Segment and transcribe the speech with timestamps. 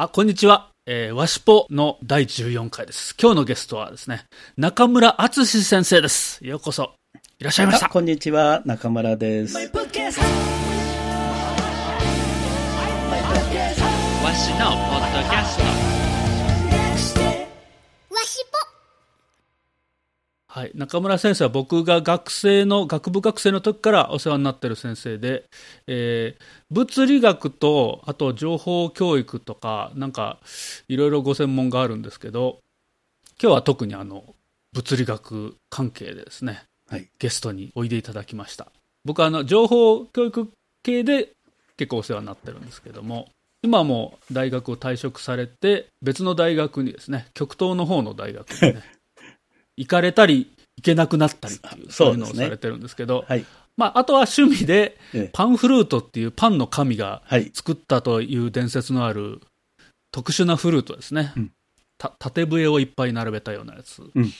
[0.00, 0.68] あ、こんにちは。
[0.86, 3.16] えー、わしぽの第14回です。
[3.20, 6.38] 今日のゲストはですね、中村敦先生です。
[6.46, 6.92] ようこそ、
[7.40, 7.88] いらっしゃいました。
[7.88, 9.56] こんにちは、中村です。
[9.56, 9.90] わしのポッド
[15.28, 15.87] キャスト
[20.58, 20.72] はい。
[20.74, 25.44] 中村先生は僕が学生の、学部学生の時からお世話になってる先生で、
[25.86, 30.38] えー物理学と、あと情報教育とか、なんか、
[30.88, 32.58] いろいろご専門があるんですけど、
[33.40, 34.34] 今日は特にあの、
[34.72, 37.06] 物理学関係でですね、はい。
[37.20, 38.66] ゲストにおいでいただきました。
[39.04, 40.50] 僕はあの、情報教育
[40.82, 41.30] 系で
[41.76, 43.28] 結構お世話になってるんですけども、
[43.62, 48.97] 今はもう大学を退職されて、別の大学にですね、極東の方の大学にね、
[49.78, 53.44] 行かれたり、行けなくなったりっていう、そういうのをされてるんですけど、はい。
[53.76, 57.50] まあ、あとは趣味で、ええパンフルートっていうパンの神がはい。
[57.54, 59.40] 作ったという伝説のある
[60.10, 61.32] 特殊なフルートですね。
[61.36, 61.52] うん
[62.00, 64.02] た縦笛をいっぱい並べたようなやつ。
[64.14, 64.32] うん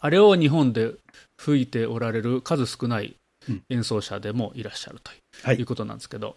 [0.00, 0.94] あれを日本で
[1.38, 3.14] 吹いておられる数少ない
[3.48, 5.12] うん演奏者でもいらっしゃると
[5.44, 6.36] はいいうことなんですけど、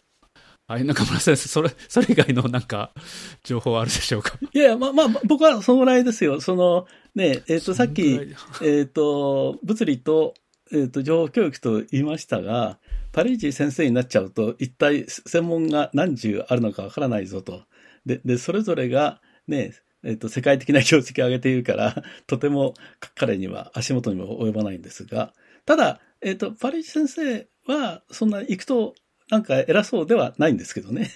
[0.67, 2.91] はい、中村先生、それ、それ以外のなんか、
[3.43, 4.39] 情報はあるでしょうか？
[4.51, 6.41] いやいや、まあまあ、僕はそのぐらいですよ。
[6.41, 8.19] その、ね、えっ、と、さっき、
[8.63, 10.33] えっ、と、物理と、
[10.71, 12.79] えっ、と、情報教育と言いましたが、
[13.11, 17.61] パリージ先生になっちゃうと、一体専門が何十あるのかわからないぞと。
[18.07, 22.73] で、で、それぞれが、ね、えっ、と、世界的な業績を上げているから、 とても
[23.13, 25.31] 彼には足元にも及ばないんですが、
[25.67, 28.95] ただ、えっ、と、パリージ先生は、そんな行くと、
[29.29, 31.09] なんか偉そうではないんですけどね。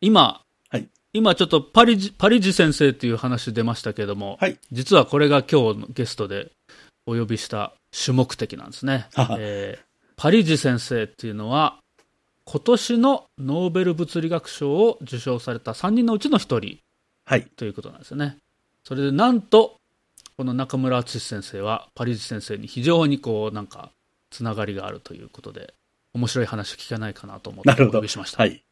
[0.00, 4.58] 今、はい今ちょっとパリジ、パリジ先生っていう話出ましたけども、はい。
[4.72, 6.50] 実はこれが今日のゲストで
[7.06, 9.06] お呼びした主目的なんですね。
[9.38, 11.78] えーパリジ先生っていうのは、
[12.44, 16.78] 今年のノーベル物理学賞を受賞された3人のうちの1人
[17.24, 17.46] はい。
[17.56, 18.36] ということなんですよね。
[18.84, 19.76] それでなんと、
[20.36, 23.90] この中村敦先生はパリジ先生に非常にこうなんか
[24.30, 25.74] つながりがあるということで、
[26.14, 27.90] 面白い話聞かないかなと思ってお。
[27.90, 28.38] 呼びしました。
[28.38, 28.64] はい。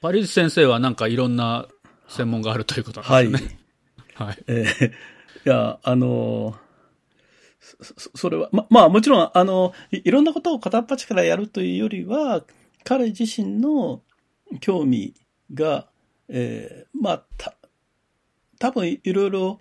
[0.00, 1.66] パリジ先生はなんかいろんな
[2.08, 3.28] 専門があるということなはい。
[3.28, 3.58] んですよね。
[4.14, 4.38] はい。
[4.46, 4.92] えー
[5.46, 6.56] いや、あのー
[7.60, 12.44] そ、そそれは、ま、まあもちろん、あの、いいろんなことを片っ端からやるというよりは、
[12.84, 14.02] 彼自身の
[14.60, 15.14] 興味
[15.54, 15.88] が、
[16.28, 17.54] えーまあ、た、
[18.58, 19.58] 多分いろいろ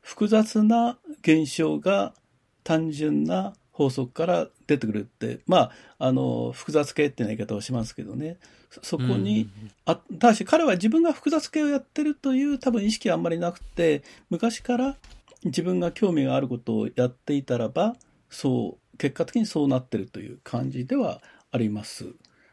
[0.00, 2.14] 複雑な現象が
[2.62, 8.38] 単純な法則から出てくるって、まあ、あの、複雑系っていう言い方をしますけどね。
[8.70, 9.50] そそこに、
[9.84, 14.96] あただし彼は自分が複雑系をやってるという多分意識はあんまりなくて昔から
[15.44, 17.96] 自分が興味があることをやっていたらば
[18.28, 21.22] そう結果的にそうなってるという感じでは
[21.52, 22.06] あります。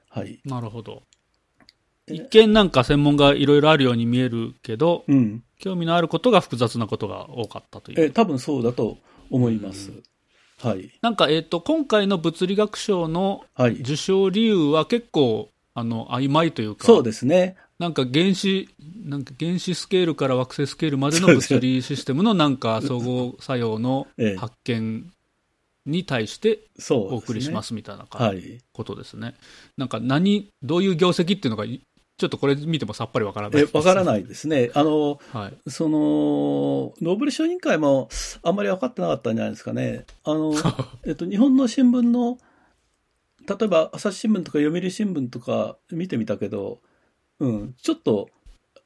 [0.10, 0.40] はい。
[0.46, 1.04] なるほど。
[2.08, 5.44] え一見なんか専門がいろいろあるように見えるけど、うん。
[5.58, 8.02] 興味のあることが複雑なことが多かったという。
[8.06, 8.98] え多分そうだと
[9.30, 9.92] 思います。
[10.62, 10.92] はい。
[11.02, 13.74] なんか、えっ、と、今回の物理学賞のはい。
[13.74, 17.56] 受賞理由は結構、あの、曖昧というか、そうですね。
[17.80, 18.70] なんか原子、
[19.04, 25.12] なんか原子スケールから惑星スケールまでの物理システムのなんか総合作用のええ発見
[25.86, 26.60] に対して。
[26.92, 28.06] お送りしますみたいな。
[28.06, 29.36] ことですね。
[29.78, 31.82] なんか何、どういう業績っていうのが、い
[32.18, 33.62] ちょっとこれ見てもさっぱりわからない。
[33.62, 34.70] え、わからないですね。
[34.76, 35.70] あの、はい。
[35.70, 38.10] その、ノーベル賞委員会も
[38.44, 40.06] あんまり分かってなかったんじゃないですかね。
[40.24, 40.54] あの、
[41.06, 42.38] えっと、日本の新聞の、
[43.48, 46.82] 例えば朝日新聞とか読売新聞とか見てみたけど、
[47.40, 48.30] うん、ちょっと、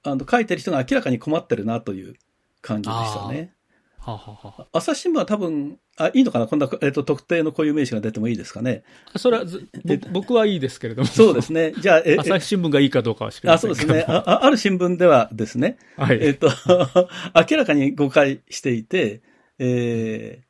[0.03, 2.15] あの、書いてる人が明らかに困ってるなという
[2.61, 3.53] 感じでしたね。
[4.11, 6.47] はあはあはあ朝日新聞は多分、あ、いいのかな？
[6.47, 8.83] こんな、えっと、特定の固有名詞が出てもいいですかね？
[9.17, 9.45] それは
[10.11, 11.07] 僕はいいですけれども。
[11.07, 11.73] そうですね。
[11.79, 13.93] じゃあ、え、え朝日新聞がいいかどうかは知りまあ、せんけども。
[13.93, 14.13] そうですね。
[14.13, 16.19] ああある新聞ではですね、はい。
[16.21, 16.49] えっと、
[17.51, 19.21] 明らかに誤解していて、
[19.59, 20.47] えー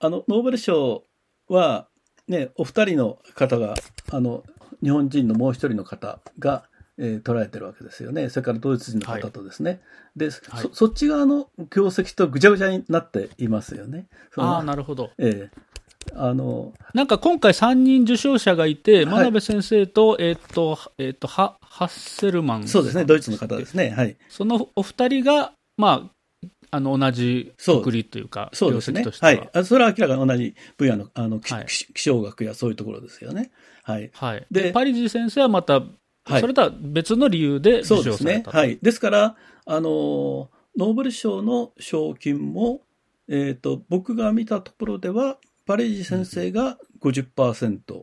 [0.00, 1.04] あの、ノーベル賞
[1.48, 1.88] は、
[2.28, 3.74] ね、お二人の方が、
[4.12, 4.44] あの、
[4.80, 6.68] 日本人のもう一人の方が、
[6.98, 8.28] えー捉えてるわけですよね。
[8.28, 9.80] それからドイツ人の方とですね。
[10.16, 14.06] で、はいそ、そっち側の業績とぐちゃぐちゃになっていますよね。
[14.36, 15.10] ああ、なるほど。
[15.18, 15.68] ええ
[16.14, 22.68] あの、なんか今回3人受賞者がいて、はい真鍋先生と、えっ、と、えっ、と、ハハッセルマン。
[22.68, 23.90] そうですね、ドイツの方ですね。
[23.90, 24.16] はい。
[24.28, 29.12] そのお二人が、まあ、あの、同じそうくくりというか、業そうですねは。
[29.20, 29.50] はい。
[29.52, 33.50] あそれは明らかに同じ分野の、あの、気はい気気象学やそういうところですよね。
[33.82, 34.10] はい。
[34.14, 34.46] はい。
[34.50, 35.82] でで、パリジ先生はまた、
[36.28, 38.52] はいそれとは別の理由で受そうです賞された。。
[38.52, 38.78] ねはい。
[38.82, 42.82] ですから、あの、ノーベル賞の賞金も、
[43.28, 48.02] えっ、と、僕が見たところでは、パレージ先生が50%。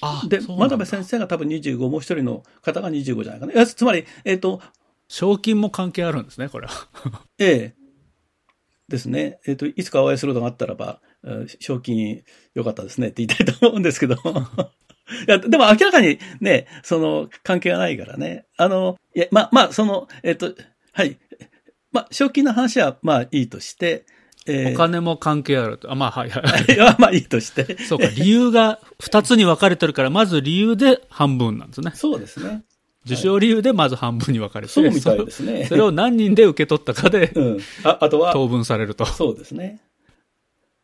[0.00, 3.66] あで、そうなんだ真鍋先生が多分25、もう一人の方が25じゃないかな。
[3.66, 4.60] つまり、えっ、と、
[5.08, 6.88] 賞金も関係あるんですね、これは。
[7.38, 7.84] ええ。
[8.88, 9.40] ですね。
[9.46, 12.22] えっ、と、いつかお会いすることがあったらば、えー賞金
[12.54, 14.16] 良かったですねって言いたいと思うんですけど。
[15.26, 18.46] いや、でも明らかにね、その関係がないからね。
[18.56, 20.54] あの、いや、ま、まあ、その、えっ、と、
[20.92, 21.18] はい。
[21.92, 24.06] まあ、賞金の話はまあいいとして、
[24.46, 25.90] えお金も関係あると。
[25.90, 26.42] あ、まあ、はいはい。
[26.42, 27.78] ー、いやまあいいとして。
[27.82, 31.92] そうか、理由が2つに分かれてるから、まず理由で半分なんですね。
[31.94, 32.62] そうですね。
[33.06, 35.64] 受賞理由でまず半分に分かれて、そうみたいですね。
[35.64, 37.58] そそれを何人で受け取ったかでうん。
[37.84, 39.06] あ、あとは、当分されると。
[39.06, 39.80] そうですね。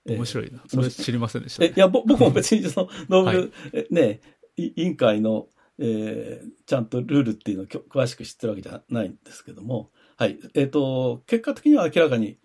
[0.07, 0.63] えー面白いな。
[0.67, 4.21] それ知りませんでした、え、いや、ぼ 僕も別にその、ノーベル、ね、
[4.57, 5.49] い委員会の、
[5.79, 10.39] えーちゃんとルールっていうのを詳しく知ってるわけじゃないんですけども、はい。
[10.55, 12.39] えっ、と、結果的には明らかに、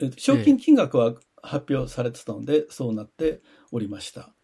[0.00, 4.34] えー賞金金額は発表されてたので、そうなっておりました。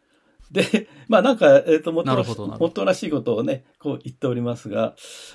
[0.50, 4.94] で、 まあなんか、えっ、と、もっともっとらしいことをね、こう言っておりますが、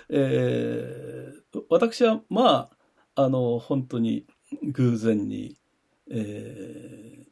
[0.10, 2.70] えー私は、ま
[3.16, 4.26] あ、あの、本当に
[4.64, 5.58] 偶然に、
[6.12, 7.32] えー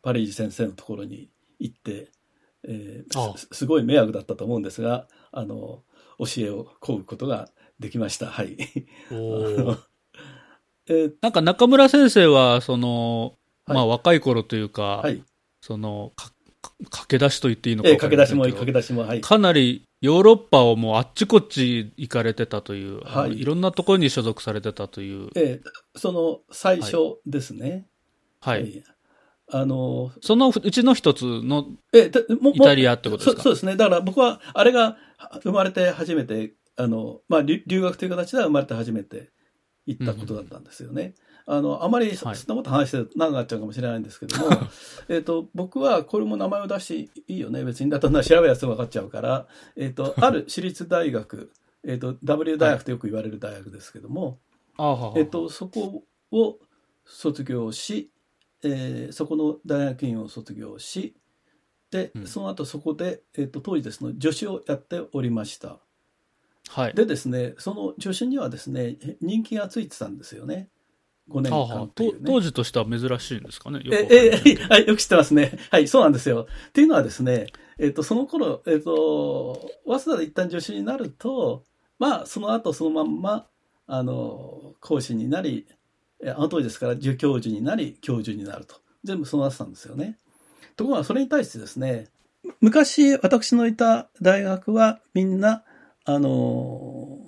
[0.00, 2.10] パリージ先生のところに行って、
[2.66, 5.82] えーすすごい迷惑だったと思うんですが、あの、
[6.18, 7.48] 教えを請うことが
[7.80, 8.26] できました。
[8.26, 8.56] はい。
[10.88, 13.34] えーなんか中村先生は、その、
[13.66, 15.22] はいまあ若い頃というか、はい。
[15.60, 19.20] その、駆け出しと言っていいのかえー分か駆け出しも駆け出しも、はい。
[19.20, 27.86] かなりヨーロッパをもうあっちこっち行かれてたという、はいいろんなところに所属されてたという、えーその最初ですね。
[28.40, 28.60] はい。
[28.60, 28.82] えー
[29.50, 33.36] あの、そのうちの一つのイタリアってことですか？
[33.38, 33.76] そそうですね。
[33.76, 39.30] だから僕は、あれがは生まれて初めて、あの、まあ、留留学という形では生まれて初めて
[39.86, 41.14] 行ったことだったんですよね。
[41.50, 44.50] あの、あまりそ,、はいんなこと話して長くなっちゃうかもしれないんですけども、
[45.08, 47.64] えっと、僕はこれも名前を出していいよね。
[47.64, 51.50] 別に、だとな調べやすぐ分かっちゃうから、えっと、 ある私立大学、
[51.84, 54.38] えっと、W 大学とよく言われる大学ですけども、
[55.16, 56.58] えっと、そこを
[57.06, 58.10] 卒業し、
[58.62, 61.14] えーそこの大学院を卒業し、
[61.90, 65.78] で、うんその後そこで、えっと、当時ですね、助手をやっておりました。
[66.68, 66.94] はい。
[66.94, 70.68] でですね、その助手にはですね、人気がついてたんですよね。
[71.30, 72.20] 5年間ね。
[72.26, 73.80] 当時としては珍しいんですかね？
[73.84, 75.58] よくえわかりませんけどえ はい、よく知ってますね。
[75.70, 76.46] はい、そうなんですよ。
[76.68, 77.46] っていうのはですね、
[77.78, 81.64] えっ、と、その頃、えっ、と、早稲田で一旦助手になると、
[81.98, 83.46] まあ、その後そのまんま、
[83.86, 85.66] あの、講師になり、
[86.22, 88.76] えあの当時ですから、助教授になり、教授になると。
[89.04, 90.18] 全部そうなってたんですよね。
[90.76, 92.08] ところが、それに対してですね、
[92.60, 95.64] 昔、私のいた大学は、みんな、
[96.04, 97.18] あの、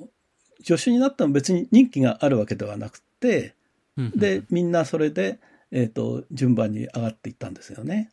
[0.65, 3.55] 助手になっても別に任期があるわけではなくて、
[4.01, 5.39] うんうんで、みんなそれで、
[5.71, 8.11] えっ、と、順番に上がっていったんですよね。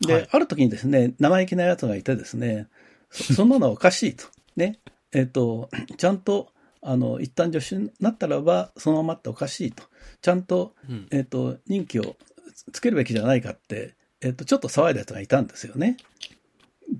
[0.00, 2.68] で、はいある時にですね、生意気な奴がいてですね、
[3.10, 4.26] そ そんなのはおかしいと。
[4.56, 4.78] ね。
[5.12, 9.84] えっ、と、ちゃんと、あの、一旦助手になったらば、そのままっておかしいと。
[10.20, 12.16] ちゃんと、うんえっ、と、任期を
[12.54, 15.96] つつけるべきじゃないかって、えっ、と、ちょっと騒いだ奴がいたんですよね。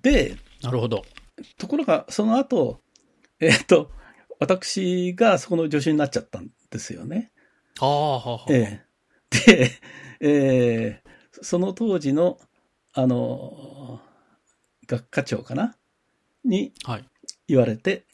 [0.02, 1.04] で、なるほど。
[1.58, 2.80] ところが、その後、
[3.40, 3.90] えっ、と、
[4.38, 7.31] 私がそこの助手になっちゃったんですよね。
[7.80, 8.52] ああ、はあ、はあ。
[8.52, 8.86] ええ。
[9.46, 9.70] で、
[10.20, 11.12] えー
[11.44, 12.38] その当時の、
[12.92, 14.00] あの、
[14.86, 15.74] 学科長かな？
[16.44, 17.04] にはい。
[17.48, 18.04] 言われて、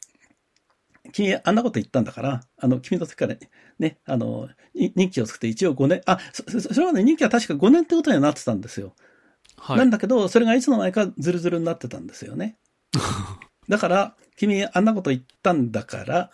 [1.12, 3.36] 君あんなこと言ったんだから、あの、君の時から
[3.78, 8.94] ね、あの、に任期を作って一応5年、あ、そそそれはね、任期は確か5年ってことにはなってたんですよ。
[9.56, 9.78] はい。
[9.78, 12.56] なんだけど、それがいつの間にかズルズルになってたんですよね。
[13.68, 16.30] だから、君あんなこと言ったんだから、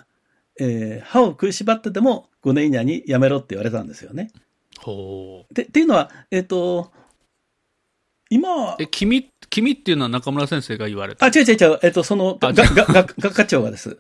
[0.61, 4.31] えー歯を食いしばってでも5年以内に辞めろって言われたんですよね。
[4.79, 5.55] ほう。
[5.55, 6.93] で、っていうのは、えっ、と、
[8.31, 11.27] 今は、え、君、君っていうのは中村先生が言われた？
[11.27, 13.99] あ、違う違う違う、えっ、と、その、あが、が、が、学科長がです。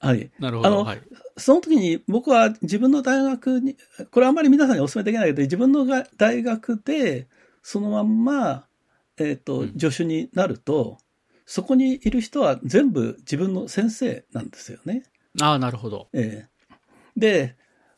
[0.00, 0.30] はい。
[0.38, 0.68] なるほど。
[0.68, 1.02] あのはい。
[1.36, 3.76] その時に僕は自分の大学に、
[4.10, 7.26] これあんまり皆さんにお勧めできないけど、自分のが大学で、
[7.62, 8.66] そのまんま、
[9.18, 10.98] えっ、とうん、助手になると、
[11.46, 15.04] そこにいる人は全部自分の先生なんですよね。
[15.40, 16.08] ああ、なるほど。
[16.12, 16.54] ええ
[17.16, 17.56] で、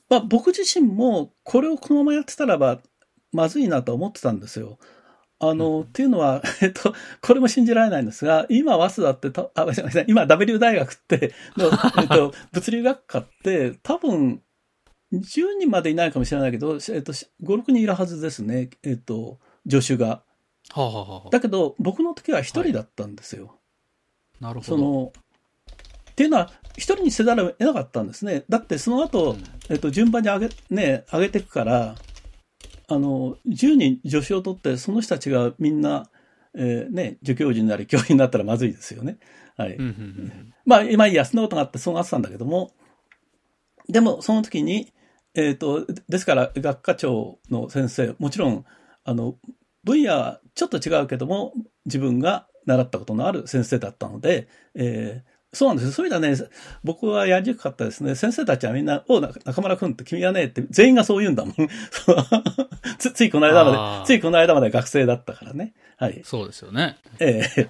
[0.08, 2.80] まあ、僕自身もこれをこのままやってたらば
[3.32, 4.78] まずいなと思ってたんですよ。
[5.38, 11.66] あの、うんっていうのは、 えっと、これも信じられないんですが、今、早稲田ってた、あ、ごめんなさい、今、W 大学って、の、
[12.00, 14.42] えっと、物理学科って、多分、
[15.12, 18.70] 10人までいないかもしれないけど、えっと、5、6人いるはずですね。
[18.82, 20.22] えっと、助手が。
[20.70, 23.58] はあ、はあはあ、だけど、僕の時は1人だったんですよ。
[24.40, 24.66] なるほど。
[24.66, 25.12] その、
[26.16, 28.44] っていうのは、一人にせざるを得なかったんですね。
[28.48, 31.94] だって、その後、うんえっと、順番に上げ、ね、上げていくから、
[32.88, 36.08] あの、10人助手を取って、その人たちがみんな、
[36.54, 39.18] えーね、助教授になり、教員になったらまずいですよね。
[39.58, 39.76] はい。
[40.64, 42.72] まあ、今、安のことがあって、そうなってたんだけども、
[43.90, 44.94] でも、その時に、
[45.34, 48.64] えっ、と、ですから、学科長の先生、もちろん、
[49.04, 49.36] あの、
[49.84, 51.52] 分野はちょっと違うけども、
[51.84, 55.92] 自分が習ったことのある先生だったので、えーそうなんですよ。
[55.92, 56.36] そういうのはね、
[56.84, 58.14] 僕はやりにくかったですね。
[58.14, 61.54] 先生たちはみんな、お中村くんって君はね、って全員がそう言うんだもん。
[62.98, 65.74] つついこの間まで、ついこの間まで学生だったからね。
[65.96, 66.20] はい。
[66.24, 66.98] そうですよね。
[67.18, 67.68] ええ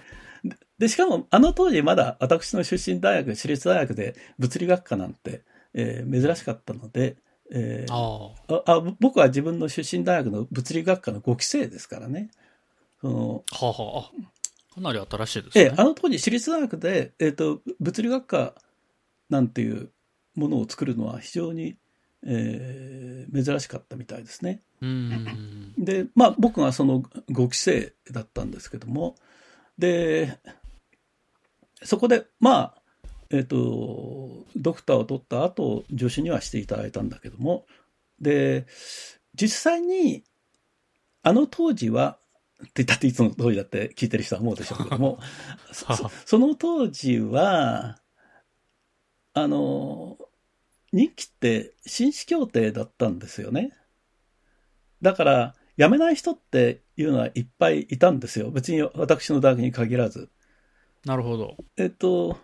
[0.79, 5.43] で、しかも、あの当時まだ私の出身大学、私立大学で物理学科なんて、
[5.75, 7.17] えー珍しかったので、
[7.53, 12.31] えーあああ僕は自分の出身大学の物理学科の5期生ですからね。
[13.01, 13.67] そのあ。
[13.67, 14.11] はあ、はあ。
[14.77, 15.65] かなり新しいですね。
[15.65, 18.55] ええ、あの当時私立大学で、えっ、と、物理学科
[19.31, 19.91] なんていう
[20.35, 21.77] ものを作るのは非常に、
[22.27, 24.63] えー珍しかったみたいですね。
[24.81, 25.75] うん。
[25.79, 29.17] で、まあ僕がその5期生だったんですけども、
[29.79, 30.39] で、
[31.83, 32.83] そこで、まあ、
[33.31, 37.67] えっ、と、ドクターを取った後、助手にはしていただいたんだけども、
[38.21, 38.67] で、
[39.35, 40.23] 実際に、
[41.23, 42.19] あの当時は、
[42.63, 45.19] って言ったっていつも通りだって聞いてる人は思うでしょうけども、
[45.73, 48.01] そそその当時は、
[49.35, 50.19] あの、
[50.93, 53.73] 任期って紳士協定だったんですよね。
[55.03, 58.51] だから、辞めない人っていうのはいっぱいいたんですよ。
[58.51, 60.31] 別に私の大学に限らず。
[61.05, 61.57] なるほど。
[61.77, 62.39] えっと、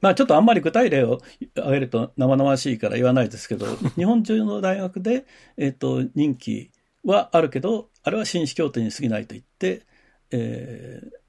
[0.00, 1.20] まあちょっとあんまり具体例を
[1.56, 3.66] 挙げると生々しいから言わないですけど、
[3.96, 6.70] 日本中の大学で、えっと、任期
[7.04, 9.82] はあるけど、あれは紳士協定に過ぎないと言って、
[10.30, 11.24] えー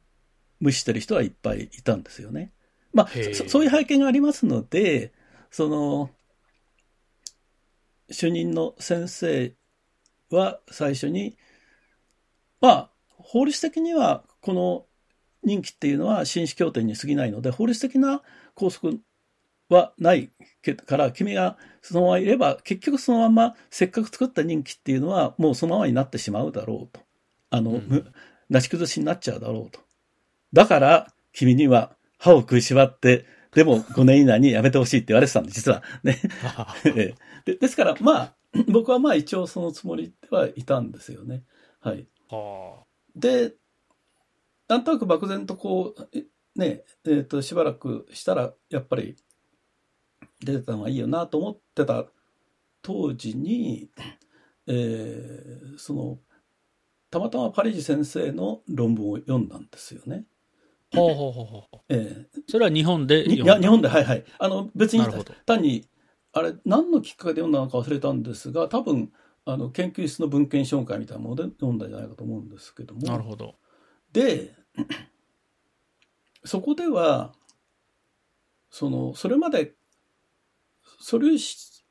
[0.60, 2.52] 無視してる人はいっぱいいたんですよね。
[2.94, 3.08] まあ
[3.48, 5.14] そういう背景がありますので、
[5.52, 6.10] その、
[8.10, 9.54] 主任の先生
[10.30, 11.38] は最初に、
[12.62, 14.86] まあ、法律的にはこの
[15.44, 18.22] 任期っていうのは紳士協定に過ぎないので、法律的な
[18.56, 18.94] 拘束
[19.70, 20.30] はない
[20.86, 27.02] から、君がそのままいれば、結局そのまませっかく作った任期っていうのはもうそのままになってしまうだろうと。
[27.50, 28.12] あの、うんむ
[28.50, 29.80] なし崩しになっちゃうだろうと。
[30.54, 36.20] だから、君には歯を食いしばって、でも5年以内に辞めてほしいって言われてたんで、実はね。
[36.86, 38.36] ええでですから、まあ、
[38.68, 41.44] 僕はまあ一応そのつもりではいたんですよね。
[41.80, 42.08] はい。
[42.30, 42.84] は
[43.16, 43.54] で、
[44.68, 49.16] なんとなく漠然とこう、えね、えっ、と、しばらくしたら、やっぱり
[50.46, 52.06] 出てた方がいいよなと思ってた
[52.82, 53.90] 当時に、
[54.68, 56.20] えーその、
[57.10, 60.26] たまたまパリジ先生の論文を読んだんですよね。
[60.94, 60.98] あ。
[60.98, 61.80] ほうほうほうほう。
[61.90, 64.26] えそれは日本でいや、日本で、はいはい。
[64.38, 65.04] あの、別に
[65.46, 65.88] 単に、
[66.34, 69.12] あれ、何のきっかけで読んだのか忘れたんですが、多分、
[69.46, 73.02] あの、研究室の文献紹介みたいなもので読んだんじゃないかと思うんですけども。
[73.02, 73.56] なるほど。
[74.12, 74.56] で、
[76.44, 77.34] そこでは、
[78.70, 79.74] その、それまで、
[81.00, 81.84] 素粒子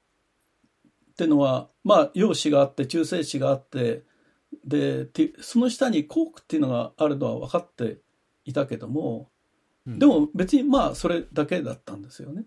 [1.12, 4.02] ってのは、まあ、陽子があって、中性子があって、
[4.64, 7.98] で、てその下にコークっていうのがあるのは分かって
[8.44, 9.30] いたけども、
[9.86, 12.44] うんでも別にまあ、それだけだったんですよね。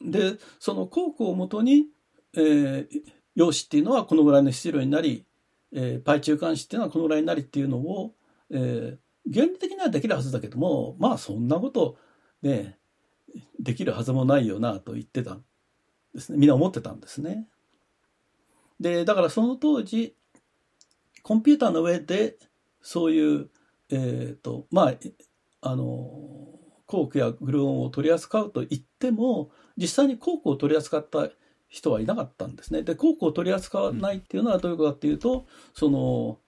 [0.00, 1.86] で、そのコークをもとに、
[2.34, 2.86] えー
[3.34, 5.24] 陽子っていうのはこのぐらいの質量になり、
[5.72, 8.14] えーパイ中間子っていうのはこのぐらいになりっていうのを、
[8.50, 8.98] えー
[9.32, 11.98] 原理的にはできるはずだけども、まあそんなこと
[12.42, 12.78] ね、
[13.60, 15.44] できるはずもないよなと言ってたん
[16.18, 16.38] ですね。
[16.38, 17.46] みんな思ってたんですね。
[18.80, 20.14] で、だからその当時、
[21.22, 22.36] コンピューターの上で
[22.82, 23.50] そういう、
[23.90, 24.94] えっ、と、まあ、
[25.60, 25.86] あの、
[26.86, 31.28] コークやグルオンを取り扱うと言っても、実際にコークを取り扱った
[31.68, 32.82] 人はいなかったんですね。
[32.82, 36.38] で、コークを取り扱わないっていうのはどういうことかっていうと、その、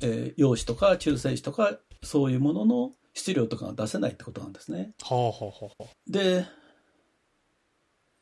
[0.00, 4.92] えー陽子とか中性子とか、そういうものの質量とかが出せないってことなんですね。
[5.02, 5.84] はあはあはあはあ。
[6.06, 6.44] で、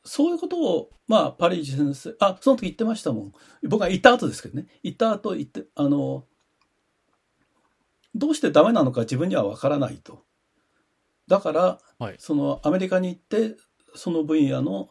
[0.05, 3.33] そういうことを、まあ、パリージ先生、あ、その時言ってましたもん。
[3.63, 4.67] 僕が行った後ですけどね。
[4.83, 6.25] 行った後言って、あの、
[8.15, 10.25] どうしてダメなのか自分にはわからないと。
[11.29, 13.57] だから、はいそのアメリカに行って、
[13.95, 14.89] その分野の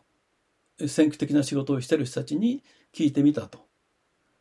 [0.79, 2.63] 先駆的な仕事をしてる人たちに
[2.93, 3.65] 聞いてみたと。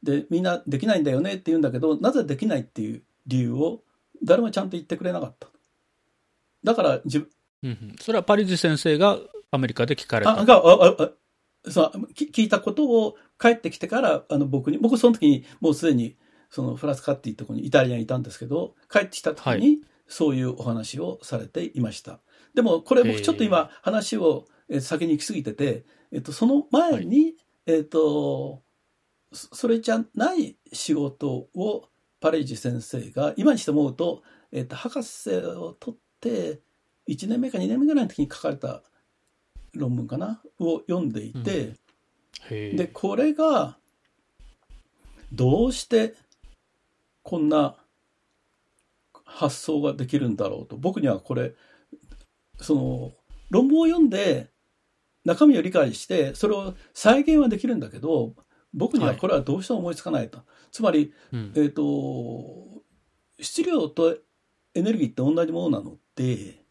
[0.03, 3.83] で、みんなできないんだよねって言うんだけど、なぜできないっていう理由を
[4.23, 5.49] 誰もちゃんと言ってくれなかった。
[6.63, 7.29] だから自分、
[7.63, 9.19] うんうんそれはパリジ先生が
[9.50, 10.38] アメリカで聞かれた。
[10.38, 11.11] あ、が、あ、あ、あ
[11.71, 16.17] そうき聞いたことを帰ってきてから、あの、僕に、僕その時にもうすでに、
[16.50, 22.21] そのフラスカっていうところにイタリアにいたんですけど、帰ってきた時はに、そういうお話をされていました。
[22.55, 27.35] でも、これ僕ちょっと今話をえー先に行き過ぎてて、えっと、その前に、
[27.67, 28.62] えっと、
[29.33, 31.88] そそれじゃない仕事を
[32.21, 36.61] パレージ先生が、今にして思うと、えっと、博士を取って、
[37.09, 38.83] 1年目か2年目ぐらいの時に書かれた
[39.75, 40.41] 論文かな？
[40.59, 41.75] を読んでいて、
[42.51, 42.77] へえ。
[42.77, 43.77] で、これが、
[45.33, 46.15] どうして
[47.23, 47.77] こんな
[49.25, 50.77] 発想ができるんだろうと。
[50.77, 51.55] 僕にはこれ、
[52.61, 53.13] その、
[53.51, 54.51] 論文を読んで、
[55.25, 58.35] 中身を理解して、それを再現はできるんだけど、
[58.73, 60.41] 僕にはこれはどうしても思いつかないと。
[60.71, 62.83] つまり、うんえっ、と、
[63.41, 64.17] 質量と
[64.75, 66.65] エネルギーって同じものなので、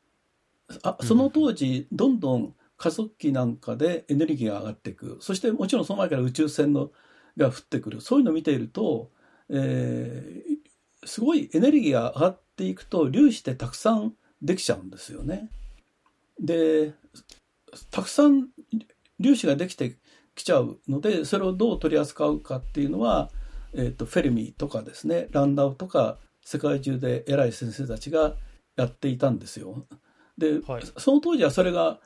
[0.84, 5.18] あその当時、どんどん加速器なんかでエネルギーが上がっていく。
[5.22, 6.92] そしてもちろんその前から宇宙船の
[7.36, 8.02] が降ってくる。
[8.02, 9.12] そういうのを見ていると、
[9.50, 10.58] えー
[11.06, 15.50] すごいエネルギーが上がっていくと粒子ってたくさんできちゃうんですよね。
[16.40, 16.94] で、
[17.92, 18.50] たくさん
[19.22, 19.98] 粒子ができて
[20.36, 23.30] きちゃうので、それをどう取り扱うかっていうのは、
[23.74, 28.36] えっ、と、フェルミとかですね、ランダウとか、世界中で偉い先生たちが
[28.76, 29.86] やっていたんですよ。
[30.38, 32.00] で、はいその当時はそれが、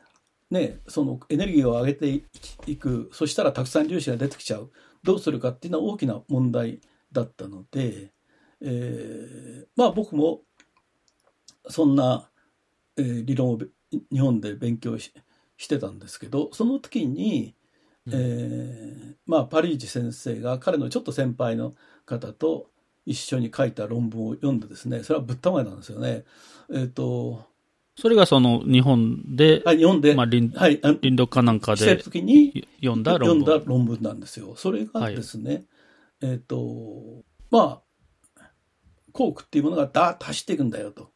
[0.51, 2.23] ね、そのエネルギーを上げて
[2.67, 4.71] いく、そしたらたくさん粒子が出てきちゃう、
[5.03, 6.81] どうするかっていうのは大きな問題
[7.11, 8.11] だったので、
[8.61, 10.41] えーまあ僕も
[11.69, 12.29] そんな、
[12.97, 13.67] えー理論をべ
[14.11, 15.13] 日本で勉強し
[15.57, 17.55] してたんですけど、その時に、
[18.07, 22.71] うんえーまあ、パリージ先生が彼のちょっと先輩の方と
[23.05, 26.23] 一緒に書いた論文を読んでですね、それはぶったまげなんですよね。
[26.73, 27.45] えっ、と、
[28.01, 33.59] それがその日本で、はい、読んで、まあ、林はい、あ林読かなんかで時に読んだ読ん論文。
[33.59, 34.55] だ論文なんですよ。
[34.55, 35.65] それがですね、
[36.19, 37.83] えっ、と、ま
[38.39, 38.41] あ、
[39.11, 41.11] コークっていうものがダーッと走っていくんだよと。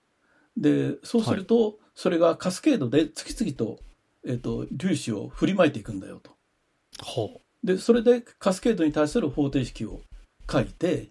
[0.57, 3.79] で、そうすると、それがカスケードで次々と、
[4.23, 6.33] えっ、と、粒子を振りまいていくんだよと。
[7.01, 10.01] ほで、それでカスケードに対する方程式を
[10.47, 11.09] 書いて、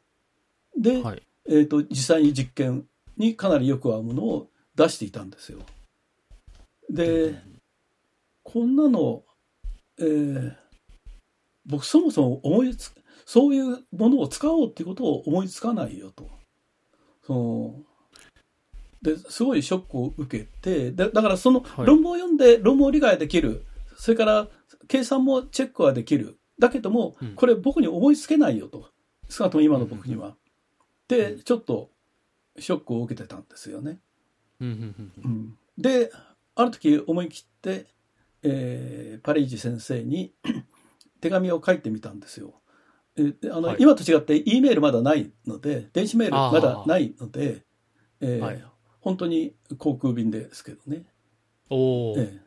[0.81, 1.03] で、う。
[1.03, 1.23] はい。
[1.51, 5.61] えっ、と、実際に実験にかなりよく合うものを出していたんですよ。
[6.91, 7.41] で、
[8.43, 9.25] こんなの、
[9.99, 10.65] えー
[11.67, 12.93] 僕そもそも思いつ、
[13.25, 16.29] そういうものを使おうっていうことを思いつかないよと。
[17.27, 17.75] その
[19.03, 23.65] で、すごいショックを受けて、でだからそのはい論文を読んで論文を理解できる、
[23.97, 24.49] それから
[24.89, 26.39] 計算もチェックはできる。
[26.59, 28.91] だけどもうん、これ僕に思いつけないよと。
[29.29, 30.37] 少なくとも今の僕には。
[31.09, 31.91] で、ちょっと
[32.59, 33.99] ショックを受けてたんですよね。
[34.61, 35.13] うんうんうん。
[35.17, 35.31] ううん。
[35.33, 36.11] んで、
[36.55, 37.87] ある時思い切って、
[38.43, 40.35] えーパリージ先生に
[41.21, 42.61] 手紙を書いてみたんですよ。
[43.17, 43.77] えーあのはい。
[43.81, 47.65] 今と違って E メールまだないので、電子メールまだないので、
[48.21, 48.65] えーはい。
[49.01, 51.05] 本当に航空便ですけどね。
[51.71, 52.45] おお、ええ。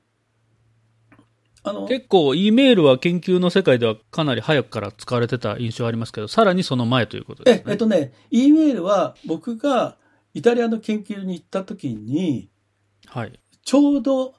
[1.63, 7.63] あの結構 E メールは研究の世界ではかなり早くから使われてた印象ありますけど、さらにその前ということですね。
[7.67, 9.97] ええっとね、E メールは僕が
[10.37, 12.51] イタリアの研究に行った時に、
[13.07, 13.39] はい。
[13.65, 14.35] ちょうど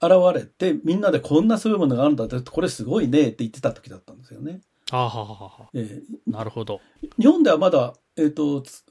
[0.00, 4.60] 現れて、みんなでこんなすごいものがあるんだって、これすごいねって言ってた時だったんですよね。
[4.92, 6.80] はあ、はあはあはあ、えなるほど。
[7.02, 8.84] ー日本ではまだ、えっ、と、つ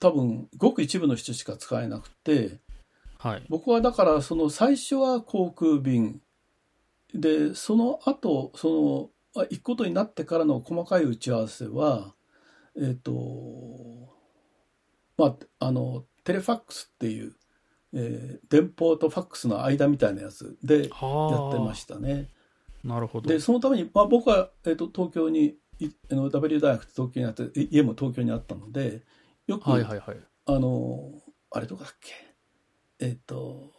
[0.00, 2.62] 多分、ごく一部の人しか使えなくて、
[3.18, 3.44] はい。
[3.50, 6.22] 僕はだから、その最初は航空便、
[7.14, 12.14] で、その後、その、あ行くことになってからの細かい打ち合わせは、
[12.80, 14.15] えっ、と、
[15.16, 17.34] まあ、あの、テレファックスっていう、
[17.92, 21.48] えー電報とファックスの間みたいなやつでやはあ。
[21.50, 22.28] ってましたね。
[22.84, 23.28] なるほど。
[23.28, 29.02] で、そのために、まあ、僕は、えっと東京にいあの W 大学って東京にあってい家も東京にあったので
[29.46, 30.16] よく、はいはいはい。
[30.46, 31.10] あの
[31.50, 32.12] あれどこだっけ？
[32.98, 33.72] えっ、と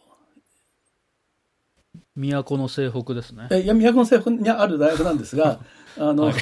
[2.16, 3.48] 都の西北ですね。
[3.50, 5.60] えいや都の西北にある大学なんですが
[5.98, 6.34] あの、はい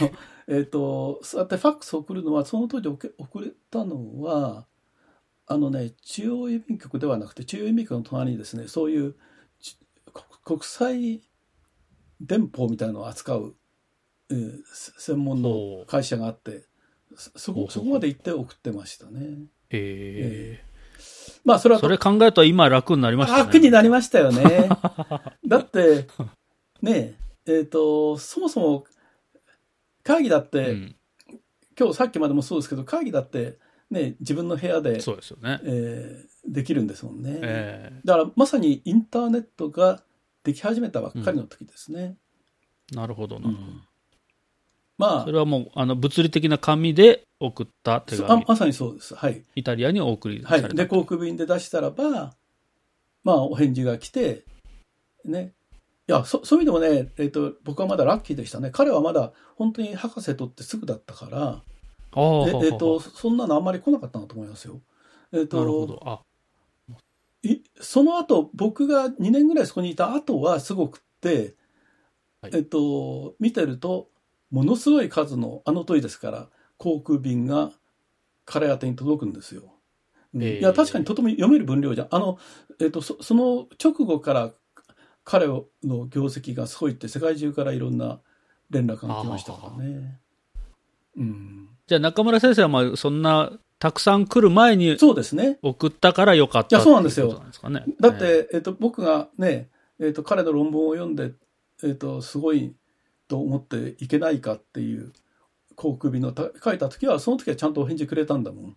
[0.48, 4.66] えっ、とそうやってファックスを送るのはその当時送送れたのは
[5.46, 9.14] あのね中央郵便局ではなくて中央郵便局の隣にですねそういう
[9.60, 9.78] ち
[10.12, 11.22] 国国際
[12.20, 13.54] 電報みたいなのを扱う、
[14.30, 16.64] えーせ専門の会社があって
[17.16, 19.46] そこそこまで行って送ってましたね。
[19.70, 20.64] へえ。
[21.44, 23.44] まあそれはそれ考えると今楽になりましたね。
[23.44, 24.68] 楽になりましたよね。
[25.46, 26.08] だって、
[26.82, 28.84] ねえ、えっ、と、そもそも
[30.02, 30.96] 会議だって、うん。
[31.78, 33.58] 今日さっきまでもそうですけど、会議だって、
[33.90, 35.60] ね、自分の部屋で、そうですよね。
[35.64, 37.40] えーできるんですもんね。
[37.42, 40.02] ええだからまさにインターネットが
[40.44, 42.16] でき始めたばっかりの時ですね。
[42.92, 43.48] なるほどな。
[43.48, 43.82] うん
[44.98, 49.14] まそれはもう、あの、物理的な紙で送った手紙、あまさにそうです。
[49.14, 49.44] はい。
[49.54, 50.62] イタリアにお送りさはい。
[50.62, 50.74] れた。
[50.74, 52.34] で、航空便で出したらば、
[53.22, 54.44] まあ、お返事が来て、
[55.24, 55.52] ね。
[56.08, 58.70] いや、そそういう意味でもね、えっ、と、僕はまだラッキーでしたね。
[58.70, 61.62] 彼はまだ本当に博士取ってすぐだったから、ああ、
[62.16, 64.80] ええっ、と、そんなのあんまり来なかったなと思いますよ。
[65.32, 66.02] えっ、なるほと、ど。
[66.04, 66.22] あ、
[67.42, 71.54] いその後、僕が2年ぐらいそこにいた後はすごくって、
[72.40, 74.08] はいえっと、見てると、
[74.50, 76.48] ものすごい数の、あの時ですから、
[76.78, 77.72] 航空便が
[78.44, 79.74] 彼宛てに届くんですよ。
[80.34, 82.08] うんええいや、確かにとても読める分量じゃん。
[82.10, 82.38] あの、
[82.80, 84.52] えっと、そその直後から
[85.24, 88.20] 彼の業績がすごいって世界中からいろんな
[88.70, 90.20] 連絡が来ましたからね。
[91.16, 91.68] うん。
[91.86, 95.58] じゃあ中村先生はまあそんなたくさん来る前にそうですね。
[95.62, 97.84] 送ったからよかったいやそうなんですよっていうことなんですかね。
[98.00, 99.68] だって、えっと、僕がね、
[100.00, 101.32] えっと、彼の論文を読んで、
[101.84, 102.74] えっと、すごい
[103.28, 105.12] と思っていけないかっていう
[105.74, 108.76] 航空便のた書いた時は、その時はちゃんとお返事くれたんだもん。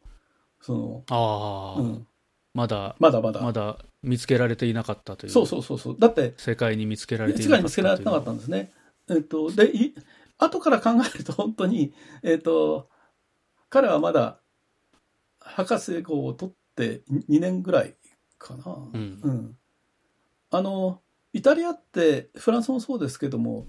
[0.62, 2.08] その、ああ、うん、
[2.54, 3.42] まだ、まだまだ。
[3.42, 5.32] まだ見つけられていなかったという。
[5.32, 5.96] そうそうそうそう。
[5.98, 8.72] だって、世界に見つけられてい世界に見つけられてなかったんでですね。
[9.10, 9.96] えっと、で、い
[10.38, 11.94] 後から考えると本当に、
[12.24, 12.90] えっと、
[13.70, 14.40] 彼はまだ
[15.40, 17.96] 博士号を取って2年ぐらい
[18.38, 18.64] かな。
[18.94, 19.58] うんうん。
[20.52, 21.02] あの、
[21.34, 23.68] イタリアって、フランスもそうですけども、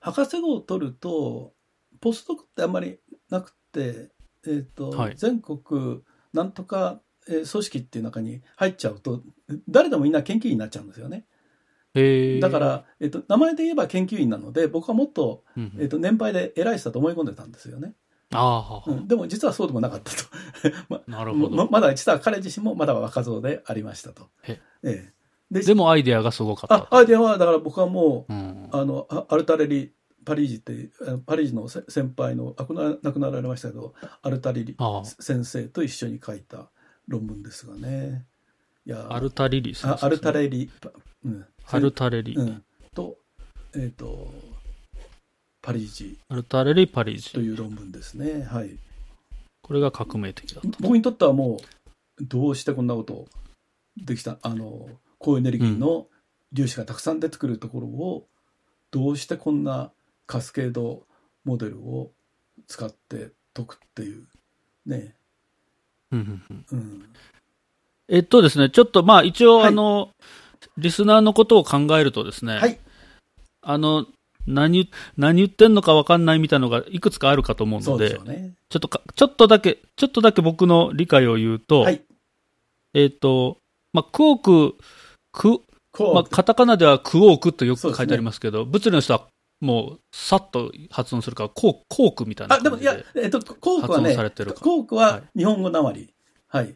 [0.00, 1.52] 博士号を取ると、
[2.00, 2.98] ポスドクってあんまり
[3.30, 4.10] なくて、
[4.46, 6.02] えっ、と、はい全国
[6.32, 9.22] なんとか、えー組織っていう中に入っちゃうと、
[9.68, 11.26] 誰でもみんな研究員になっちゃうんですよね。
[12.40, 17.94] だから、えっ、と、名前で言えば研究員なので、僕はもっと、うんうん、えっ、と、年配で偉い人だと思い込んでたんですよね。
[18.32, 20.24] ああ、うん、でも実はそうでもなかったと。
[20.88, 21.56] まなるほど。
[21.56, 24.28] ままだ実は彼自身もまだ若造でありましたと。
[24.42, 25.16] へええ
[25.50, 29.92] ででもアイデアがすごかったあ、アイデアは、だから僕はもう、うん、あの、あアルタレリ、
[30.24, 32.66] パリージって、あパリージのせ先輩の、あ
[33.02, 36.70] 亡くなられましたけど、アルタレリあ先生と一緒に書いた
[37.06, 38.26] 論文ですがね。
[38.84, 40.90] いや、あアルタリリ先生あアルタレリ、パ
[41.24, 41.46] うん。
[41.70, 42.64] アルタレリ、うん。
[42.92, 43.16] と、
[43.76, 44.32] えっ、と、
[45.66, 47.32] パリージアルタレリパリージ。
[47.32, 48.44] という論文ですね。
[48.44, 48.70] はい。
[49.62, 50.78] これが革命的だった。
[50.78, 51.58] 僕にとってはも
[52.20, 53.26] う、どうしてこんなこと
[53.96, 56.06] できた、あの、高エネルギーの
[56.54, 58.28] 粒子がたくさん出てくるところを、
[58.92, 59.90] どうしてこんな
[60.28, 61.02] カスケード
[61.44, 62.12] モデルを
[62.68, 64.28] 使って解くっていう、
[64.86, 65.16] ね。
[66.12, 67.02] うんうんうんうん。
[68.06, 70.10] えっとですね、ちょっとまあ一応、はいあの、
[70.78, 72.78] リスナーのことを考えるとですね、はい。
[73.62, 74.06] あの、
[74.46, 78.54] 何言、何言ってんのか分かんないみたいなのがいくつかあるかと思うので、でね。
[78.68, 82.02] ちょっとか、ちょっとだけ、ちょっとだけ僕の理解を言うと、はい。
[82.94, 83.58] えっ、と、
[83.92, 84.76] まあ、クオーク、
[85.32, 85.60] ク、
[86.14, 89.26] まあ、カタカナではクオークとよく書いてありますけど、物理の人は
[89.60, 92.76] もう、さっと発音するから、コーコークみたいなあ、でも。
[92.76, 96.12] いや、えっと、コークはね発音されてる、かコークははい日本語なまり。
[96.48, 96.74] はい。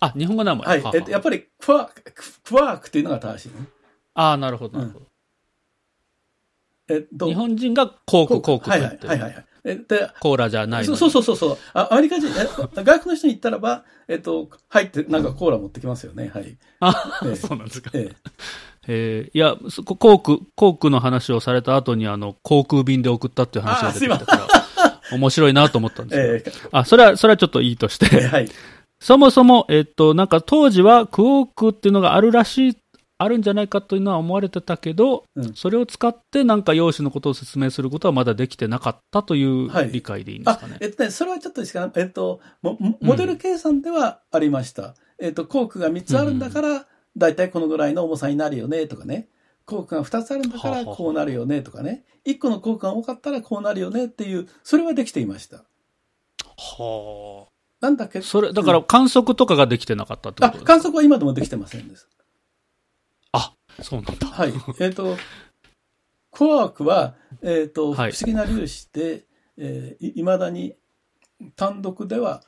[0.00, 0.66] あ、日本語名前。
[0.66, 0.82] はい。
[0.82, 3.66] はえっと、やっぱり、クワーク、クワークっていうのが正しいね。
[4.14, 5.06] ああ、なるほど、なるほど。
[6.88, 8.98] えっと、日本人がコーク、コークとはいはい。
[9.06, 11.58] はいはいで、コーラじゃないそうそうそうそう。
[11.74, 12.46] あアメリカ人、え
[12.82, 16.30] 外国の人に言ったらば、えっと、入って、なんかコーラ持ってきますよね。
[16.32, 16.56] はい。
[16.80, 17.90] あ、ええそうなんですか。
[17.92, 18.16] ええ
[18.90, 26.60] えーいや、そココーク、コークの話をされた後に、あの、航空便で送ったっていう話が出てきたから、面白いなと思ったんですけど。
[26.64, 28.48] えあ、それは、それはちょっといいとしえて、はい。
[28.98, 32.76] そもそも、えっと、なんか当時はクオークっていうのがあるらしい、
[33.20, 44.94] あるんじゃないかというのは思われてたけど、うんそれを使ってなんか用紙のことを説明することはまだできてなかったというはい理解でいいんですあかね。、えっとね、それはちょっとですか、えっと、モモモデル計算ではありました。
[45.18, 49.28] えっと、コークが3つあるんだから、だいたいこのぐらいの重さになるよね、とかね。
[49.66, 52.04] コークが2つあるんだから、はあはあこうなるよね、とかね。
[52.24, 55.64] 1個のコークが多かったらこうなるよねっていう、それはできていました。
[56.56, 57.48] は
[57.80, 58.20] なんだけ？
[58.20, 60.72] ど、それ、だから観測とかができてなかったってこあ、とですか？
[60.74, 62.08] 観測は今でもできてませんです。
[63.78, 64.26] あ、そうなんだ。
[64.26, 64.52] はい。
[64.80, 65.16] えっ、と、
[66.30, 70.76] コアークは、えっ、と、不はい思議な粒子で、えーい未だに
[71.56, 72.42] 単独では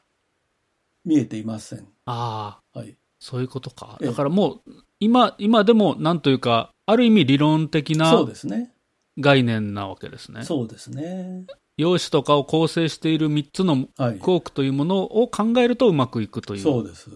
[1.05, 1.89] 見えていません。
[2.07, 2.97] ああ、はい。
[3.19, 3.99] そういうことか。
[4.01, 8.73] ええだからもう、今、今でも、なんというか、ある意味理論的そうなですね。
[9.19, 10.45] 概念なわけですね。
[10.45, 11.47] そうですね。
[11.77, 14.19] 用紙とかを構成している3つのはい。
[14.19, 17.11] クオークというものを考えるとうまくいくというそうです。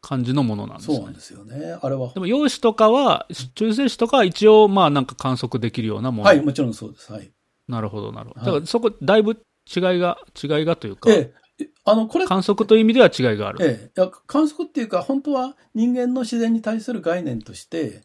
[0.00, 0.96] 感じのものなんですね。
[0.96, 1.78] そうなんですよね。
[1.80, 2.20] あれはで。
[2.20, 6.28] も用紙とかは、中性子とかは一応、まあなんか観測できるようなもの。
[6.28, 7.12] はい、もちろんそうです。
[7.12, 7.30] はい。
[7.68, 8.40] なるほど、なるほど。
[8.40, 13.58] はいだからそこ、だいぶ違いが、違いがというか、ええ、あの、これ、観測という意味では違いがある。
[13.62, 18.02] ええ、いや観測っていうか、本当は人間の自然に対する概念として、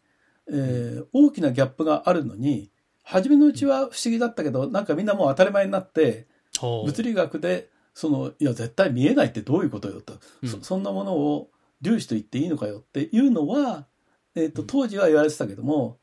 [0.52, 2.70] えー大きなギャップがあるのに、
[3.04, 6.28] 初めのうちは不思議だったけど、なんかみんなもう当たり前になって、
[6.62, 11.50] 物理学で、その、いや、絶対見えないってどういうことよと、うんそそんなものを
[11.86, 13.88] 粒子と言っていいのかよっていうのは、
[14.36, 16.00] えっ、と、当時は言われてたけども、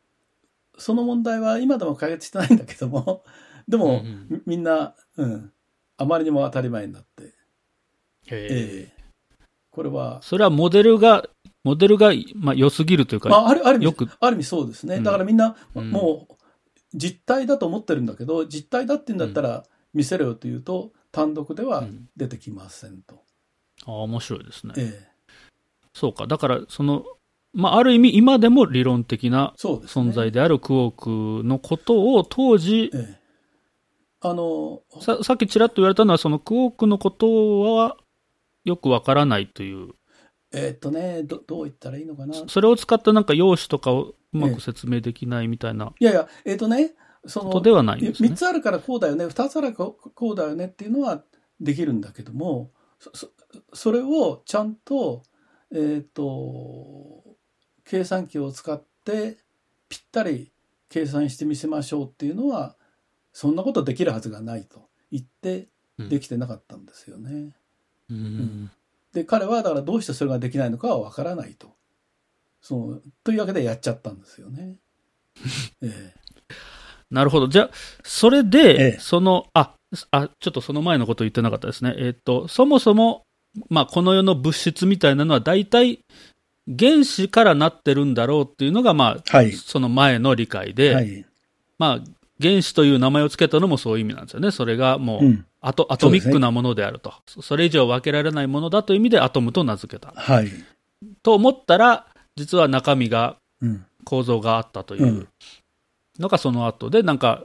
[0.78, 3.24] その問題は今でも解決してないんだけども、
[3.68, 4.26] でも、うんうん。
[4.28, 5.52] みみんな、うん、
[5.96, 7.32] あまりにも当たり前になって、へえ。
[8.32, 9.02] ええ。
[9.70, 11.28] これは、それはモデルが
[11.64, 14.96] モデルが、まあ、良すぎるというか、まあ、ある、ある意味、ある意味そうですね。
[14.96, 15.02] うん。
[15.04, 15.90] だからみんな、うん。
[15.90, 16.34] もう、
[16.94, 19.64] 実体だと思ってるんだけど、実体だって言うんだったら
[19.94, 22.08] 見せろよというと、単独ではうん。
[22.16, 23.22] 出てきませんと。
[23.86, 24.74] ああ、面白いですね。
[24.76, 25.11] ええ。
[25.94, 26.26] そうか。
[26.26, 27.04] だから、その、
[27.52, 29.54] まあ、ある意味、今でも理論的な。
[29.58, 33.18] 存在であるクオークのことを当時、ええ。
[34.24, 37.96] あの、ささっきちらっと言われたのは、そのクオークのことは
[38.64, 39.90] よくわからないという、
[40.54, 42.34] えーっとね、ど、どう言ったらいいのかな。
[42.46, 46.94] それを使ったなんか用紙とかをうまええく説明できないみたいないやいや、えーっとね、
[47.26, 48.34] その、ではないんですね3。
[48.34, 51.24] つあるからこうだよね、2つあるからこうだよねっていうのは
[51.60, 53.28] できるんだけども、そそ
[53.72, 55.22] それをちゃんと、
[55.74, 57.24] えっ、と、
[57.84, 59.38] 計算機を使って
[59.88, 60.52] ぴったり
[60.88, 62.76] 計算してみせましょうっていうのは、
[63.32, 67.56] そんなことできるはずがないと言ってうんできてなかったんですよね。
[68.10, 68.70] うん
[69.12, 71.74] で、彼はだからどうしてそれができないのかはわからないと。
[72.60, 74.76] そのというわけでやっちゃったんですよね。
[75.82, 76.22] ええ
[77.10, 77.48] なるほど。
[77.48, 77.70] じゃあ、
[78.02, 79.74] それで、ええその、あ、
[80.10, 81.94] あ、ちょっとその前のこと言ってなかったですね。
[81.98, 83.26] えっ、と、そもそも、
[83.68, 86.00] まあ、この世の物質みたいなのは大体、
[86.66, 89.52] 原子からなってるんだろうっていうのが、まあ、はい。
[89.52, 91.26] その前の理解で、はい。
[91.78, 92.00] まあ、
[92.40, 94.50] 原子という名前をつけたのもそういう意味なんですよね。
[94.50, 95.46] それがもう、うん。
[95.64, 97.40] アトアトミックなものであるとそ。
[97.40, 100.12] それ以上分けられないものだという意味でアトムと名付けた。
[100.16, 100.48] はい。
[101.22, 103.84] と思ったら、実は中身が、うん。
[104.04, 105.28] 構造があったといううん
[106.18, 107.44] のがその後で、なんか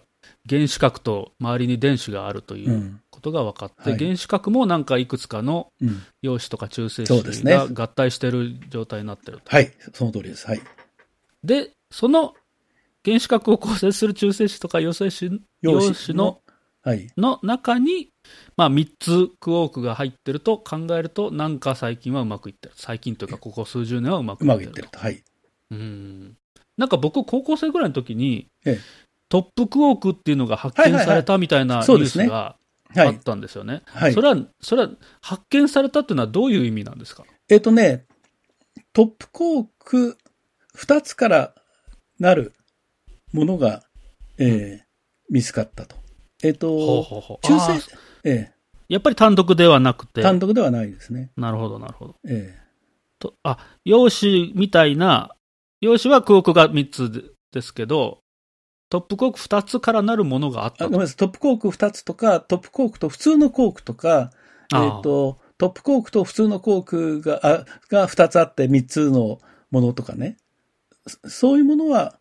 [0.50, 6.04] 原子核と周りに電子があるといううんことが分かって、はい原子核もなんかいくつかのうん。
[6.22, 9.50] 陽子とか中性子が合体している状態になってると。
[9.50, 9.74] はい。
[9.94, 10.46] その通りです。
[10.46, 10.62] はい。
[11.44, 12.36] で、その
[13.04, 16.42] 原子核を構成する中性子とか陽性子陽子の
[16.84, 17.08] はい。
[17.18, 18.12] の中に、
[18.56, 22.76] まあ、3つクォークが入ってると考えると、なんか最近はうまくいってる。
[22.78, 25.00] 最近というか、ここ数十年はうまくういってるると。
[25.00, 25.22] はい。
[25.72, 26.38] うん。
[26.78, 32.56] なんか僕、高校生ぐらいの時に、ええトップクォークっていうのが発見されたみたいなニュースが
[32.96, 33.20] あっはい。
[33.20, 33.82] たんですよね。
[33.86, 34.22] はいそ。
[34.22, 34.90] れは、それは
[35.22, 37.24] 発見されたっていうのはどういう意味なんですか？
[37.50, 38.06] えっ、とね、
[38.94, 40.18] トップコーク
[40.78, 41.56] 2つから
[42.20, 42.54] なる
[43.34, 43.84] ものが、
[44.38, 44.88] えー
[45.30, 45.98] 見つかったと。
[46.42, 47.82] えっ、と、ほうほうほう中性、
[48.24, 48.54] え
[48.88, 51.32] やっぱり単独ではなくてー、単独ではないですね。
[51.36, 52.16] なるほど、なるほど。
[52.30, 52.58] え
[53.20, 55.36] とあ、陽子みたいな、
[55.82, 58.20] 陽子はクォークが3つでですけど、
[58.90, 60.92] トップクォーク2つからなるものがあっーあご。
[60.92, 61.16] めんなさい。
[61.18, 64.32] トップコーク2つとか、トップコークと普通のコークとか、
[64.74, 69.40] えっ、あーと、トップコークと普通のコークが、あが2つあって3つの
[69.72, 70.38] ものとかね。
[71.06, 72.18] そそういうものは、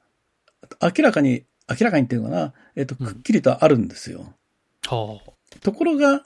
[0.82, 4.34] 明らかに、明らかにっていうのかな、えっ、と、くっきりとあるんですよ。
[4.88, 5.20] は
[5.60, 6.24] ところが、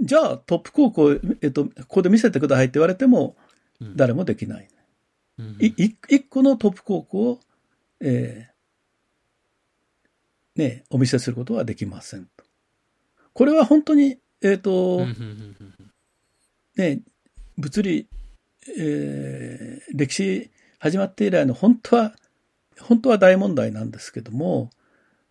[0.00, 3.42] じゃあトップコークを、えっ、と、ここで見せてくださいって言われても、あ
[3.80, 4.68] うん誰もできない。
[5.38, 7.40] うんいい一個のトップコークを、
[8.00, 8.51] えー
[10.56, 12.44] ね、お見せすることはできませんと。
[13.32, 15.92] これは本当に、えっ、と、うんうんうんうん
[16.76, 17.00] ね、
[17.58, 18.08] 物理、
[18.78, 22.14] えー歴史始まって以来の本当は、
[22.80, 24.70] 本当は大問題なんですけども、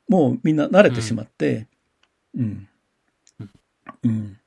[0.07, 1.67] もうみんな慣れてしまって、
[2.37, 2.69] うん。
[4.03, 4.39] うん。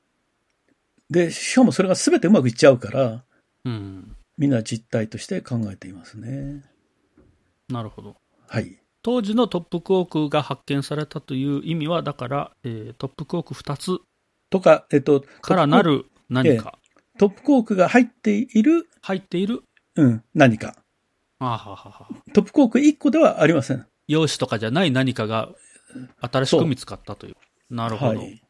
[1.09, 3.23] で、しかもそれが全てうまくいっちゃうから、
[3.65, 6.63] うんみんな実態として考えていますね。
[7.69, 8.17] なるほど。
[8.47, 8.77] はい。
[9.05, 13.99] 当時のトップクォークが発見されたという意味は、だから、えートップクォーク2つ
[14.49, 16.79] とか、えっと、からなる何か
[17.19, 19.61] トップコークが入っている、入っている、
[19.95, 20.75] うん、何か。
[21.37, 23.85] あはははトップコーク1個ではありません。
[24.07, 25.49] 用紙とかじゃない何かが
[26.19, 27.35] 新しく見つかったという。
[27.69, 28.19] なるほど。
[28.19, 28.41] はい。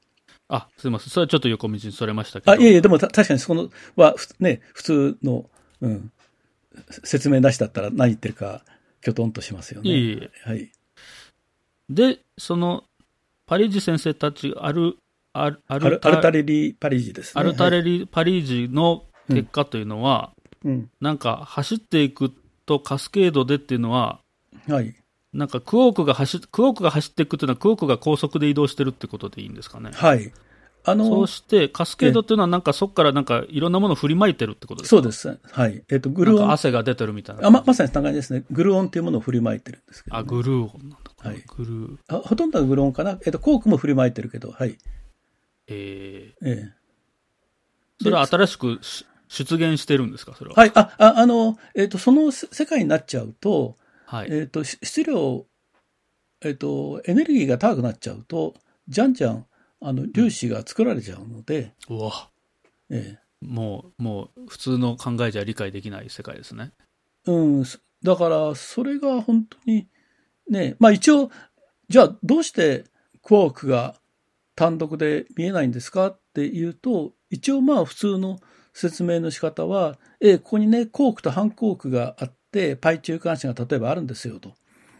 [0.48, 1.10] あ、すいません。
[1.10, 2.52] それはちょっと横道にそれましたけど。
[2.54, 5.50] あ、いえいえ、でもた確かにそこのは、ふね、普通の、
[5.82, 6.14] うん、
[7.04, 8.64] 説明なしだったら何言ってるか、
[9.06, 9.90] きょとんとしますよね。
[9.92, 10.50] いえいえ。
[10.50, 10.72] はい。
[11.92, 12.86] で、その、
[13.46, 14.98] パリージ先生たち、アル、
[15.32, 17.40] アル、アアルタレリ・パリージですね。
[17.40, 20.32] アルタはいレリ、パリージの結果というのは、
[20.64, 20.90] うん。
[21.00, 22.34] なんか走っていく
[22.66, 24.22] とカスケードでっていうのは、
[24.68, 24.96] はい。
[25.34, 29.92] なんかクォークが走っ、クォークが走っていくというのは、クォークが高速で移動してるってことでいいんですかね。
[29.94, 30.32] はい。
[30.86, 34.98] あそのう、して、カスケードっていうのは、なんかそこからなんかいろんなものを振りまいてるってことですか？
[34.98, 35.40] そうです。
[35.52, 35.84] はい。
[35.90, 36.52] えっ、と、グルオン。
[36.52, 37.48] 汗が出てるみたいな。
[37.48, 38.44] あま、まさにそんな感じですね。
[38.52, 41.12] グルオンっていうものを振りまいてるんですけど、あ、グルーオンなんだ。
[41.18, 41.98] はいグルー。
[42.08, 43.18] あほとんどはグルオンかな？
[43.26, 44.78] えっ、と、コークも振りまいてるけど、はい。
[45.68, 46.74] えー、ええ
[48.02, 50.36] それは新しくし出現してるんですか？
[50.38, 50.56] それは。
[50.56, 50.72] はい。
[50.76, 54.28] あ、ああの、えっ、と、そのせ世界になっちゃうと、はい。
[54.30, 55.46] えっ、と、し質量、
[56.42, 58.54] えっ、と、エネルギーが高くなっちゃうと、
[58.88, 59.48] じゃんじゃん、
[59.82, 62.30] あの、粒子が作られちゃうので、うわ。
[62.90, 66.72] えもう、もう、普通の考えじゃ理解できない世界ですね。
[67.26, 67.66] うん。
[67.66, 69.88] すだから、それが本当に、
[70.50, 71.30] ね、まあ一応、
[71.90, 72.86] じゃあどうして
[73.22, 73.96] クォークが
[74.56, 78.40] 単独で見えないんですかっていうと、一応まあ普通の
[78.74, 84.54] 説明の仕方は、ええここにね、コークと反コークがあって、パイ中間子が例えばあるんですよと。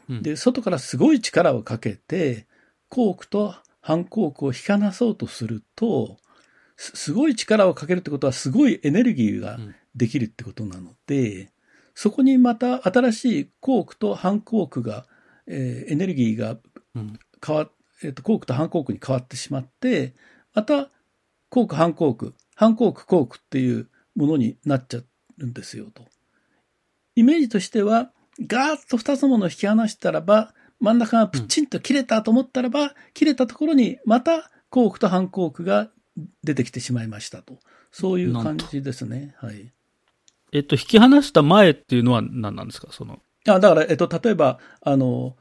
[0.10, 2.46] うんで、外からすごい力をかけて、
[2.90, 6.18] コークと反コークを引かなそうとすると、
[6.76, 11.52] すすごい力をかけるってことはすごいエネルギーがうんできるってことなので、
[11.94, 15.06] そこにまた新しいコークと反コークが、
[15.46, 16.58] えーエネルギーが
[16.96, 17.20] うん。
[17.46, 17.72] 変わっ、
[18.02, 20.16] えっ、と、コークと反コークに変わってしまって、
[20.56, 20.90] また、
[21.50, 25.02] コーク反コーク、反コークコークっていうものになっちゃ
[25.38, 26.06] うんですよと。
[27.16, 35.90] イメージとしては、ガーッと二つのものを引き離したらば、真ん中がプチンと切れたと思ったらば、切れたところにまたコークと反コークが
[36.44, 37.60] 出てきてしまいましたと。
[37.92, 39.36] そういう感じですね。
[39.40, 39.72] はい。
[40.52, 42.88] えっと、引き離した前っていうのは何なんですか？
[42.92, 45.36] その、あだから、えっと、例えば、あの、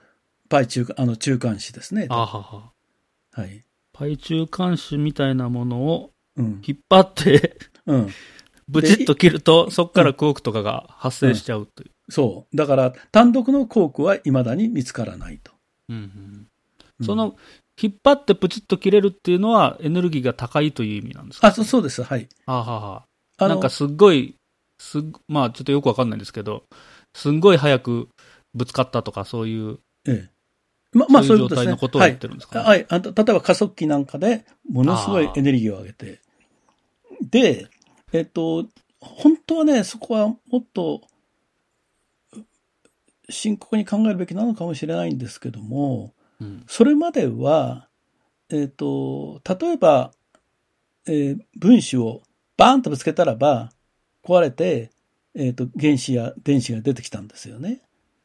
[0.48, 2.06] パイ中間、あの、中間子ですね。
[2.10, 2.72] あはは。
[3.32, 3.64] はい。
[3.92, 6.62] パイ中間子みたいなものをうん。
[6.66, 8.08] 引っ張って、うん。
[8.68, 11.90] ブチッと切ると、そこからコークとかが発生しちゃうという。
[12.08, 12.56] そう。
[12.56, 15.52] だから、単独のコークは未だに見つからないと。
[15.88, 16.06] うんうんう
[17.02, 17.36] んその、
[17.82, 21.48] 引っ張ってプチッと切れるっていうのは、エネルギーが高いという意味なんですか？
[21.48, 22.04] あ、そそうです。
[22.04, 22.28] はい。
[22.46, 23.04] あはは。
[23.36, 24.36] あのなんかすっごい、
[24.78, 26.62] すっまあちょっとよくわかんないんですけど、
[27.14, 28.08] すんごい早く
[28.54, 30.30] ぶつかったとか、そういう、ええ。
[30.96, 31.56] ま、まあ、そういう状。
[31.56, 32.64] 態のことを言ってるんですかね？
[32.64, 32.86] はい。
[32.88, 33.02] はい。
[33.02, 36.20] 例えば加速器なんかで、ものすごいエネルギーを上げて。
[37.28, 37.66] で、
[38.12, 38.66] えっと、
[39.00, 41.02] 本当はね、そこはもっと、
[43.28, 47.88] 深刻に考えるべきなのかもしれないんですけども、うんそれまでは、
[48.50, 50.12] えっ、と、例えば、
[51.06, 52.22] えー分子を
[52.56, 53.70] バーンとぶつけたらば、
[54.22, 54.90] 壊れて、
[55.34, 57.82] えっ、と、原子や電子が出てきたんですよね。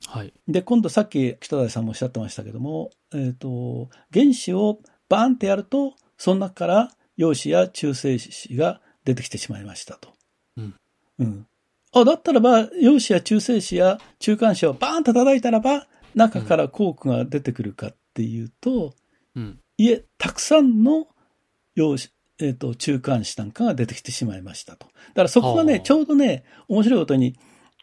[0.08, 0.34] はい。
[0.48, 10.14] で、今度さっき北谷さんもおっしゃってましたけども、えっ、と、原子をバーンってやると、その中から陽子や中性子が出てきてしまいましたと。
[10.58, 10.76] うん。
[11.20, 11.48] うん。
[11.92, 18.94] あ、だったらば、陽子や中性子や中間子をバーンと叩いたらば、中からコークが出てくるかっていうと、
[19.36, 19.60] うん。
[19.78, 21.08] いえ、たくさんの
[21.76, 24.88] 陽子、えっ、と、中間子なんかが出てきてしまいましたと。
[24.88, 27.36] だからそこがね、はあちょうどね、面白いことに、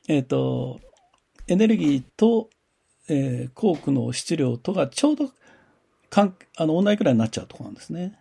[0.08, 0.80] えっ、と、
[1.48, 2.50] エネルギーと、
[3.08, 5.30] えー、コークの質量とがちょうど、
[6.10, 8.18] かん、あの、同じくらいになっちゃうところなんですね。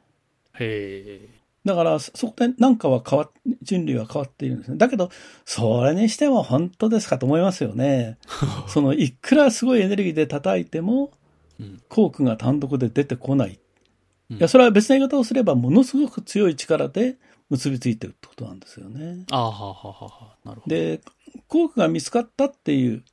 [0.60, 1.45] へえ。
[1.66, 3.32] だから、そそこでなんかは変わっ、
[3.64, 4.78] 人類は変わっているんですね。
[4.78, 5.10] だけど、
[5.46, 8.20] それにしても本当ですかと思いますよね。
[8.70, 11.12] その、いくらすごいエネルギーで叩いても、
[11.60, 13.60] うんコークが単独で出てこない。
[14.30, 17.18] うんいや、それは別の言い方をすれば、ものすごく強い力で
[17.50, 19.26] 結びついてるってことなんですよね。
[19.32, 20.36] あはははは。
[20.44, 20.76] なるほど。
[20.76, 21.02] で、
[21.48, 23.04] コークが見つかったっていう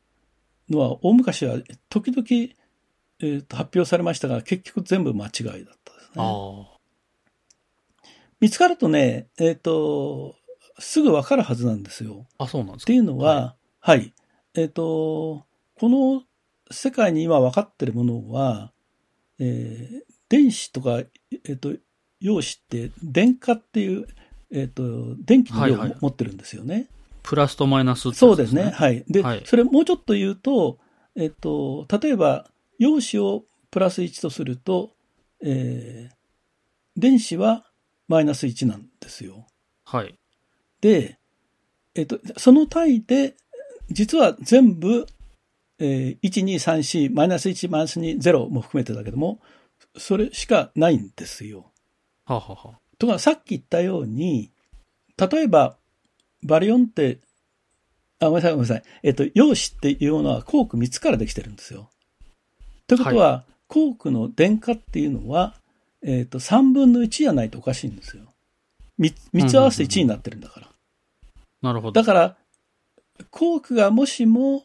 [0.68, 2.26] のは、大昔は時々、
[3.20, 6.24] えーと発表されましたが、結局全部間違いだったですね。
[6.24, 6.71] あ
[8.42, 10.34] 見つかるとね、えっ、と、
[10.80, 12.26] すぐわかるはずなんですよ。
[12.38, 12.44] あ。
[12.44, 12.84] あ、そうなんですか？
[12.84, 14.12] っていうのは、はい。
[14.54, 15.46] えっ、と、
[15.78, 16.24] この
[16.68, 18.72] 世界に今分かってるものは、
[19.38, 21.02] えー電子とか、
[21.44, 21.74] えっ、と、
[22.18, 24.06] 陽子って電荷っていう、
[24.50, 26.88] えっ、と、電気の量をはいはい持ってるんですよね。
[27.22, 28.70] プラスとマイナスってやつそうですね。。
[28.70, 29.04] はい。
[29.08, 30.78] で、はいそれもうちょっと言うと、
[31.14, 34.90] えっ、と、例えば、陽子をプラス1とすると、
[35.44, 36.14] えー
[36.96, 37.64] 電子は
[38.08, 39.46] マイナス1なんですよ。
[39.84, 40.14] はい。
[40.80, 41.18] で、
[41.94, 43.34] えっと、その単位で、
[43.90, 45.06] 実は全部、
[45.78, 49.40] えー、1、2、3、4、マイナス1、マイナス2、0も含めてだけども、
[49.96, 51.72] それしかないんですよ。
[52.24, 52.78] ははは。
[52.98, 54.50] とか、さっき言ったように、
[55.18, 55.76] 例えば、
[56.42, 57.20] バリオンって、
[58.20, 58.82] あ、ごめんなさい、ごめんなさい。
[59.02, 61.90] えっと、陽子っていうものはコーク3つからできてるんですよ。
[62.86, 65.54] ということは、コークの電荷っていうのは、
[66.04, 68.24] えっと、3分の1じゃないとおかしいんですよ。
[68.98, 70.68] 3, 三つ合わせて1になってるんだから。
[71.62, 72.00] なるほど。
[72.00, 72.36] だから、
[73.30, 74.64] コークがもしも、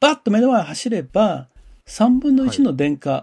[0.00, 1.48] バッと目の前走れば、
[1.86, 3.22] 3分の1の電荷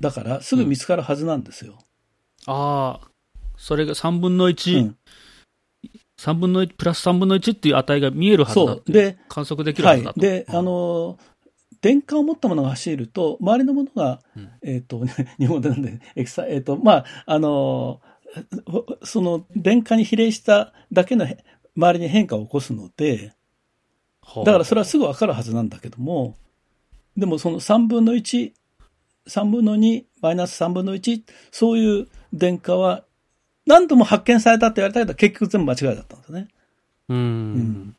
[0.00, 1.78] だから、すぐ見つかるはずなんですよ。
[2.46, 3.08] ああ、
[3.56, 4.96] それが3分のう1、ん
[6.18, 8.92] 3分の1、プラス3分の1っていう値が見えるはずだそう。
[8.92, 10.14] で、観測できるははいずだ。
[10.14, 10.20] と。
[10.20, 11.18] で、あの、
[11.80, 15.04] 電荷を持ったものが走ると、周りのものが、うんえっ、と、
[15.38, 18.00] 日本語でなんで、エクサ、えっ、と、まあ、あの、
[19.02, 21.44] その電荷に比例しただけのへ
[21.76, 23.32] 周りに変化を起こすので、
[24.22, 26.36] はあだからそれはすぐわかるはずなんだけども、
[27.16, 28.52] でもその3分の1、
[29.28, 33.04] 3分の2、マイナス3分の1、そういう電荷は
[33.66, 36.48] 何度も発見されたって言われたけど、結局全部間違いだったんですね。
[37.08, 37.96] うーうんん。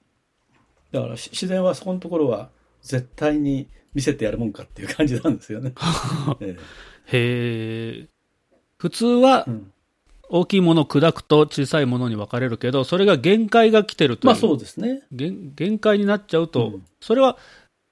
[0.92, 2.50] だからし自然はそこのところは
[2.82, 5.74] 絶対に見せてやるもんかっていう感じなんですよね。
[6.42, 6.58] え
[7.12, 8.08] へえ。
[8.78, 9.46] 普通は
[10.30, 14.28] 大きいものを砕くと小さいものに分かれるけど、それが限界が来てるという。
[14.28, 15.04] まあそうですね。
[15.12, 17.38] 限限界になっちゃうと、うんそれは、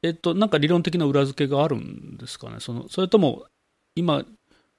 [0.03, 2.57] えっと、なんか理論的な裏付けがあるんですかね。
[2.59, 3.45] そのそれとも、
[3.95, 4.25] 今、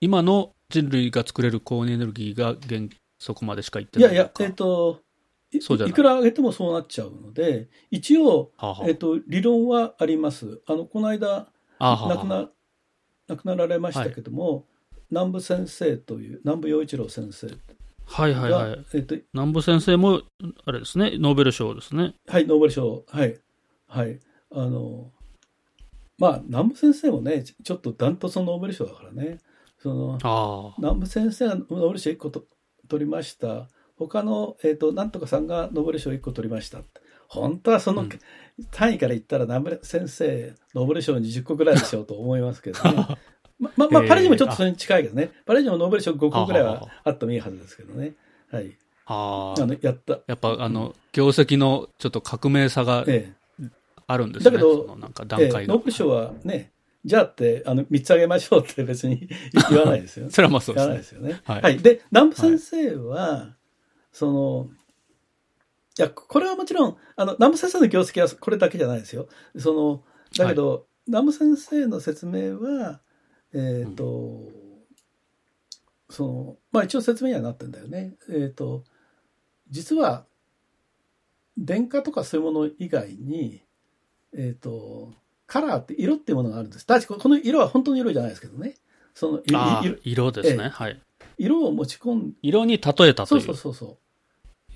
[0.01, 2.83] 今の人類が作れる高温エネルギーが原
[3.19, 4.45] 則までしか言っていやいや、ないのか。
[4.45, 5.01] えっ、と、
[5.51, 10.61] いくら上げてもそうなっちゃうので、一応、はあはあえっ、と、理論はあります。
[10.67, 12.51] あの、この間、亡くな、
[13.29, 14.67] 亡くなられましたけども、
[15.11, 17.55] 南部先生という、南部陽一郎先生が、
[18.05, 18.87] はいはいはい。
[18.95, 20.23] えっ、と、南部先生も、
[20.67, 22.15] あれですね、ノーベル賞ですね。
[22.27, 23.39] はい、ノーベル賞、はい、
[23.87, 24.21] はい、
[24.51, 25.11] あの、
[26.19, 29.39] まあ、南部先生もね、ちちょっとダントツのノーベル賞だからね、
[29.79, 30.75] その。
[30.79, 32.45] 南部先生がノーベル賞1個と
[32.89, 33.69] 取りました。
[33.99, 36.79] 他の、えっ、と、なんとかさんがノーベル賞1個取りました。
[37.29, 38.09] 本当はその、うん
[38.73, 43.07] 単位から言ったら南部先生、ノーベル賞20個ぐらいでしょうと思いますけどね。
[43.61, 45.31] ま、ま、まあ、パレージもちょっとそれに近いけどね。
[45.47, 48.15] パレージもノーベル賞5個ぐらいはあってもいいはずですけどね。
[48.51, 48.77] はい。
[49.07, 49.63] ああ。
[49.63, 50.19] あの、やった。
[50.27, 53.33] やっぱ、あの、業績のちょっと革命さがえ
[54.09, 54.51] あるんですね。
[54.51, 55.43] だけどなんかえ。
[55.43, 55.75] ええ段階が。
[55.75, 56.73] ノーベル賞はね、
[57.05, 59.29] じゃあって、あの、3つあげましょうって別に
[59.71, 60.31] 言わないですよ。
[60.33, 61.19] それはまあそう言ですね。
[61.21, 61.41] わないですよね。
[61.45, 61.79] はいはい。
[61.79, 63.55] で、南部先生は、
[64.19, 64.69] その、
[65.97, 69.29] いや、これはもちろん、あの、南部先生の業績はこれだけじゃないですよ。
[69.57, 70.03] その、
[70.37, 73.01] だけど、南部先生の説明は、
[73.55, 74.41] えっ、と、
[76.11, 78.17] その、まあ一応説明にはなってんだよね。
[78.29, 78.83] えっ、と、
[79.71, 80.27] 実は、
[81.57, 83.63] 電化とかそういうもの以外に、
[84.37, 85.13] えっ、と、
[85.47, 86.85] カラーって色っていうものがあるんです。
[86.85, 88.75] 確かこの色は本当の色じゃないですけどね。
[89.15, 90.65] その色、色ですね。
[90.65, 91.01] ええはい。
[91.39, 93.99] 色を持ち込ん色に例えたとそういうそうそうそ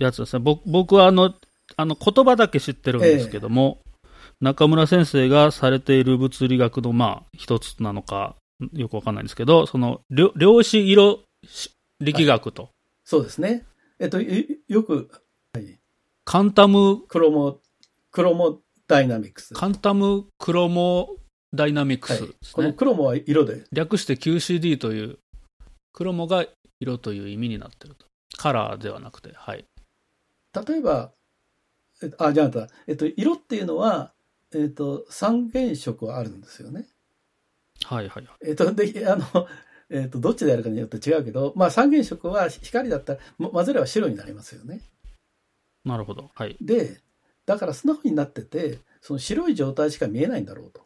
[0.05, 0.41] やつですね。
[0.41, 1.35] 僕僕はあの、
[1.77, 3.81] あの言葉だけ知ってるんですけども、
[4.41, 8.37] 中村先生がされている物理学の、まあ、一つなのか、
[8.73, 11.21] よくわかんないんですけど、その、量量子色
[12.01, 12.69] 力学と、う。
[13.05, 13.65] そうですね。
[13.99, 15.11] えっと、いよく、
[15.55, 15.79] はい、
[16.25, 17.59] カンタム、クロモ、
[18.11, 19.55] クロモダイナミクス。
[19.55, 21.17] カンタムクロモ
[21.55, 22.75] ダイナミクはいスですこのね。
[22.75, 23.65] クロモは色で。
[23.73, 25.19] 略して QCD という、
[25.93, 26.45] クロモが
[26.81, 28.07] 色という意味になってると。
[28.37, 29.65] カラーではなくて、はい。
[30.55, 31.13] 例えば、
[32.03, 34.13] えあ、じゃあえっと、色っていうのは、
[34.55, 36.87] えっと、三原色はあるんですよね。
[37.85, 38.29] はいはい。
[38.47, 39.25] えっと、で、あの、
[39.91, 44.81] えっと、どっちでやるかによって違うけど、まあ、三原色は光だったら、ま混ぜれば白になりますよね。
[45.85, 46.31] なるほど。
[46.35, 46.57] はい。
[46.61, 47.01] で、
[47.47, 50.83] だから素直になってて、その白い状態しか見えないんだろうと。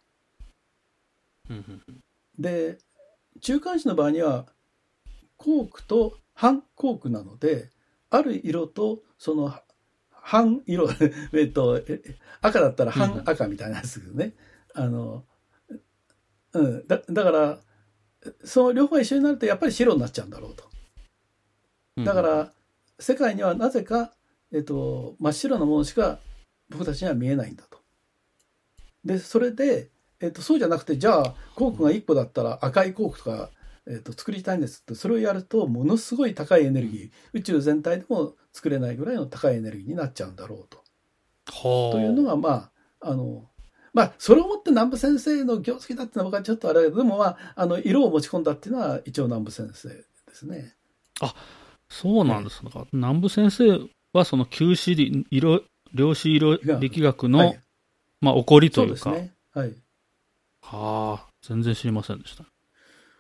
[2.39, 2.79] で、
[3.41, 4.47] 中間子の場合には、
[5.37, 7.71] コークと半コークなので、
[8.11, 9.53] ある色と、その、
[10.11, 10.89] 半色、
[11.33, 12.03] えっと、え
[12.41, 14.35] 赤だったら半赤みたいなやつですけどね。
[14.75, 15.25] あの、
[16.53, 17.61] うん、だだから、
[18.45, 20.65] その両方が一緒になるとやっぱり白になっちゃうんだろうと。
[21.97, 22.05] うん。
[22.05, 22.53] だから、
[22.99, 24.15] 世界にはなぜか、
[24.53, 26.19] えっと、真っ白なものしか
[26.71, 27.79] 僕たちには見えないんだと。
[29.05, 29.91] で、それで、
[30.21, 33.51] えっと、そうじゃなくて、じゃあ、コークが1個だったら赤いコークとか、
[33.89, 40.79] えっと、作りたいんですって、それをやると、ものすごい高いエネルギー、宇宙全体でも作れないぐらいの高いエネルギーになっちゃうんだろうと。
[41.49, 42.71] はあというのが、まあ、
[43.01, 43.49] あの、
[43.93, 50.75] まあ、それをもって南部先生の業績だっていうのは僕はちょっとあれだけど、でもまあ、あの、色を持ち込んだっていうのは一応南部先生ですね。
[51.89, 52.63] そうなんです。
[52.65, 53.81] だから南部先生
[54.13, 55.63] はその QCD、色、
[55.95, 57.61] 量子色力学の、はい
[58.21, 59.33] まあ、起こりというか、そうね。
[59.53, 59.75] はい。
[60.63, 62.45] はあ、全然知りませんでした。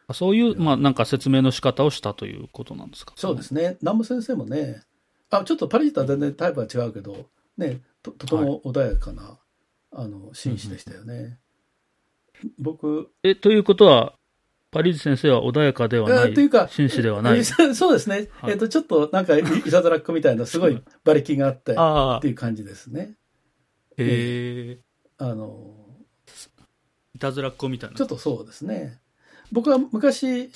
[0.08, 3.12] あそういう、まあ、なんか説明の仕方をしたということなんですか？
[3.16, 3.76] そうですね。
[3.82, 4.82] 南部先生もね、
[5.30, 7.26] あ、ちょっとパリジとは全然タイプは違うけど、
[7.58, 9.38] ね、ととても穏やかな、
[9.92, 11.38] あの、紳士でしたよね。
[12.58, 14.12] 僕、え、ということは、
[14.70, 17.38] パリーズ先生は穏やかではない、えというか、紳士ではない？
[17.38, 17.42] え
[17.74, 18.28] そうですね。
[18.40, 23.16] はいえっと、ちょっとなんかい、いたずらっ子みたいな、 すごい馬力があって、っああて、いう感じですね。
[23.96, 24.78] へえ、
[25.18, 25.74] あの、
[27.14, 27.96] いたずらっ子みたいな。
[27.96, 29.00] ちょっとそうですね。
[29.52, 30.50] 僕は昔、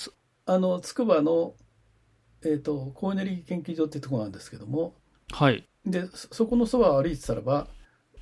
[0.46, 1.54] あの、筑波の、
[2.44, 4.94] えっ、と、高エネルギー研究所っていうところなんですけども、
[5.32, 5.66] はい。
[5.86, 7.68] で、そそこのそばを歩いてたらば、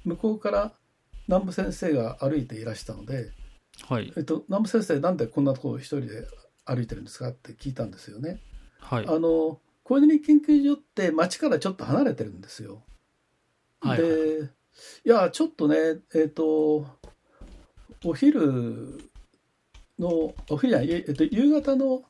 [0.05, 0.73] 向こうから
[1.27, 3.31] 南部先生が歩いていらしたので、
[3.83, 4.13] はい。
[4.17, 6.27] えっと、南部先生なんでこんなところを一人で
[6.65, 8.41] 歩いてるんですかって聞いたんですよね。
[8.81, 9.07] はい。
[9.07, 12.83] あの、高エネルギー研究所って町からちょっと離れてるんですよ。
[13.81, 14.51] はいはいで、
[15.05, 15.77] いや、ちょっとね、
[16.15, 16.87] えっ、と、
[18.05, 18.99] お昼
[19.99, 22.03] の、お昼じゃない、えっと、夕方の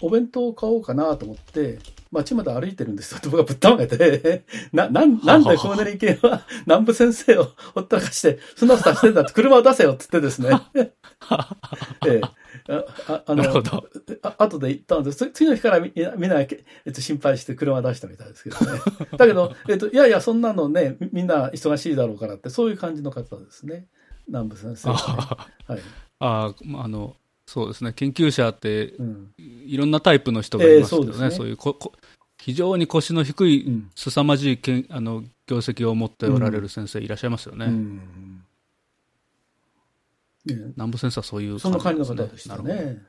[0.00, 1.78] お弁当を買おうかなと思って、
[2.10, 10.50] 街まで歩いてるんですよって 僕はぶったまげて、 な、なん、なんでコーネリー系は南部先生をほったらかして、そんなことしてんだって車を出せよって言ってですね。
[12.06, 12.20] ええ
[12.68, 13.88] あああのなるほど
[14.22, 15.30] あ後で行ったんです。
[15.32, 16.46] 次の日からみみんな、え
[16.90, 18.80] っと、心配して車出したみたいですけどね。
[19.16, 23.86] だけど、えっと、いやいや、そんなのね、みみんな忙しいだろうからって、そういう感じの方ですね。
[24.28, 25.80] 南部先生はね、はい。
[26.20, 27.16] あああの、
[27.46, 29.34] そうですね、研究者ってうん。
[29.38, 31.92] いろんなタイプの人がいますけどね、えーそねそういうここ
[32.38, 37.66] 非常に腰の低い、うん凄まじいけんあの業績を持っておられる先生いらっしゃいますよね。
[37.66, 38.44] うん
[40.44, 43.02] ね南部先生はそういうそんな感じの方でしたね。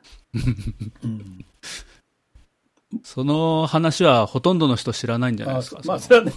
[1.04, 1.46] うん
[3.04, 5.82] その話はほとんどの人知らないんじゃないあですか。
[5.84, 6.34] まあ、そそれはね。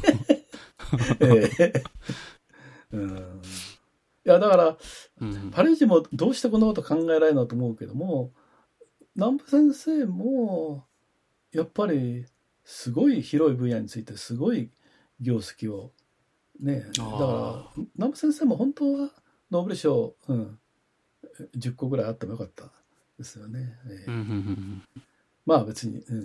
[1.20, 1.82] ええ
[2.96, 3.42] うん。
[4.26, 4.78] いや、だから、の
[5.20, 5.50] うん。
[5.52, 8.32] パレージもどうしてこんなこと考えられるのと思うけども、
[9.14, 10.84] 南部先生も、
[11.52, 12.26] やっぱり、
[12.64, 14.72] すごい広い分野について、すごい
[15.20, 15.92] 業績を、
[16.60, 19.10] ね、だあから、南部先生も本当は、
[19.52, 20.58] ノーベル賞、うん、
[21.56, 22.72] 10個ぐらいあってもよかった
[23.18, 23.78] ですよね。
[23.88, 24.10] ええ。
[24.10, 24.82] うんうんうん
[25.46, 26.24] まあ別に、うん、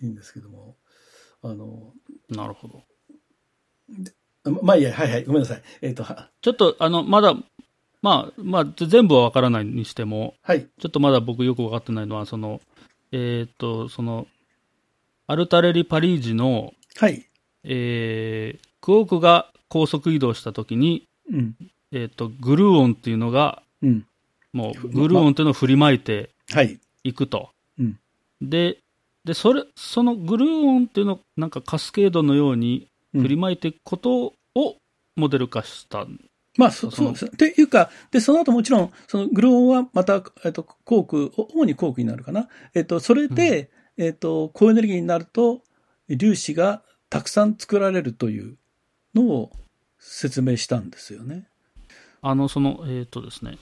[0.00, 0.78] いいんですけども、
[1.42, 1.92] あの、
[2.30, 2.82] うんなるほど。
[4.44, 5.62] ままあいいや、はいはい、ごめんなさい。
[5.82, 7.34] えっ、と、はちょっと、あの、まだ、
[8.00, 12.60] まあ、まあ、全部はわからないにしても、はい、ちょっとまだ僕よく分かってないのは、その、
[13.12, 14.26] えっ、と、その、
[15.28, 17.24] アルタレリ・パリージの、はい、
[17.64, 21.54] えークオークが高速移動したときに、うん、
[21.92, 24.04] えっ、と、グルーオンっていうのが、うん、
[24.52, 27.50] もう、グルーオンっていうのを振りまいてはい、いくと。
[27.78, 27.98] うん。
[28.42, 28.78] で、
[29.24, 34.76] で、それ、そのグルーオンっていうのを、なんかカスケードのように振りまいていくことを
[35.16, 36.06] モデル化した。
[36.58, 37.26] まあ、そそうです。
[37.26, 42.48] っていうか、で、その後もちろん、そのグローンはまた、えっと、コーク、お主にコークになるかな。
[42.74, 45.62] えっと、それで、えっと、高エネルギーになると、
[46.08, 48.56] 粒子がたくさん作られるという
[49.14, 49.52] のを
[49.98, 51.46] 説明したんですよね。
[52.20, 53.58] あの、その、えっ、とですね、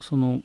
[0.00, 0.42] その、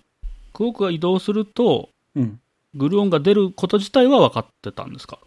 [0.53, 2.39] クオークが移動すると、うん。
[2.76, 5.20] グルーオンが出ること自体は分かってたんですか？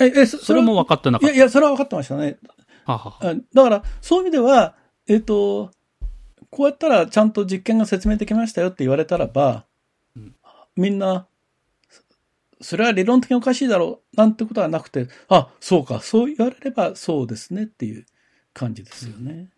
[0.00, 2.38] え、え、そそれも分かってなかっいや、いや、それは分かってましたね。
[2.86, 2.92] た。
[2.92, 4.74] はははあだから、そういう意味では、
[5.06, 5.70] えっ、と、
[6.50, 9.64] こうやったらちゃんと実験が説明できましたよって言われたらば、
[10.16, 10.34] うん
[10.74, 11.26] みんな、
[11.88, 12.02] そ
[12.62, 18.06] それは理論的におかしいだろう、なんてことはなくて、あ、そうか、そう言われればそうですねっていう
[18.54, 19.50] 感じですよね。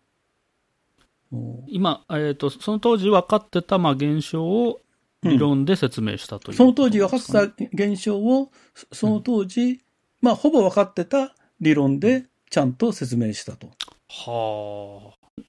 [1.31, 4.81] も今、えっ、と、その当時分かってた、まあ、現象を
[5.23, 9.81] う理論で説明したという、その当時分かってた現象を、そその当時、
[10.21, 13.67] まあ、ほぼ分かってた理論でちゃんと説明したと。
[14.09, 15.41] はあ。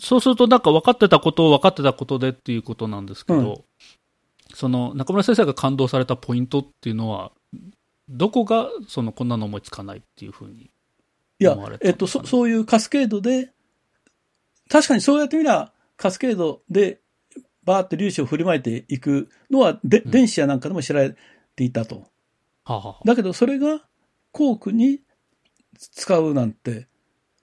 [0.00, 3.64] そうすると、なんか分かってたことを分かってたことでっていうことなんですけど、うん
[4.54, 7.30] その中村先生が感動されたポイントっていうのは、
[8.08, 10.70] どこがそのこんなの思いつかないっていうふうに
[11.38, 13.50] いや思われ、たえっと、そそういうカスケードで、
[14.70, 17.00] 確かにそうやってみりゃ、カスケードで
[17.64, 21.16] バーって粒子を振りまいていくのは、でうん電子やなんかでも知られ
[21.54, 21.96] ていたと。
[22.64, 23.82] はあ、はあ、だけど、それが
[24.36, 25.00] コークに
[25.78, 26.88] 使うなんて、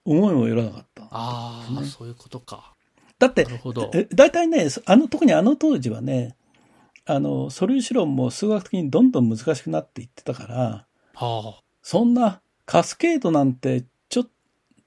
[0.04, 1.08] 思いもよらなかった。
[1.10, 2.72] ああ、ねそういうことか。
[3.18, 3.90] だってな、るほど。
[3.92, 6.36] え大体ね、あの、特にあの当時はね、
[7.04, 14.28] あの、素粒子論も数学的にどんどん難しくなっていってたから、はあ、そんなカスケードなんてちょっ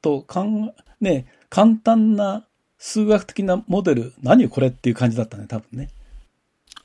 [0.02, 2.48] とかん、ね、簡単な
[2.78, 5.90] 数学的なモデル、何これっていう感じだったね、多分ね。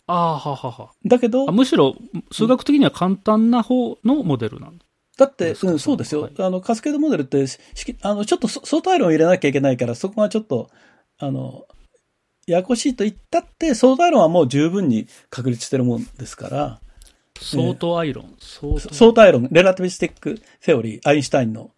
[0.09, 1.51] ああ、はあはあはだけどあ。
[1.51, 1.95] あ、むしろ、
[2.33, 4.85] 数学的には簡単な方のモデルなんだ。
[5.19, 6.23] だって、うん、そうですよ。
[6.23, 7.59] はいあの、カスケードモデルって、し
[8.03, 10.71] あの、ちょっとそ相対論を入れなきゃいけないから、そこがちょっと、
[11.19, 11.67] あの、
[12.47, 16.81] ややこしいと言ったって、相対論はもう十分に確立してるもんですから、
[17.41, 18.35] 相当アイロン。
[18.39, 21.71] 相対論、レラティビスティック・セオリー、アインシュタインの。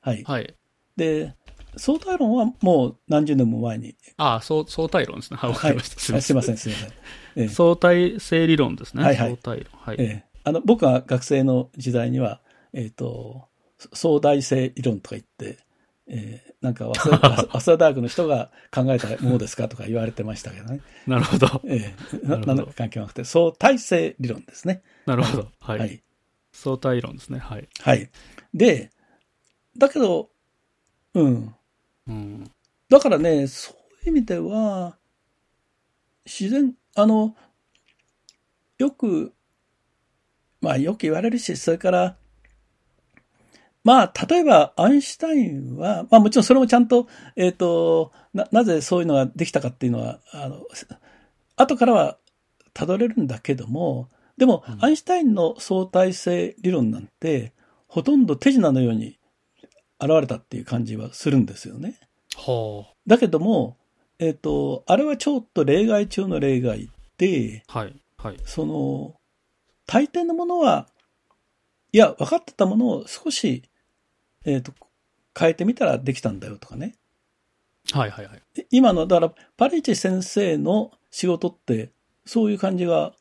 [0.00, 0.22] はい。
[0.24, 0.54] はい。
[0.96, 1.34] で、
[1.76, 3.94] 相対論はもう何十年も前に。
[4.16, 5.36] ああ、相相対論ですね。
[5.38, 5.76] はい、わかはい。
[5.76, 6.00] りました。
[6.00, 6.88] すいません、すいません。
[7.36, 9.04] ええ相対性理論ですね。
[9.04, 9.80] はいはい相対論。
[9.80, 9.96] はい。
[9.98, 12.40] ええあの、僕が学生の時代には、
[12.72, 13.48] えっ、と、
[13.92, 15.58] 相対性理論とか言って、
[16.06, 20.82] えーなんか早稲田、早稲田大学の人が考えたものですかとか言われてましたけどね。
[21.06, 21.62] なるほど。
[21.64, 24.82] ええななんだか関係なくて、相対性理論ですね。
[25.06, 25.48] なるほど。
[25.58, 25.78] はい。
[25.78, 26.02] はい。
[26.52, 27.38] 相対論ですね。
[27.38, 27.68] はい。
[27.80, 28.10] はい。
[28.52, 28.90] で、
[29.78, 30.28] だけど、
[31.14, 31.54] うん。
[32.06, 32.50] うん。
[32.90, 34.98] だからね、そういう意味では、
[36.26, 37.34] 自然、あの、
[38.76, 39.32] よく、
[40.60, 42.16] まあよく言われるし、それから、
[43.82, 50.66] まあ、例えば、アインシュタインは、まあもちろんそれもちゃんと、えっ、と、な、なぜそういうのができたかっていうのは、あの、
[51.56, 52.18] 後からは
[52.74, 57.52] 辿れるんだけども、でも、うんアインシュタインの相対性理論なんて、
[57.88, 59.18] ほとんど手品のように
[59.98, 61.98] 現れたっていう感じはするんですよね。
[62.36, 63.76] はだけども、
[64.18, 67.80] えっ、と、あれはちょっと例外中の例外で、あ。
[67.80, 67.94] はい。
[68.18, 68.36] はい。
[68.44, 69.16] その、
[69.86, 70.86] 大抵のものは、
[71.92, 73.64] いや、分かってたものを少し、
[74.44, 74.72] えっ、と、
[75.38, 76.94] 変えてみたらできたんだよとかね。
[77.92, 78.42] はいはいはい。
[78.70, 81.90] 今の、だから、パリチ先生の仕事って、
[82.24, 83.12] そういう感じが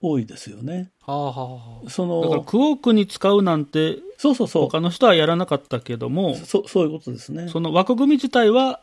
[0.00, 0.90] 多いですよね。
[1.00, 2.22] はあはあはそあ。
[2.22, 4.62] だからの、クオークに使うなんて、そうそうそう。
[4.64, 7.48] 他の人はやらなかったけども、そそういうことですね。
[7.48, 8.80] その枠組み自体は、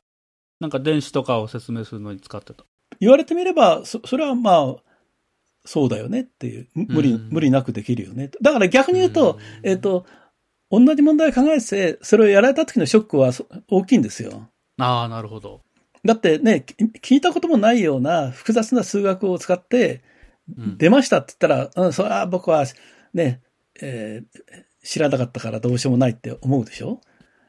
[0.60, 2.66] なんか電子とかを説明するのに使ってた。
[3.00, 4.76] 言われてみれば、そそれはまあ、
[5.66, 8.30] そうだよねっていう、む無理、うん無理なくできるよね。
[8.42, 10.06] だから逆に言うと、うんえっ、と、
[10.72, 14.47] 同じ問題を考えて、それをやられた時のショックはそ大きいんですよ。
[14.80, 15.61] ああ、なるほど。
[16.03, 20.01] だってね、き聞いたこともないような複雑な数学を使って、
[20.57, 22.65] うん出ましたって言ったら、うん、それは僕は
[23.13, 23.41] ね、
[23.82, 24.41] えー
[24.84, 26.99] 知らなかったからどうしようもないって思うでしょ？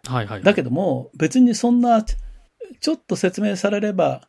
[0.07, 0.43] はいはい。
[0.43, 2.15] だけども、別にそんな、ち
[2.81, 4.29] ちょっと説明されれば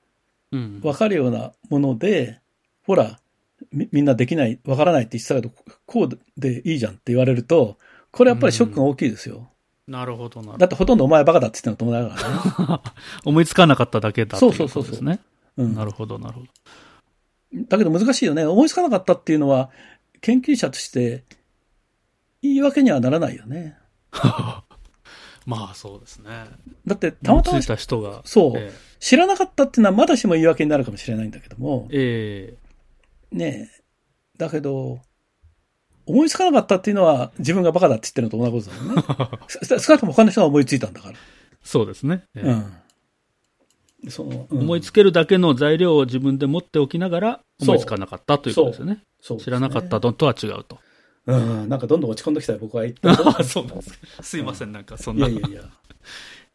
[0.53, 0.79] うん。
[0.81, 2.39] わかるようなもので、
[2.85, 3.19] ほら、
[3.73, 5.53] みみんなできない、わからないって言ってたけど、
[5.85, 7.77] こうでいいじゃんって言われると、
[8.14, 9.49] これやっぱりショックが大きいですよ。
[9.88, 10.57] なるほどなるほど。
[10.59, 12.82] だってほとんどお前バカだって言ってるの友達だからね。
[13.26, 15.20] 思いつかなかっただけだっていうことそうそうそうそうですね。
[15.57, 16.47] うんなるほどなるほど。
[17.68, 18.45] だけど難しいよね。
[18.45, 19.72] 思いつかなかったっていうのは、
[20.22, 21.24] 研究者として
[22.41, 23.78] 言い訳にはならないよね。
[25.45, 26.30] まあそうですね。
[26.86, 28.22] だって、たまたまた人が。
[28.26, 32.55] そうえ知らなかったっていうのはまだしも言い訳になるかもしれないんだけども、え
[33.32, 33.84] えねえ。
[34.38, 35.01] だけど、
[36.06, 39.39] 思いつかなかったっていうのは自分がバカだって言ってるのと同じことだよね。
[39.47, 41.18] す少なくとも他の人が思いついたんだから。
[41.64, 42.26] そうですね。
[42.36, 42.49] ええ
[44.04, 44.12] うん。
[44.12, 49.04] その、うん思いつけるだけの材料を自分で持っておきながらそう思いつかなかったということですよね。
[49.22, 50.80] そうですね知らなかったのとは違うと。
[51.26, 51.70] うん。
[51.70, 53.08] なんかどんどん落ち込んできたよ、僕は言って。
[53.08, 54.24] ああ、そうなんですか。
[54.24, 55.28] すいません、なんかそんな。
[55.28, 55.62] いやいやいや。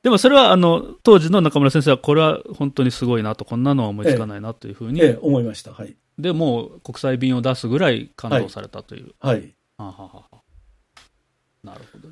[0.03, 5.73] でもそれは、あの、当時の中村先生は、これは本当にすごいなと、こんなのは思いつかないなというふうに、ええ、思いました。
[5.73, 5.97] はい。
[6.19, 9.15] で、もう国際便を出すぐらい感動されたという。
[9.21, 9.55] はい。
[9.77, 10.39] はあはあはあ
[11.63, 12.09] なるほど。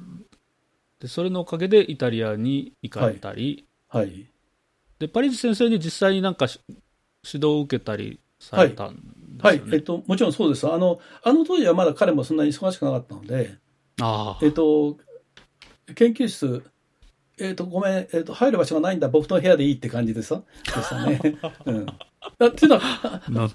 [1.01, 4.27] で、それのおかげでイタリアに行かれたり、はい。
[4.99, 9.01] で、パリジ先生に実際になんかし指導を受けたりされたんで
[9.41, 9.67] すはいよ。
[9.67, 9.77] ね。
[9.77, 10.71] えっと、もちろんそうです。
[10.71, 13.57] あの、あの当時はまだ彼もそんなに忙しくなかったので、
[14.01, 14.97] ああえっと、
[15.95, 16.65] 研究室、
[17.39, 21.21] えっと、ごめん、えっと、入る場所がないんだ、僕の部屋でいいって感じでさ、でしたね。
[21.67, 21.87] うん。
[21.87, 23.51] だっていうのは、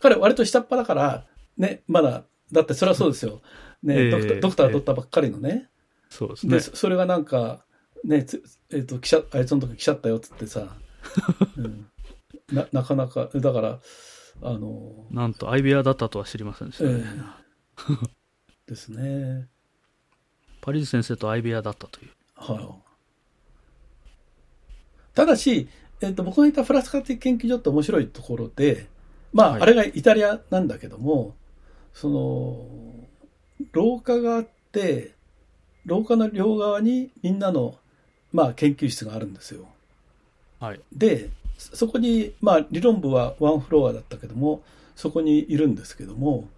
[0.00, 1.26] 彼割と下っ端だから、
[1.56, 3.42] ね、まだ、だってそれはそうですよ。
[3.82, 5.50] ね、ええドクター、ドクター取ったばっかりのね。
[5.50, 5.66] で、
[6.08, 6.60] そうですね。
[6.60, 7.64] そそれがなんか、
[8.04, 10.76] ね、つえっ、と、来ちゃ、あいつの時来ちゃったよっつってさ、
[11.56, 11.86] うん、
[12.52, 13.80] な、なかなか、だから、
[14.42, 17.04] あの、なんと、相部屋だったとは知りませんでした、ね
[18.66, 19.48] えですね。
[20.60, 22.10] パリジ先生と相部屋だったという。
[22.36, 22.90] はい。
[25.14, 25.68] ただし、
[26.00, 28.88] えっ、と、僕がいたフラスカ的研究所って面白いところで、
[29.32, 31.34] まあ、はいあれがイタリアなんだけども、
[31.92, 32.66] その、
[33.72, 35.14] 廊下があって、
[35.84, 37.76] 廊下の両側にみんなの、
[38.32, 39.66] まあ、研究室があるんですよ。
[40.60, 40.80] はい。
[40.92, 44.62] で、そそこに、まあ、理論部はワンフロアだったけども、
[44.96, 46.48] そこにいるんですけども、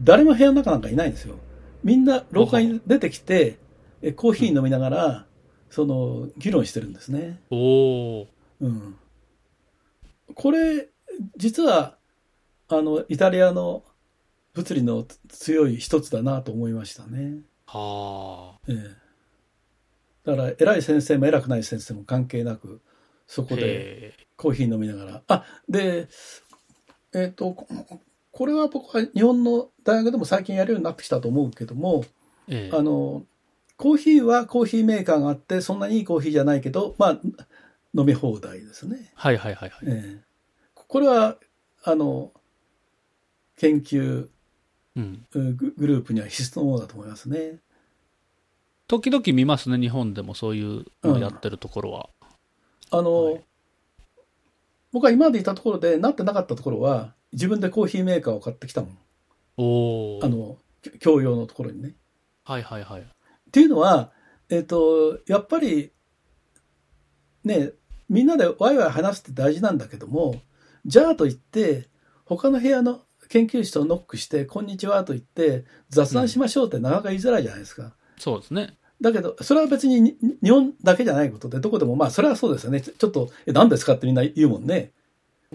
[0.00, 1.36] 誰も部屋の中なんかいないんですよ。
[1.82, 3.58] みんな廊下に出てきて、
[4.02, 5.26] えコーヒー飲みながら、
[5.70, 7.40] その、議論してるんですね。
[7.50, 8.26] おお。
[8.60, 8.96] うん。
[10.34, 10.88] これ、
[11.36, 11.96] 実は、
[12.72, 13.82] あの、イタリアの
[14.54, 17.40] 物理の強い一つだなと思いましたね。
[17.66, 18.58] はあ。
[18.68, 20.30] ええ。
[20.30, 22.80] だから、偉い先生も偉くない先生も関係なく、
[23.26, 25.22] そこで、へコーヒー飲みながら。
[25.26, 26.08] あ、で、
[27.12, 27.66] えっ、と、こ
[28.30, 32.04] これは僕は日本の大学でも最近やるようになってきたと思うけども、
[32.48, 32.54] え。
[32.54, 33.24] ええあの、
[33.76, 37.20] コーヒーはコーヒーメーカーがあって、そんなにいいコーヒーじゃないけど、まあ、
[37.94, 39.10] 飲み放題ですね。
[39.16, 39.88] はいはいはいはい。
[39.88, 40.30] ええ
[40.74, 41.36] これは、
[41.82, 42.32] あの、
[43.60, 44.28] 研究
[44.96, 45.26] うん。
[45.30, 47.58] ググループには必須のものだと思いますね。
[48.88, 52.08] 時々見ますね、日本でもそういうのをやってるところは。
[52.90, 53.44] あの、はい
[54.92, 58.98] 僕は今までいたところで、なってなかったところは、自分でコーヒーメーカーを買ってきたもん。
[59.56, 60.20] おお。
[60.20, 60.58] あの、
[60.98, 61.94] 教養のところにね。
[62.42, 63.02] はいはいはい。
[63.02, 63.04] っ
[63.52, 64.10] ていうのは、
[64.48, 65.92] えっ、と、やっぱり、
[67.44, 67.70] ね、
[68.08, 70.42] みんなでワイワイ話すって大事なんだけども、
[70.84, 71.88] じゃあと言って、
[72.24, 73.00] 他の部屋の
[73.30, 77.94] 研究室をノックして、こんにちはと言って、雑談しましょうってなかなか言いづらいじゃないですか。
[78.18, 78.76] そうですね。
[79.00, 82.80] だけど、それは別にに日本だけじゃないことで、どこでも、まあ、それはそうですよね。
[82.80, 84.90] ちょっと、え、何ですかってみんな言うもんね。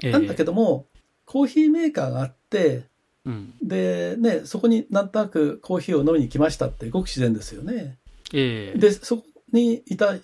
[0.01, 0.87] ええなんだけども、
[1.25, 2.83] コーヒーメーカーがあって、
[3.25, 3.53] うん。
[3.61, 7.97] で、ね、そこになんとなくコーヒーを飲みに来ましたってごく自然ですよね。
[8.33, 10.15] ええで、そこにいた、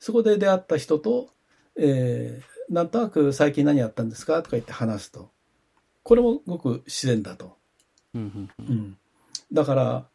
[0.00, 1.30] そこで出会った人と、
[1.78, 4.42] えーなんとなく最近何やったんですか？
[4.42, 5.30] とか言って話すと。
[6.08, 7.58] これもごく自然だと。
[8.14, 8.96] うんうん。
[9.52, 10.08] だから、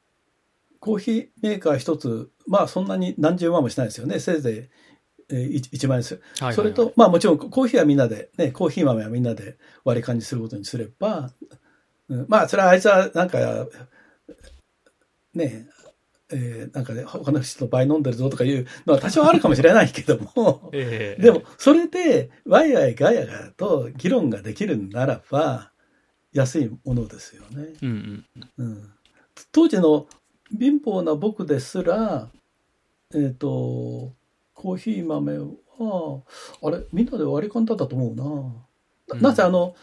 [0.79, 4.19] コーヒーメーカー一つ、まあそんなに何十万もしないですよね。
[4.19, 4.69] せいぜ
[5.29, 6.19] い、えー、1万円ですよ。
[6.19, 11.31] はいはいはいそれと、、まあもちろんコーヒーはみんなで、ね、コーヒー豆はみんなで割り勘にすることにすれば、
[12.09, 13.67] うん、まあそれはあいつはなんか、
[15.35, 15.67] ね、
[16.31, 25.72] えーなんかね、他の人の倍飲んでるぞとかいうのは多少あるかもしれないけども、ええでも、それで、ワイワイガヤガヤと議論ができるならば、
[26.33, 27.73] 安いものですよね。
[27.81, 28.25] うん
[28.57, 28.65] うん。
[28.65, 28.91] うん、
[29.51, 30.07] 当時の
[30.57, 32.29] 貧乏な僕ですら、
[33.13, 34.13] えっ、と、
[34.53, 35.37] コーヒー豆
[35.79, 36.23] は、
[36.63, 38.23] あれ、みんなで割り勘だったと思うな。
[38.23, 38.53] うん
[39.09, 39.75] ななぜあの、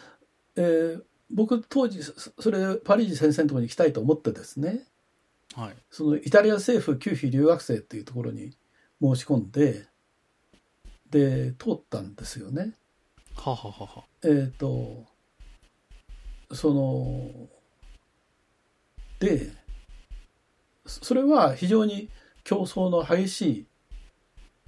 [0.57, 4.83] えー僕当時、そそれ、パリージ先生のところに行きたいと思ってですね、
[5.55, 5.77] はい。
[5.91, 8.57] そのイタリア政府給費留学生っていうところに
[9.01, 9.87] 申し込んで、
[11.11, 12.75] で、通ったんですよね。
[13.37, 14.05] はははは。
[14.23, 15.05] えっ、と、
[16.53, 17.49] その、
[19.21, 19.51] で、
[20.87, 22.09] そそれは非常に
[22.45, 23.67] 競争の激しい、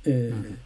[0.05, 0.59] えーうん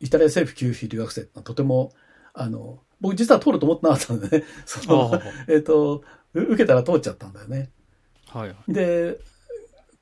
[0.00, 1.92] イタリア政府給費留学生ってとても、
[2.34, 6.02] あの、僕実は通ると思ってなかったんでね、 そあの、えっと、
[6.34, 7.70] う受けたら通っちゃったんだよね。
[8.26, 8.72] はいはい。
[8.72, 9.18] で、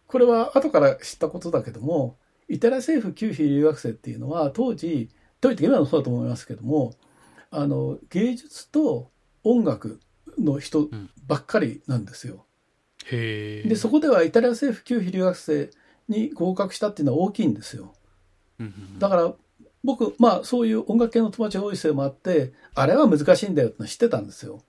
[0.07, 2.19] これは後から知ったことだけども、
[2.49, 5.11] イタリア政府給費留学生っていうのは当時、
[5.41, 6.95] 当時って今もそうだと思いますけども、
[7.51, 9.11] あの、芸術と
[9.45, 10.01] 音楽
[10.39, 12.45] の人んばっかりなんですよ。
[13.07, 13.69] へえ。
[13.69, 15.71] で、そこではイタリア政府給費留学生
[16.09, 17.95] に合格したっていうのは大きいんですよ。
[18.59, 19.35] うんうんだから、
[19.83, 24.63] 僕、まあそういう音楽系の友達が多いせいもあって、あれは難しいんだよって知ってたんですよ。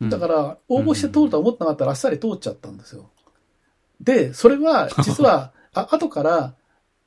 [0.00, 3.10] うんだから、応募して通るとは思ってなかったらあっさり通っちゃったんですよ。
[4.00, 6.54] で、それは、 実は、あ後から、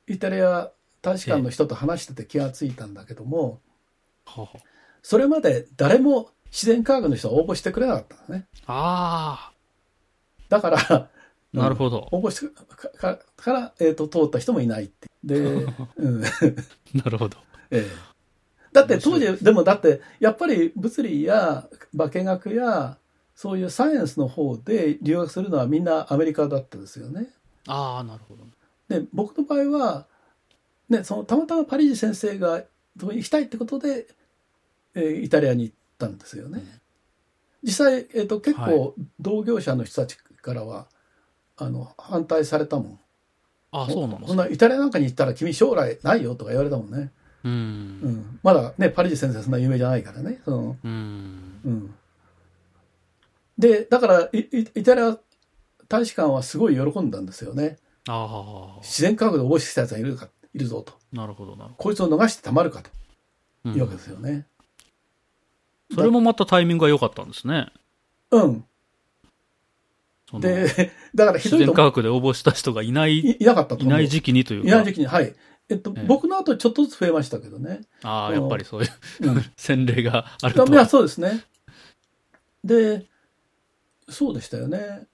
[0.06, 0.70] イタリア
[1.02, 3.60] 大使館の人と話してて気がついたんだけども、
[5.02, 8.46] それまで誰も自然科学の人は応募してくれなかったのね。
[8.68, 9.50] あ
[10.48, 11.08] だから、あ、
[11.52, 12.06] なるほど。
[12.12, 15.10] 応募してかかから、えっ、と、通った人もいないって。
[15.24, 15.40] で、
[15.98, 16.28] うん、な
[17.06, 17.38] るほど。
[17.72, 18.14] ええ
[18.72, 22.98] だって当時、でもだって、やっぱり物理や化学や、
[23.34, 27.28] そういうサイエンスの方で留学するのはみんなアメリカだったですよね。
[27.66, 28.44] ああ、なるほど。
[28.88, 30.06] で、僕の場合は、
[30.88, 32.62] ね、そのたまたまパリージ先生が
[32.96, 34.06] 行きたいってことで、
[34.94, 35.74] えーイタリアに行っ
[36.08, 36.62] たんですよね。
[37.62, 40.86] 実際、えっ、と、結は構同業者の人たちからは、
[41.56, 43.00] あの、反対されたもん。
[43.72, 44.44] ああ、そうなんですそんか。
[44.44, 47.10] なイタリアなんかに行ったら君将来ないよとか言われたもんね。
[47.44, 47.48] う。
[47.48, 48.40] うんん。
[48.42, 50.40] まだね、パリージ先生そんな有名じゃないからね。
[50.44, 51.60] そのうん。
[51.64, 51.94] うん。
[53.58, 55.18] で、だからイ、タリア
[55.88, 57.78] 大使館はすごい喜んだんですよね。
[58.08, 60.92] ああ、自然科学で応募してきたやつがいるか、いるぞと。
[61.12, 62.90] なるほど、なるほこいつを逃してたまるかと
[63.64, 63.70] ど。
[63.70, 64.46] いうわけうんですよね。
[65.92, 67.68] それもまたタイミングが良かったんですね。
[68.30, 68.64] うん。
[70.40, 73.76] で、 だからひ自どいと思然科学で応募した人がいない、いいなかった。
[73.76, 74.94] いない時期にというかいない時。
[74.94, 75.34] 期に、はい。
[75.68, 77.82] えっと、ええ僕の後ちょっとずつ増えましたけどね。
[78.02, 78.90] ああ、やっぱりそういう
[79.22, 79.44] うん。
[79.56, 80.66] 洗礼があると。
[80.66, 81.44] いや、そうですね。
[82.64, 83.06] で、
[84.08, 85.06] そうでしたよね。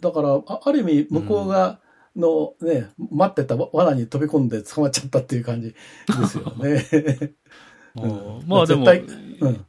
[0.00, 1.80] だから、あある意味、向こうが、
[2.16, 6.86] のね、待ってた罠に飛び込んで捕まっちゃったっていう感じですよね。
[7.96, 9.04] うんうんまあでも、絶
[9.40, 9.66] うん。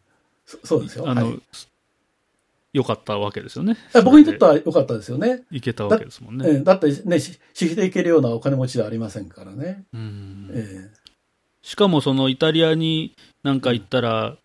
[0.51, 1.09] そそうですよ。
[1.09, 1.41] あの、はい
[2.73, 3.75] 良かったわけですよね。
[3.93, 4.51] あ僕にとっては。
[4.51, 5.43] は良かったですよね。
[5.51, 6.47] いけたわけですもんね。
[6.47, 9.83] ええだってね、し私費で行けるようなお金持ちではありませんからね。
[9.93, 10.89] うんえ
[11.61, 14.37] しかもそのイタリアになんか行ったら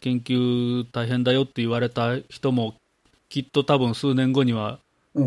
[0.00, 2.74] 研究大変だよって言われた人も
[3.28, 4.80] きっと多分数年後には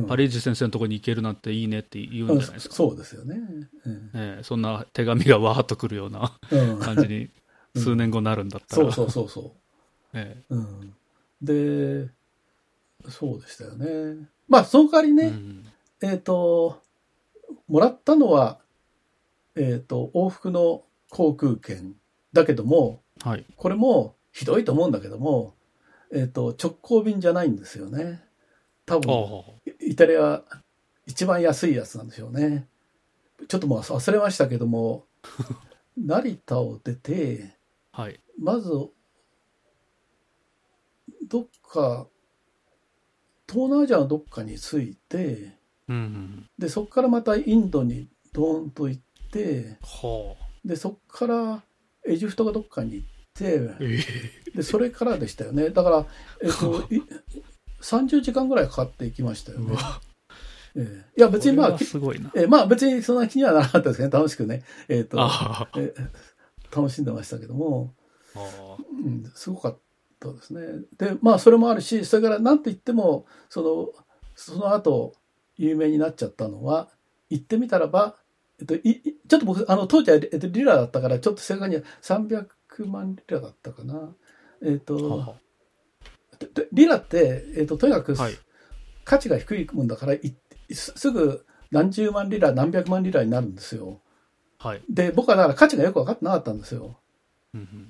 [0.07, 2.75] パリージ先生のところに行けるなんていいねって言うんじゃないですか。
[2.75, 3.37] そうですよね。
[4.15, 7.29] ええそんな手紙がわーっとくるようなうん感じに
[7.75, 8.83] 数年後なるんだったら。
[8.83, 9.60] そうそうそうそう。
[10.13, 10.93] えうん、
[11.41, 12.09] で、
[13.09, 14.27] そうでしたよね。
[14.47, 15.65] まあ、その代わりえね、うん
[16.03, 16.81] えっ、と、
[17.67, 18.59] もらったのは、
[19.55, 21.93] えっ、と、往復の航空券
[22.33, 23.45] だけども、はい。
[23.55, 25.53] これもひどいと思うんだけども、
[26.13, 28.23] えっ、と、直行便じゃないんですよね。
[28.85, 29.43] 多分、あ
[29.79, 30.41] イタリア
[31.05, 32.67] 一番安いやつなんでしょうね。
[33.47, 35.05] ちょっともう忘れましたけども、
[35.97, 37.55] 成田を出て、
[37.91, 38.19] あはい。
[38.39, 38.71] まず、
[41.31, 42.07] どっか、
[43.47, 45.53] 東南アジアのどっかに着いて、
[45.87, 46.49] うんうん。
[46.59, 49.01] で、そこからまたインドにドーンと行っ
[49.31, 50.45] て、はあ。
[50.65, 51.63] で、そこから
[52.05, 53.99] エジプトがどっかに行って、え
[54.53, 55.69] えで、それからでしたよね。
[55.69, 56.05] だから、
[56.43, 57.01] えっと、 い
[57.81, 59.77] 30時間ぐらいかかっていきましたよね。
[60.75, 62.29] ええいや、別にまあこれは、すごいな。
[62.35, 64.63] ええまあ別にそんな気にはならなかったですね、楽しくね。
[64.89, 66.01] えっ、ーええ
[66.75, 67.93] 楽しんでましたけども、
[68.35, 69.79] あうん、すごかった
[70.29, 70.61] ですね。
[70.97, 74.05] で、まあそれもあるし、それから何と言っても、その、
[74.35, 75.13] その後、
[75.57, 76.89] 有名になっちゃったのは、
[77.29, 78.17] 言ってみたらば、
[78.59, 82.47] えっと、いいちょっと僕、あの、当時は、えっと、リラだったから、ちょっと正確には300
[82.87, 84.15] 万リラだったかな。
[84.63, 85.35] えっと、は
[86.71, 88.33] リラって、えっと、とにかく、はい
[89.03, 90.35] 価値が低いもんだから、い
[90.71, 93.99] すすぐ何十万リラ、何百万リラになるんですよ。
[94.57, 94.81] はい。
[94.89, 96.97] で、僕はだから価値がよく分かってなかったんですよ。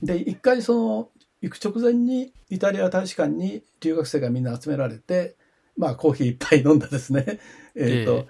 [0.02, 1.10] で、一回その、
[1.42, 5.36] 行く直前にイタリア大使館に留学生がみんな集められて、
[5.78, 7.40] まあコーヒーいっぱい飲んだですね。
[7.76, 8.28] えっ、と、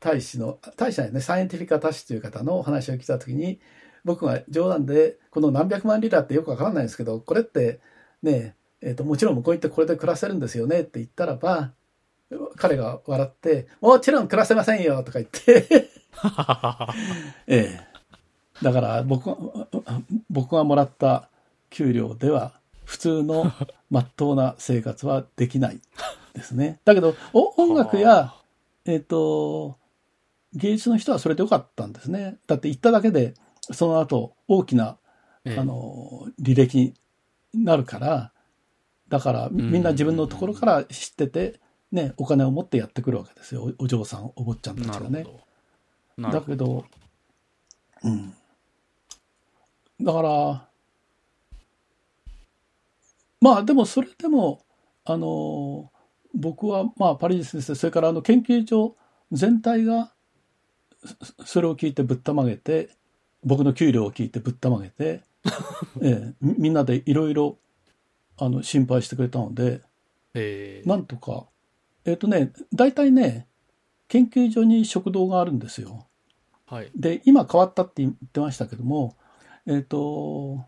[0.00, 3.60] 大使の、大使はね、サイエンティフィカ大使という方のお話を聞いたときに、
[4.04, 7.80] 僕が冗談で、この何百万リラってよくわからないんですけど、これって
[8.22, 11.72] ね、えっ、と、もちろん向こう行ってこれで暮らせるんですよねって言ったらば、
[12.56, 15.90] 彼が笑って、もちろん暮らせませんよとか言って、
[17.46, 17.94] ええ。
[18.62, 19.36] だから僕が、
[20.30, 21.28] 僕がもらった
[21.74, 23.52] 給料では、普通の
[23.90, 25.80] 真っ当な生活はできない
[26.32, 26.80] ですね。
[26.84, 28.32] だけど、お音楽や、
[28.84, 29.76] えっ、と、
[30.52, 32.38] 芸術の人はそれでよかったんですね。
[32.46, 33.34] だって行っただけで、
[33.72, 34.98] その後、大きな、
[35.44, 36.94] ええあの、履歴
[37.52, 38.32] になるから、
[39.08, 41.60] だから、みみんな自分のところから知ってて、
[41.90, 43.74] ね、お金を持ってやってくるわけですよ。
[43.80, 45.26] おお嬢さん、お坊ちゃんたちがね。
[46.18, 46.84] だけど、
[48.04, 48.32] うん。
[50.00, 50.68] だから、
[53.44, 54.64] まあでもそれでも、
[55.04, 55.92] あの、
[56.32, 58.96] 僕はまあパリ先生、それからあの研究所
[59.32, 60.14] 全体が
[61.04, 62.88] そそれを聞いてぶったまげて、
[63.44, 65.20] 僕の給料を聞いてぶったまげて、
[66.00, 67.58] ええ、みみんなでいろいろ
[68.38, 69.84] あの心配してくれたので、ど。
[70.36, 71.46] ええなんとか、
[72.06, 73.46] えっ、とね、大体ね、
[74.08, 76.06] 研究所に食堂があるんですよ。
[76.64, 76.90] はい。
[76.96, 79.18] で、今変わったって言ってましたけども、
[79.66, 80.64] えっ、と、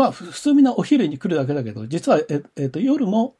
[0.00, 3.36] まあ、ふ普通みんなお昼に来るだけだけど、実は、ええーと夜も、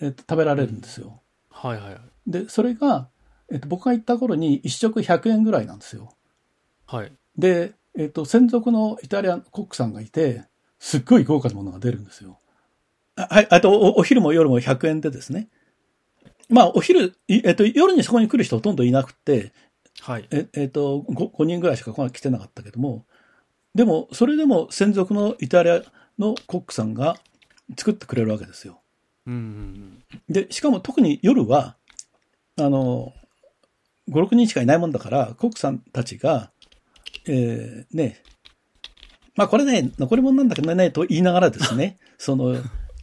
[0.00, 1.20] えーと食べられるんですよ。
[1.50, 2.00] はいはいはい。
[2.26, 3.10] で、それが、
[3.52, 6.14] えっ、と僕が行った頃に一食100円ぐらいなんですよ。
[6.86, 7.12] はい。
[7.36, 10.44] で、えっ、と、専属のイタリアンコックさんがいて、
[10.78, 12.38] すっごい豪華なものが出るんですよ。
[13.16, 15.48] あはい、あとお、お昼も夜も100円でですね。
[16.48, 19.52] まあ、お昼、いえっ、と、夜にそこに来る人ほとんどいなくて、
[20.00, 20.26] はい。
[20.30, 23.04] ええっと 5, 5人ぐらいしか来てなかったけども、
[23.74, 25.82] でも、それでも専属のイタリア
[26.18, 27.16] のコックさんが
[27.76, 28.80] 作ってくれるわけですよ。
[29.26, 31.76] うんうんで、しかも特に夜は、
[32.58, 33.12] あの、
[34.08, 36.50] 5、6人しかいないもんだから、コックさんたちが、
[37.26, 38.22] えーね、
[39.36, 42.56] まあこれね、残り物なんだけどね、と言いながらですね、 その、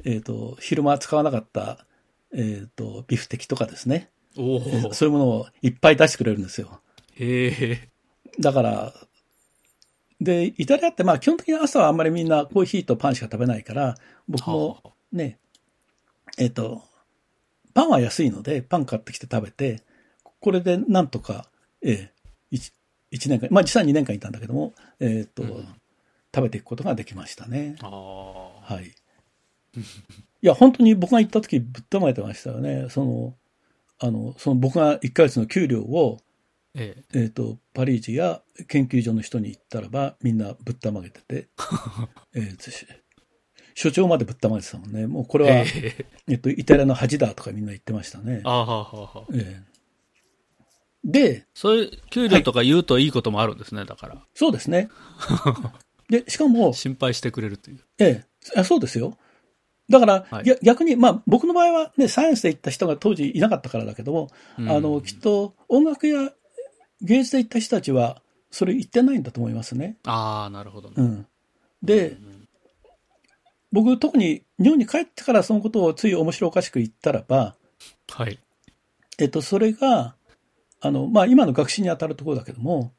[0.03, 1.85] えっ、と、昼間使わなかった、
[2.33, 4.09] えっ、と、ビフテキとかですね。
[4.93, 6.81] そういうものをいっぱい出してくれるんですよ。
[7.15, 7.89] へえ。
[8.39, 8.93] だから、
[10.19, 13.95] で、イタリアってまあ基本的に朝はあんまりみんなコーヒーとパンしか食べないから、
[14.27, 15.39] 僕もはあね、
[16.37, 16.83] えっ、と、
[17.73, 19.83] パンは安いので、パン買ってきて食べて、
[20.39, 21.49] これでなんとか、
[21.81, 22.11] ええ、
[22.51, 22.73] 一
[23.11, 25.67] 一年間、まあ実際2年間いたんだけども、えっ、と、うん
[26.37, 27.75] 食べていくことができましたね。
[27.81, 28.73] ああ。
[28.73, 28.85] はい。
[28.85, 28.91] い
[30.41, 32.87] や、本当に僕が行った時ぶったまげてましたよね。
[32.89, 33.35] その、
[33.99, 36.19] あの、その僕が1ヶ月の給料を、
[36.77, 37.19] ええ。
[37.19, 41.49] えっ、と、パリージや研究所の人に言ったらば、みんなぶったまげてて、
[42.33, 42.87] えーし
[43.73, 45.05] 所長までぶったまげてたもんね。
[45.05, 46.05] もうこれは、ええ。
[46.29, 48.41] えっと、イタリアの恥だとかみんな言ってましたね。
[48.43, 49.25] ああ、はあは。
[49.33, 49.77] ええ
[51.03, 54.25] で、そういう給料とか言うといいこともあるんですね、だから。
[54.33, 54.89] そうですね。
[56.09, 57.79] で、しかも、心配してくれるという。
[57.99, 59.17] ええあそうですよ。
[59.89, 66.31] だから、はい逆に、まあ、僕の場合はね、サイエンスで行った人が当時いなかったからだけども、うんあの、きっと音楽や
[67.01, 69.97] 芸術で行った人たちは、それ言ってないんだと思いますね。
[70.05, 70.95] ああ、なるほどね。
[70.97, 71.27] うん。
[71.83, 72.37] で、うん
[73.71, 77.55] 僕特に日本に帰ってからそのことをつい面白おかしく言ったらば、
[78.09, 78.39] はい。
[79.19, 80.15] えっと、それが、
[80.79, 82.93] あの、まあ、今の学習に当たるところだけども、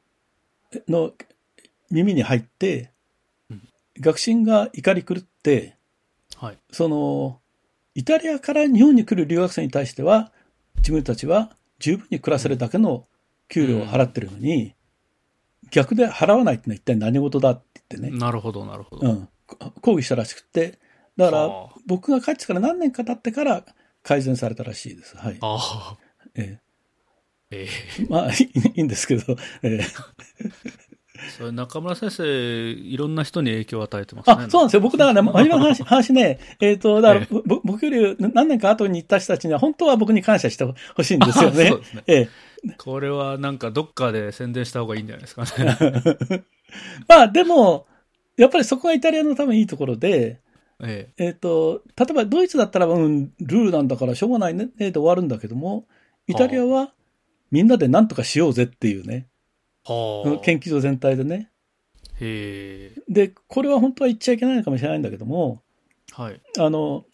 [0.71, 1.11] えの
[1.89, 2.91] 耳に入って
[3.49, 3.67] うん、
[3.99, 5.75] 学信が怒り狂って、
[6.35, 6.57] はい。
[6.71, 7.39] その、
[7.95, 10.31] イタリアから日本に来る留学生に対しては、
[10.77, 13.07] 自分たちは十分に暮らせるだけの
[13.49, 14.75] 給料を払ってるのに、
[15.71, 19.07] 逆で払わないってのは一体何事だって言ってね、なるほど、なるほど。
[19.07, 19.29] うん、
[19.81, 20.79] 抗議したらしくって、
[21.17, 23.65] だからはあ僕が帰ってから何年か経ってから
[24.03, 25.17] 改善されたらしいです。
[25.17, 25.37] はい。
[25.41, 25.97] ああ。
[26.35, 26.59] え
[27.51, 27.67] ええ。
[27.67, 27.67] え
[28.09, 29.85] まあいいいいんですけど、ええ
[31.37, 34.35] それ中村先生、いろんな人に影響を与えてますね。
[34.37, 34.81] あ、そうなんですよ。
[34.81, 40.65] 僕、だからね、真面目な話、話ね、えっ、と、だから、ええぼ僕より何年か後に行った人たちには、本当は僕に感謝して
[40.95, 41.67] ほしいんですよね。
[41.69, 42.29] そうですねええ。
[42.77, 46.43] これはなんかどっかで宣伝した方がいいんじゃないですかね。
[47.07, 47.87] まあ、でも、
[48.37, 50.39] やっぱりそこがイタリアの多分いいところで、
[50.81, 55.85] ええっ、と、例えばドイツだったら、うん、ルールなんだからしょうがないね、ねで終わるんだけども、
[56.27, 56.93] イタリアは
[57.51, 59.27] みんなで何とかしようぜっていうね。
[60.43, 61.51] 研究所全体でね。
[63.07, 65.61] で、これは本当は言っちゃいけないのかもしれないんだけども、
[66.11, 66.41] はい。
[66.57, 67.05] あの、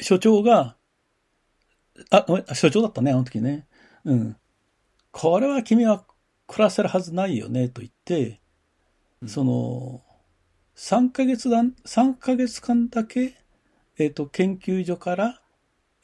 [0.00, 0.76] 所長が、
[2.10, 3.66] あ、ごめん所長だったね、あの時ね。
[4.04, 4.36] うん。
[5.12, 6.04] これは君は
[6.46, 8.40] 暮らせるはずないよね、と言って、
[9.22, 10.02] うんその、
[10.76, 13.36] 3ヶ月間、3ヶ月間だけ、
[13.96, 15.40] えっ、と、研究所から、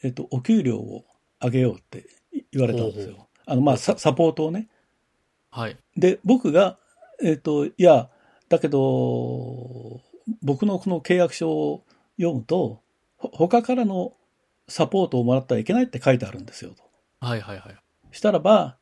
[0.02, 1.04] えっ、と、お給料を
[1.42, 2.06] 上げようって
[2.52, 3.28] 言われたんですよ。
[3.50, 4.68] あの、まあ、ササポートをね。
[5.50, 5.76] はい。
[5.96, 6.78] で、僕が、
[7.22, 8.08] えっ、と、いや、
[8.48, 10.00] だけど、
[10.42, 11.84] 僕のこの契約書を
[12.16, 12.80] 読むと、
[13.16, 14.12] ほ他からの
[14.68, 16.82] サポートをもらってはいけないって書いてあるんですよと。
[17.20, 17.76] はいはいはい。
[18.12, 18.76] したらば、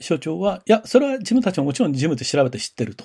[0.00, 3.04] 所長は、いや、それは自分たちももちろん事務で調べて知ってると。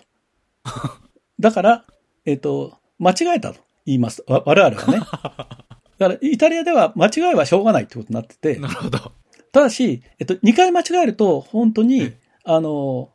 [1.39, 1.85] だから、
[2.25, 4.23] えっ、と、間違えたと言います。
[4.27, 4.99] わ我々はね。
[5.97, 9.11] だから、イタリアでは間違いはしょうがないってことになってて、なるほど。
[9.55, 13.09] ただし、えっと、2回間違えると、本当にえ、あの、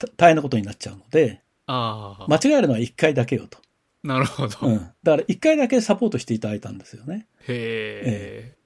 [0.00, 2.26] た大変なことになっちゃうので、ああ。
[2.28, 3.58] 間違えるのは1回だけよと。
[4.02, 4.66] なるほど。
[4.66, 4.78] うん。
[4.78, 7.28] だから1回だけサポートしていただいたんですよね。
[7.46, 8.56] へえ。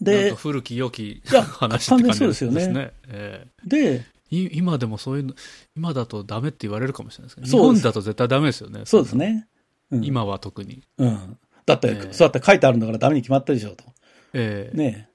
[0.00, 5.34] なんでか、古き良きや話って感じ完全にそうですよねえで、今でもそういうの、
[5.74, 8.82] 今だとダメって言われるかもしれないですけど、日そうです本だと絶対ダメですよね。
[8.84, 9.48] そうですね。
[9.90, 10.84] うん、今は特に。
[10.98, 11.38] うん。
[11.66, 13.82] だって、ええそうやって書いてあるんだからダメに決まってるでしょと。
[14.34, 15.07] ええねえ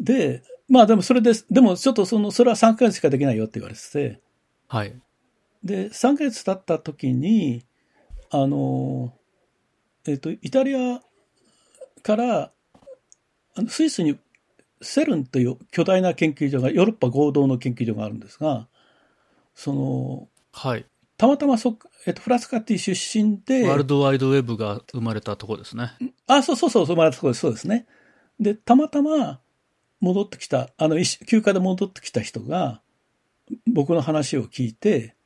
[0.00, 1.46] で、まあでもそれです。
[1.50, 4.20] でもちょっとその、それは3ヶ月しかできないよって言われてて、
[4.68, 4.94] はい。
[5.62, 7.64] で、3ヶ月経った時に、
[8.30, 9.14] あの、
[10.06, 11.00] えっ、と、イタリア
[12.02, 12.52] から、
[13.56, 14.18] あのスイスに
[14.82, 18.68] セルンという巨大な研究所が、ヨーロッパ合同の研究所があるんですが、
[19.54, 20.86] その、はい。
[21.16, 25.92] たまたまそ、えっ、と、フラスカティ出身で、ワールドワイドウェブが生まれたとこですね。
[26.26, 27.40] あ、そうそうそう、生まれたところです。
[27.40, 27.86] そうですね。
[28.40, 29.40] で、たまたま
[30.04, 32.80] 戻ってきた、あの、一休暇で戻ってきた人が、
[33.66, 35.16] 僕の話を聞いて、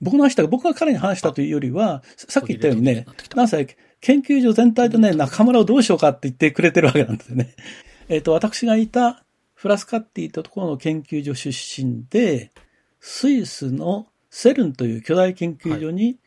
[0.00, 7.54] 僕の話だ僕が彼に話したというよりは、さっき言ったようにね、なんせ、研究所全体でね、中村をどうしようかって言ってくれてるわけなんですよね。
[8.08, 12.52] えっと、私がいたフラスカッティというところの研究所出身で、
[13.00, 16.18] スイスのセルンという巨大研究所に、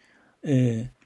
[0.44, 0.98] えー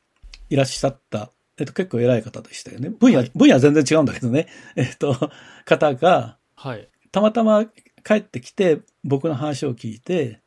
[0.51, 2.89] いらっしゃった、えっと、結構偉い方でしたよね。
[2.89, 4.47] 分野、はい分野は全然違うんだけどね。
[4.75, 5.31] えっと、
[5.63, 6.87] 方が、はい。
[7.11, 7.65] たまたま
[8.03, 10.41] 帰ってきて、僕の話を聞いて、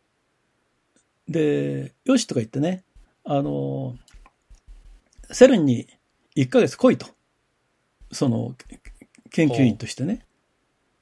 [1.28, 2.84] で、よしとか言ってね、
[3.24, 3.96] あの、
[5.32, 5.88] セルンに
[6.36, 7.08] 1ヶ月来いと。
[8.12, 8.54] その、
[9.30, 10.24] 研究員としてね。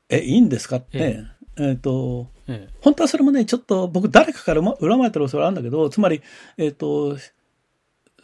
[0.09, 1.27] え、いいんですかってね。
[1.59, 6.23] えっ、と、ええ本当はそれもね、ちょっと僕誰かからま恨まれてる恐れあるんだけど、つまり、
[6.57, 7.19] えっ、と、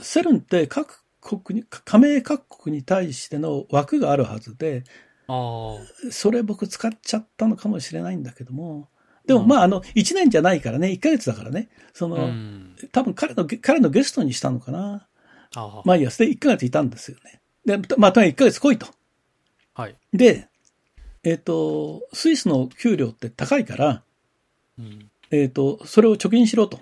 [0.01, 5.08] セルンって各国に、加盟各国に対しての枠があるはずで、あ
[6.11, 8.89] それ僕使っちゃったのかもしれないんだけども、
[9.27, 12.09] でもうんまああの、1年じゃないからね、1ヶ月だからね、そあ。
[12.09, 12.77] の、うん。
[12.91, 15.07] 多分彼の、彼のゲストにしたのかな。
[15.55, 15.83] ああ。
[15.85, 17.41] まあいいや、それで1ヶ月いたんですよね。
[17.67, 18.87] で、まあとにかく1ヶ月来いと。
[19.75, 19.97] はい。
[20.15, 20.49] で、
[21.25, 24.03] えっ、と、スイスの給料って高いから、
[24.79, 25.11] うん。
[25.31, 26.81] えっ、と、それを貯金しろと。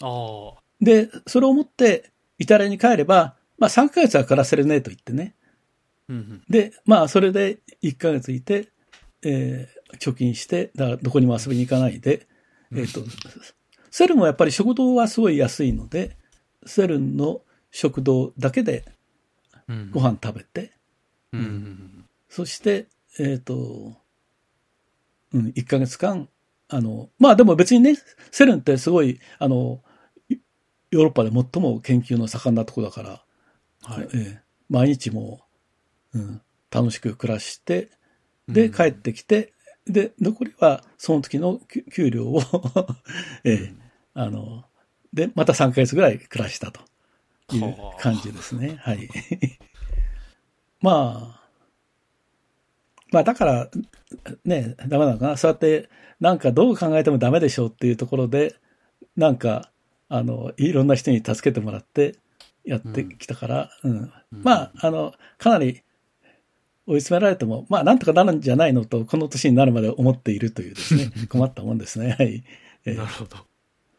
[0.00, 0.62] ああ。
[0.80, 5.34] で、それを持ってイタリアに帰れば、まあ3ヶ月は暮らせるねと言ってね。
[6.08, 6.42] うんうん。
[6.48, 8.68] で、まあそれで1ヶ月いて、
[9.22, 12.26] えー貯金して、だからどこにも遊びに行かないで、
[12.74, 13.02] えっ、と、
[13.90, 16.16] セルンはやっぱり食堂はすごい安いので、
[16.64, 18.84] セルンの食堂だけで
[19.68, 20.72] うんご飯食べて、
[21.32, 22.86] うんうんそして、
[23.18, 23.94] えっ、と、
[25.34, 26.30] うん、1ヶ月間、
[26.70, 27.94] あの、まあでも別にね、
[28.30, 29.82] セルンってすごい、あの、
[30.30, 30.38] ヨ
[30.92, 33.22] ヨーロッパで最も研究の盛んなとこだから、
[33.82, 34.08] はい。
[34.14, 35.44] ええ毎日も
[36.14, 36.40] う、うん、
[36.70, 37.90] 楽しく暮らして、
[38.48, 39.52] で、帰ってきて、
[39.86, 42.40] で、残りはその時の給給料を、
[43.44, 43.74] ええ
[44.14, 44.64] あの、
[45.12, 46.80] で、また3ヶ月ぐらい暮らしたと
[47.54, 48.76] いうはあ感じですね。
[48.80, 49.08] はい。
[50.80, 51.42] まあ、
[53.10, 53.70] まあだから、
[54.44, 55.36] ね、ダメなのかな。
[55.36, 55.88] そうやって、
[56.20, 58.56] なんかどう考えてもダメでしょうっていうところで、
[59.16, 59.70] なんか、
[60.08, 62.16] あの、いろんな人に助けてもらって
[62.64, 63.92] やってきたから、うん。
[63.92, 65.82] うんまあ、あの、かなり
[66.86, 72.16] 追い詰められても、まあ、なんとかなるんじゃないのと、この年になるまで思っているというですね、 困ったもんですね。
[72.18, 72.44] はい。
[72.84, 73.36] ええなるほど。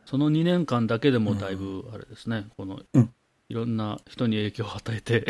[0.06, 3.10] その2年間だけでもだいぶ、あれですね、この、うん
[3.50, 5.28] いろんな人に影響を与えて、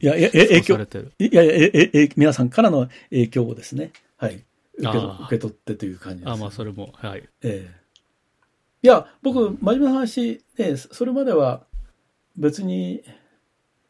[0.00, 0.74] いや、いや、え影響。
[1.18, 4.42] いやいや、え、え、え皆さんからの影響をですね、はい。
[4.78, 6.32] 受け受け取ってという感じです。
[6.32, 7.22] あ、まあ、それも、はい。
[7.42, 7.86] ええ
[8.82, 11.66] いや、僕、真面目な話、ね、それまでは
[12.36, 13.02] 別に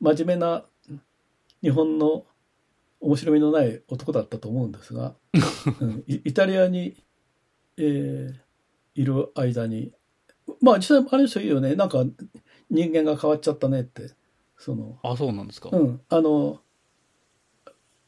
[0.00, 0.64] 真面目な
[1.62, 2.24] 日本の
[3.06, 5.14] 面白みのない男だったと思うんですが、
[5.80, 6.96] うんイイタリアに、
[7.76, 8.34] えー
[8.98, 9.92] いる間に、
[10.62, 11.74] まあ実際あれですよ、いいよね。
[11.74, 12.02] なんか
[12.70, 14.14] 人間が変わっちゃったねって。
[14.56, 15.68] その、あ、そうなんですか。
[15.70, 16.62] うん、あの、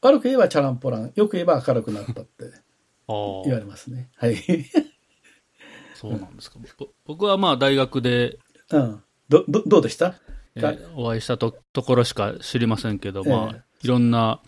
[0.01, 2.45] 悪く言えばチャランポラン、よく言えば明るくなったって
[3.07, 4.09] 言われますね。
[4.15, 4.35] はい。
[5.93, 6.57] そうなんですか。
[6.77, 8.39] ぼ僕はまあ、大学で、
[8.71, 9.03] うん。
[9.27, 10.15] ど、ど、どうでした？
[10.55, 14.39] えがーお会いしたとところしか知りませんけど、まえあ、いろんな、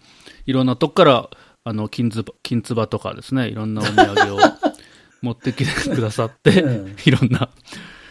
[0.45, 1.29] いろんなとこから、
[1.63, 4.39] あの、金つば、金つばとかですね、いろんなお土産を
[5.21, 6.95] 持ってきてくださって、うん。
[7.05, 7.49] いろんな、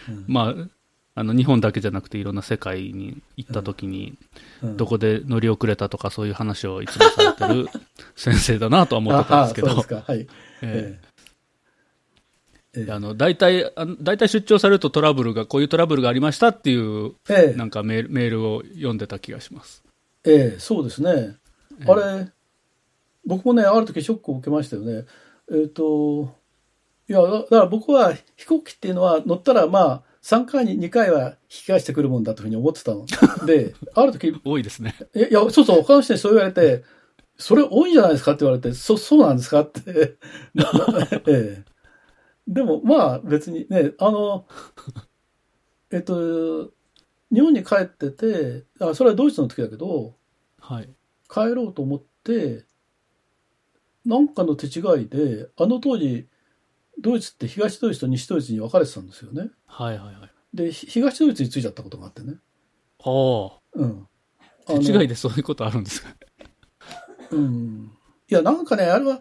[0.09, 0.25] うん。
[0.29, 0.69] まあ、
[1.17, 4.17] あの、日本だけじゃなくていろんな世界に行った時に、
[4.63, 4.77] うん。
[4.77, 7.67] どこで乗り遅れたとかそういう話をいつもされてる
[8.15, 10.13] 先生だなとは思ってたんですけどああ、そうですか。
[10.13, 10.21] はい。
[10.63, 11.11] ええ。
[12.77, 12.93] ええ。
[12.93, 17.57] あの、大体、大体出張されるとトラブルが、こういうトラブルがありましたっていう、ええ。
[17.57, 19.83] なんかメールメールを読んでた気がします。
[20.25, 21.11] ええそうですね。
[21.81, 22.29] ええあれ、
[23.25, 25.05] 僕もね、ある時ショックを受けましたよね。
[25.51, 26.35] えっ、と、
[27.09, 33.07] いや、だだから僕は飛行機っていうのは乗ったらまあ、3回に2回は引き返してくるもんだというふうに思ってたの。
[33.47, 34.95] で、ある時、多いですね。
[35.15, 36.85] いや、いやそうそう、他の人にそう言われて、
[37.39, 38.33] それ多いんじゃないですか？
[38.33, 39.61] って言われて、そ、そうなんですか？
[39.63, 40.19] って。
[40.55, 41.71] な なええ
[42.47, 44.47] でも、まあ別にね、あの、
[45.93, 46.73] えっと、
[47.33, 50.17] 日本に帰ってて、あ、それはドイツの時だけど、
[50.59, 50.89] はい。
[51.29, 52.65] 帰ろうと思って、
[54.05, 56.29] なんかの手違いで、あの当時、
[56.99, 59.51] ドイツって東ドイツと西ドイツに分かれてたんですよね。
[59.67, 60.31] はいはいはい。
[60.53, 62.35] で、ひ東ドイツに着いちゃったことがあってね。
[62.99, 64.09] ああ、うん。
[64.67, 66.15] 手違いでそういうことあるんですか？
[67.31, 67.93] うん。
[68.29, 69.21] いや、なんかね、あれは、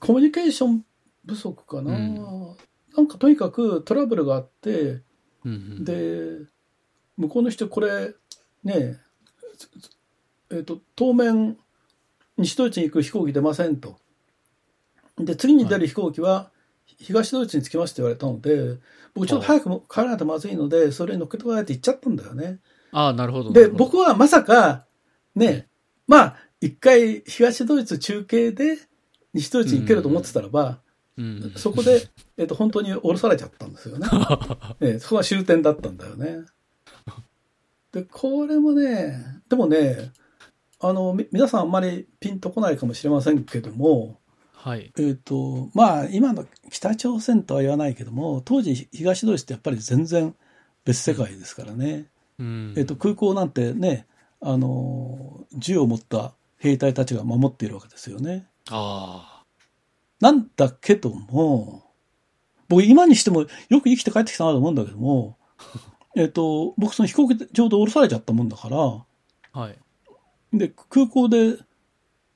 [0.00, 0.84] コミュニケーション
[1.26, 1.96] 不足かな。
[1.96, 2.56] うん
[2.96, 5.02] なんかとにかくトラブルがあって、
[5.44, 6.38] うんうん、で、
[7.18, 8.14] 向こうの人、これ、
[8.64, 8.96] ねえ、
[10.50, 11.58] えっ、と、当面、
[12.36, 13.98] 西ドイツに行く飛行機出ませんと。
[15.18, 16.50] で、次に出る飛行機は、
[16.98, 18.78] 東ドイツに着きますって言われたので、
[19.14, 22.60] 僕ちょっと早くも帰らないとまずいので、それに乗っけてもらえって言っちゃったんだよね。
[22.92, 23.50] ああ、なるほど。
[23.50, 24.86] なで、僕はまさか、
[25.34, 25.68] ね、
[26.06, 28.78] まあ、一回東ドイツ中継で
[29.34, 30.80] 西ドイツに行けると思ってたらば、
[31.16, 34.06] うん、そこで、えっと、本当に降ろされちゃったんですよね。
[34.80, 36.44] えそこが終点だったんだよね。
[37.92, 40.12] で、これもね、でもね、
[40.80, 44.20] あの、み皆さんあんまりピンとこないかもしれませんけども、
[44.52, 44.92] はい。
[44.98, 50.34] えっ、と、まあ、今の北朝鮮とは言わないけども、当時東ドイツってやっぱり全然
[50.84, 52.06] 別世界ですからね。
[52.38, 54.06] うん、えっと、空港なんてね、
[54.40, 58.46] あの、銃を持った兵隊たちが守っているわけですよね。
[58.70, 59.44] あ
[60.20, 61.84] なんだけども、
[62.68, 65.38] 僕今にしてもよく生きて帰ってきたなと思うんだけども、
[66.18, 69.04] えっと、僕その飛行機上で降ろされちゃったもんだから、あ、
[69.52, 69.78] はい。
[70.52, 71.56] で、空港で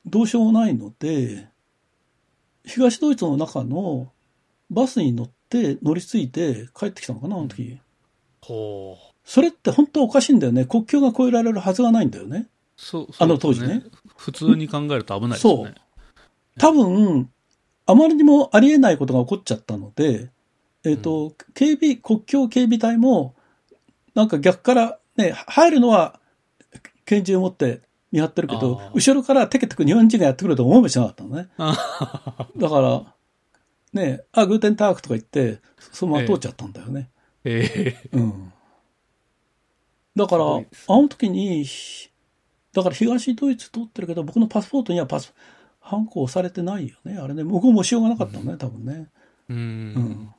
[0.07, 1.49] どうしようもないので、
[2.64, 4.12] 東ドイツの中の
[4.70, 7.80] バスに乗って乗り継いで帰ってきたのかな、あの時。
[8.41, 9.12] ほう。
[9.24, 10.64] それって本当はおかしいんだよね。
[10.64, 12.47] 国境が越えられるはずがないんだよね。
[12.76, 13.85] そう、あのそうです当時ね。
[14.16, 15.74] 普通に考えると危ないですよね。
[16.56, 17.28] 多分、
[17.86, 20.31] あまりにもありえないことが起こっちゃったので、
[20.85, 23.35] えっ、と、警備、国境警備隊も、
[24.14, 26.20] なんか逆からね、入るのは
[27.05, 27.80] 拳銃を持って
[28.10, 31.48] 見張ってるけど後ろからテケテク日本人がやってくると思いもしなかったのね。
[31.56, 33.14] あだから、
[33.93, 37.10] ね、あ、グーテンタークとか言って、そのまま通っちゃったんだよね。
[37.44, 38.52] ええうん。
[40.14, 40.47] だから、あ
[40.89, 41.66] の時に、
[42.72, 45.34] だから東ドイツ通ってるけど、僕のパスポートにはパス、
[45.80, 47.18] ハンコ押されてないよね。
[47.18, 49.09] あれね、向こうもしようがなかったのね、多分ね。
[49.48, 49.56] うん。
[49.56, 49.60] う
[50.01, 50.34] ん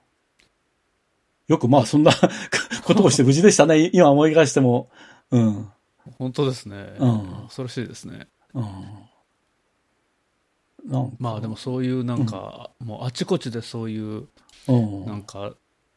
[1.47, 2.11] よくまあそんな
[2.85, 3.89] ことをして無事でしたね。
[3.93, 4.89] 今思い返しても。
[5.31, 5.69] うん。
[6.17, 6.95] 本当ですね。
[6.99, 8.27] うん恐ろしいですね。
[8.53, 8.63] うん。
[10.85, 14.27] なんかまあでもそういうなんか、もうあちこちでそういう
[14.67, 15.05] うん。
[15.05, 15.53] なんか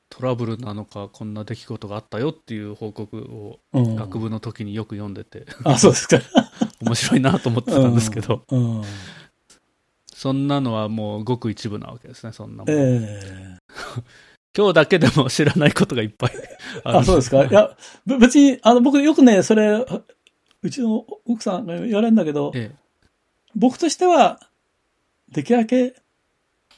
[0.09, 6.21] トラブルなのかこんな出来事があったよっていう報告をうん学部の時によく読んでてあ、そうですか。
[6.81, 8.83] 面白いなと思ってたんですけど、うん。
[10.13, 12.75] そんなのはもうごく一部なわけですね、そんなもん。
[12.75, 13.59] ええ
[14.57, 16.33] 今日だけでも知らないことがいっぱい
[16.85, 17.45] あそうですか？
[17.45, 17.77] いや、
[18.07, 19.85] べ別に、あの、僕よくね、それ、
[20.63, 22.75] うちの奥さんが言われるんだけど、え
[23.55, 24.41] 僕としては、
[25.31, 25.95] できるだけ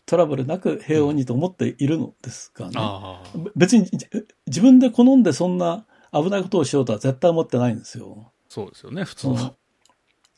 [0.06, 2.72] トラブルなく平穏にと思っているのですがね。
[2.76, 3.38] ああ。
[3.54, 4.06] 別にじ
[4.46, 8.32] 自分で好んでそんな危ないことをしようとは絶対思ってないんですよ。
[8.48, 9.54] そうですよね、普通は。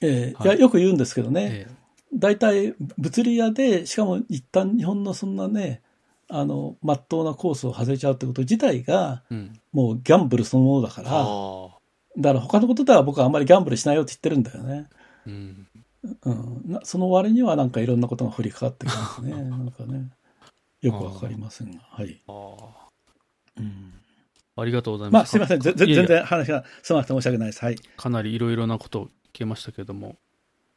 [0.02, 1.74] ええはいいやよく言うんですけどね、ええ
[2.12, 5.82] 大体物理屋で、しかも一旦日本のそんなね、
[6.30, 9.60] あの、まっとうなコースを外れちゃうってこと自体が、うん。
[9.72, 11.80] もうギャンブルそのものだから、ああ。
[12.16, 14.88] だから他のことでは僕はあんまりギャンブルしないよって言ってるんだよね。
[15.26, 15.66] うん。
[16.22, 19.32] うん、なその割にはなんかいろんなことが降りかかってきますね。
[19.42, 20.10] なんかね。
[20.80, 21.80] よくわかりませんが。
[21.82, 22.20] はい。
[22.26, 22.88] ああ。
[23.58, 23.92] うん、
[24.56, 25.32] ありがとうございまあ、ます。
[25.32, 25.60] すいません。
[25.60, 27.64] 全然話がすまなくて申し訳ないです。
[27.64, 27.76] はい。
[27.96, 30.16] かなりいろいろなことを聞けましたけども、うん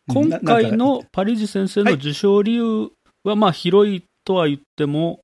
[0.09, 2.91] 今な回のパリジ先生の受賞理由
[3.23, 5.21] は、まあ広いとは言っても、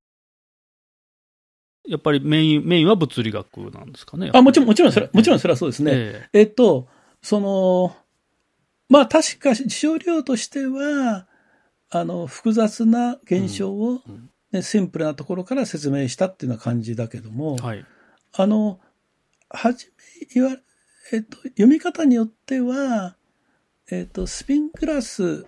[1.89, 4.29] やっぱりメイン、メインは物理学なんですかね。
[4.33, 5.91] あ、もちろん、もちろんそれ、もちろんそれれはそうですね。
[5.93, 6.87] ええっと、
[7.21, 7.95] その、
[8.87, 11.27] まあ確か事象量としては、
[11.89, 17.85] あの、複雑な現象を、うんねシンプルなところから説明したっていうような感じだけども、えはい。
[18.33, 18.79] あの、
[19.49, 19.91] はじめ
[20.33, 20.57] 言わ、
[21.11, 23.15] えっと、読み方によっては、
[23.91, 25.45] えっと、スピングラス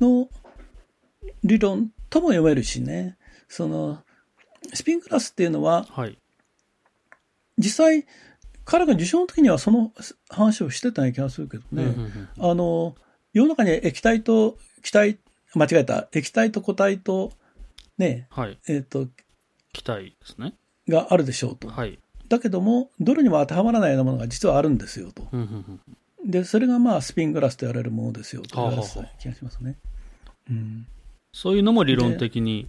[0.00, 0.28] の
[1.44, 3.16] 理論とも読めるしね、
[3.48, 4.02] その、
[4.72, 6.16] スピングラスっていうのは、はい。
[7.58, 8.06] 実際、
[8.64, 9.92] 彼が受賞の時にはその
[10.28, 12.94] 話をしてたような気がするけどね、うんうんうんあの、
[13.32, 15.18] 世の中に液体と気体、
[15.54, 17.32] 間違えた、液体と固体と、
[17.98, 18.58] ね、はい。
[18.68, 19.06] えっ、と、
[19.72, 20.54] 期待ですね。
[20.88, 21.68] があるでしょうと。
[21.68, 21.98] はい。
[22.28, 25.28] だけども、どれにも当てはまらないようなものが実はあるんですよと。
[25.32, 25.80] うんうんうん
[26.24, 29.76] で、それがまあスピングラスと言われるものですよと言われてたはあは気がしますね。
[30.48, 30.86] うん。
[31.32, 32.68] そういうのも理論的に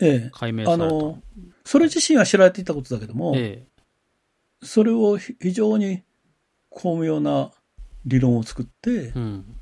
[0.00, 0.30] ええ。
[0.32, 0.84] 解明された。
[0.84, 1.22] あの、
[1.64, 3.66] それ自身は知られていたことだけども、え
[4.62, 6.02] それをひ非常に
[6.70, 7.50] 巧妙な
[8.04, 9.56] 理論を作ってえうん。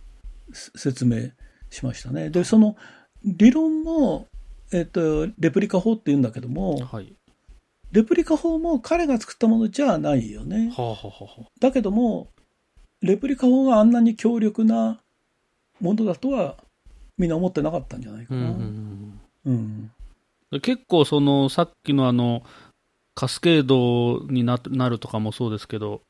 [0.53, 1.31] す説明
[1.71, 2.31] しましたね。
[2.31, 2.77] で、その
[3.25, 4.29] 理論も、
[4.73, 7.15] えっ、と、レプリカ法って言うんだけども、はい。
[7.91, 10.71] レプリカ法も彼が作ったものじゃないよね。
[10.77, 12.29] はあ、はあはあはあ、だけども、
[13.01, 15.01] レプリカ法があんなに強力な
[15.81, 16.57] ものだとは
[17.17, 18.41] みんな思ってなかったんじゃないかな。
[18.41, 19.93] うんうんうん
[20.63, 22.43] 結構そのさっきのあの
[23.15, 26.03] カスケードにななるとかもそうですけど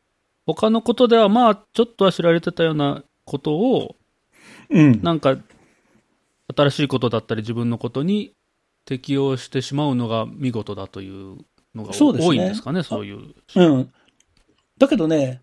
[0.47, 3.97] 他のことではまあちょっとは知られてたようなことを
[4.71, 5.03] うん。
[5.03, 5.37] なんか
[6.55, 8.33] 新しいことだったり自分のことに
[8.85, 11.39] 適用してしまうのが見事だという
[11.75, 12.29] のがそうですね。
[12.29, 13.35] 多いんですかねそういう。
[13.57, 13.93] うん。
[14.79, 15.43] だけどね、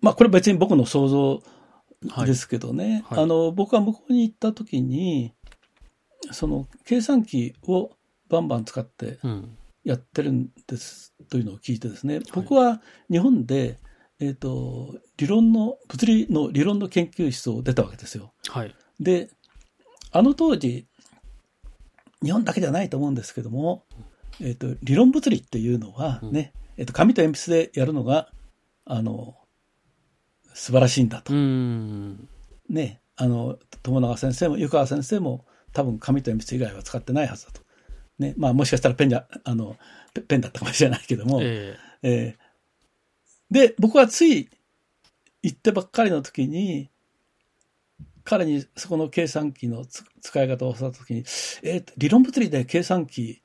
[0.00, 1.42] まあこれ別に僕の想像
[2.24, 3.18] ですけどね、はい。
[3.18, 3.24] はい。
[3.24, 5.32] あの、僕は向こうに行った時に、
[6.32, 7.90] その計算機を
[8.28, 9.56] バンバン使ってうん。
[9.86, 13.78] やってるんですというのを聞いてですね、僕は日本で、
[14.18, 18.32] えっ、と、理論の、物理の理論の研究室を出たわけですよ。
[18.48, 18.74] はい。
[18.98, 19.30] で、
[20.10, 20.88] あの当時、
[22.20, 23.84] 日本だけじゃないと思うんですけども、
[24.40, 28.28] えっ、と、理論物理っていうのはね、えっ、と、紙と鉛筆でやるのが、
[28.86, 29.36] あの、
[30.52, 31.32] 素晴らしいんだと。
[31.32, 32.28] うん。
[32.68, 35.44] ね、あの、友永先生も湯川先生も
[35.76, 37.60] 多分紙と鉛筆以外は使ってないはずだと。
[38.18, 39.76] ね、まあもしかしたらペンじゃ、あの、
[40.14, 42.46] ペペンだったかもしれないけども、ええー
[43.52, 44.48] で、僕はつい
[45.42, 46.88] 行ってばっかりの時に、
[48.24, 51.20] 彼にそこの計算機のつ使い方を教わった時に、
[51.62, 53.42] えー理論物理で計算機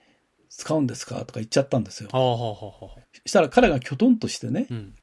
[0.49, 2.17] 使うんですかとか言っちゃったんですよえ。
[2.17, 4.95] はあはあはあはあしたら彼がきょとんとしてね、うん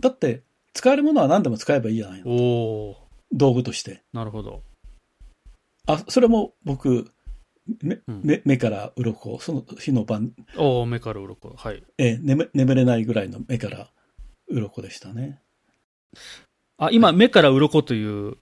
[0.00, 0.42] だって
[0.74, 2.94] 使えるものは何でも使えばいいじゃないの。
[3.32, 4.02] 道具として。
[4.12, 4.62] なるほど
[5.86, 7.10] あ、それも僕、
[7.82, 13.90] 目うん目目から鱗、その日の晩、おお目から鱗はいえー眠眠れないぐらいの目から
[14.48, 15.40] 鱗でしたね。
[16.78, 18.36] あ今、目から鱗という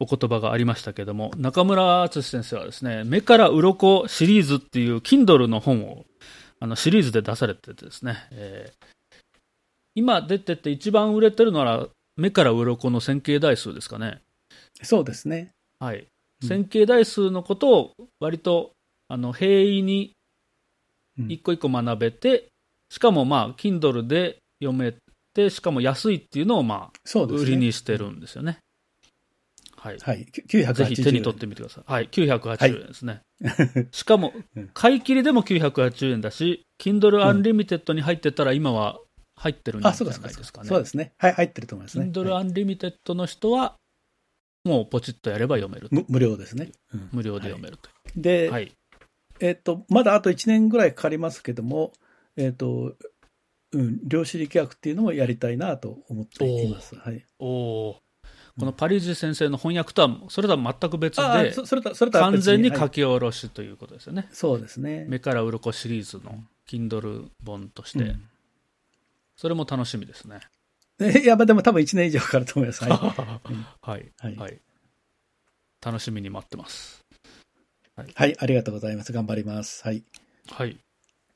[0.00, 6.04] お言葉がありましたけども、中村敦先生はですね、目から鱗シリーズっていう Kindle の本を
[6.60, 8.86] あのシリーズで出されててですね、えー
[9.94, 14.20] 今出てて一番売れてるのは目から鱗の線形代数ですかね。
[14.82, 15.50] そうですね。
[15.80, 16.06] はい。
[16.42, 18.72] うん線形代数のことを割と
[19.08, 20.12] あの平易に
[21.18, 22.48] うん一個一個学べて、
[22.90, 24.94] しかもまあ Kindle で読め
[25.34, 27.18] て、しかも安いっていうのをまあ。
[27.20, 28.58] 売りにしてるんですよね。
[29.76, 29.98] はい。
[29.98, 30.26] はい。
[30.48, 30.74] 980円。
[30.74, 31.84] ぜひ手に取ってみてください。
[31.86, 32.08] はい。
[32.08, 33.20] 980円ですね。
[33.40, 33.88] て。
[33.92, 38.98] しかもうん、買い切りでも980円だし、Kindle Unlimited に入ってたら今は
[39.36, 40.28] 入ってるんじゃないか、そうか。
[40.28, 40.68] ですかね。
[40.68, 41.12] そうですね。
[41.18, 42.06] はい、入ってると思いますね。
[42.06, 43.76] Kindle はい Unlimited の人は、
[44.64, 45.94] もうポチッとやれば読めると。
[45.94, 46.70] 無無料ですね。
[46.92, 48.52] うん無料で読めるといで、う。
[48.52, 48.72] はい。
[49.40, 51.92] えっと、まだあと1年ぐらいかかりますけども、
[52.36, 52.94] えっと、
[53.72, 56.96] うん、量子力学っていうのもやりたいなと思っています。
[56.96, 57.24] はい。
[57.38, 57.96] おー
[58.58, 64.28] このパリージ先生の翻訳とは、それとは全く別で、あそそれと、それとは完全に書き下ろしということですよね。
[64.32, 65.06] そうですね。
[65.08, 68.22] 目から鱗シリーズの Kindle 本として、うん
[69.38, 70.40] それも楽しみですね。
[71.00, 72.84] え いや、まあでも多分1年以上かかると思います。
[72.84, 72.92] はい。
[73.82, 74.12] はい。
[74.18, 74.60] はいはい。
[75.84, 77.04] 楽しみに待ってます。
[78.14, 79.12] はい、ありがとうございます。
[79.12, 79.82] 頑張ります。
[79.84, 80.04] はい。
[80.50, 80.78] はい。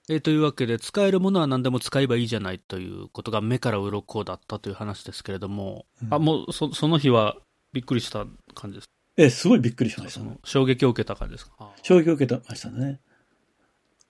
[0.09, 7.36] えーというわけで、使えるものは何でも使えばいいじゃないということが目から鱗だったという話ですけれども、うんあ、もうそその日は
[7.72, 8.86] びっくりした感じです
[9.16, 10.26] え、すごいびっくりしまかしたね。
[10.26, 11.72] その衝撃を受けた感じですか？
[11.82, 13.01] 衝撃を受けてましたね。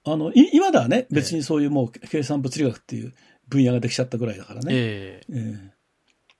[0.05, 3.15] あの、い今ではね、別にそういうもう計算物理学っていう
[3.57, 4.75] 分野ができちゃったぐらいだからね。
[4.75, 5.73] ええええ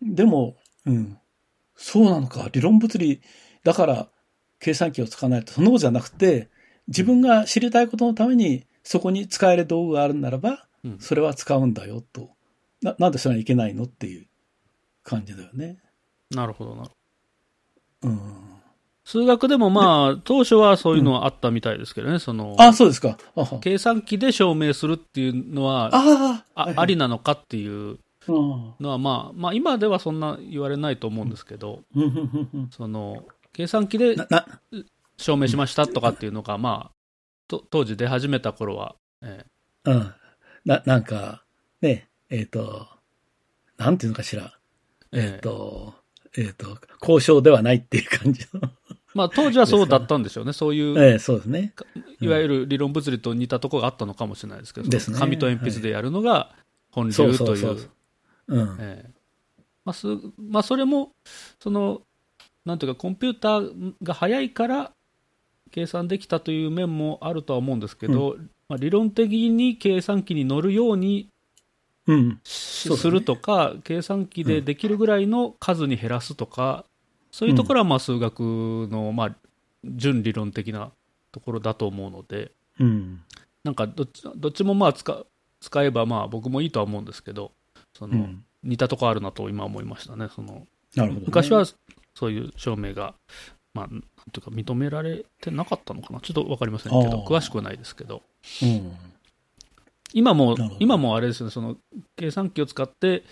[0.03, 0.57] でも、
[0.87, 1.19] うん。
[1.77, 2.49] そうなのか。
[2.53, 3.23] 理論物理
[3.65, 4.09] だから
[4.59, 5.53] 計算機を使わないと。
[5.53, 6.49] そんなことじゃなくて、
[6.89, 12.31] 自分が知りたいことのためにそこに使える道具があるならば、うんそれは使うんだよと。
[12.83, 14.27] な、なんでそれはいけないのっていう
[15.05, 15.79] 感じだよね。
[16.31, 16.91] なるほどなる
[18.03, 18.09] ほど。
[18.09, 18.52] うん。
[19.05, 23.19] 数学でもまあ、当初はそういうのはあったみたいですけどね、その、あ、そうですか。
[23.61, 27.99] 計算機で証明するっていうのは、ああ、あはいありなのかっていう
[28.29, 28.75] うん。
[28.81, 32.71] のは、まあ、まあ、今ではそんな言われないと思うんですけど、うんうんうんうん。
[32.71, 34.17] その、計算機で
[35.17, 36.93] 証明しましたとかっていうのが、まあ、
[37.49, 39.45] と当時出始めた頃は、え
[39.85, 40.15] うん。
[40.65, 41.43] な、なんか、
[41.81, 42.87] ね、えっ、と、
[43.77, 44.57] なんていうのかしら。
[45.13, 45.37] ええ。
[45.37, 45.95] っ、と、
[46.37, 48.61] えっ、と、交渉ではないっていう感じの。
[49.15, 50.53] まあ、当時はそうだったんでしょうね。
[50.53, 51.75] そういう、ええそうですね。
[52.21, 56.55] いわゆる理論物理と似たところがあったのかもしれないですけど、ですね紙と鉛筆でやるのが
[56.91, 57.57] 本流そうという。
[57.59, 57.91] そうそう。
[58.49, 58.77] うん。
[58.81, 59.23] ええ
[59.85, 60.07] まあす
[60.39, 61.11] まあ、それも、
[61.61, 62.03] その、
[62.65, 64.93] なんていうか、コンピューターが早いから
[65.73, 68.37] 計算できたという面もあるとは思うんですけど、
[68.69, 71.29] まあ、理論的に計算機に乗るように
[72.07, 72.41] うん。
[72.45, 76.85] するとか、計算機でできるぐらいの数に減らすとか、
[77.33, 78.41] そういうところはまあ数学
[78.91, 79.37] のまあ
[79.85, 80.93] 純理論的な
[81.33, 83.23] ところだと思うので、うん。
[83.65, 85.25] なんかどっちどっちもまあ使
[85.61, 87.53] 使えばまあ僕もいいとは思うんですけど、
[87.97, 88.45] そのうん。
[88.63, 90.29] 似たところあるなと今思いましたね。
[90.35, 91.23] そのなるほど、ね。
[91.27, 91.65] 昔は
[92.15, 93.15] そういう証明が、
[93.75, 98.23] まあ、なんていうか認められてなかったのかな、ちょっと分かりませんけど、詳しくはないですけど、
[98.63, 98.93] うん。
[100.13, 101.77] 今も今もあれですよね、その
[102.17, 103.25] 計算機を使って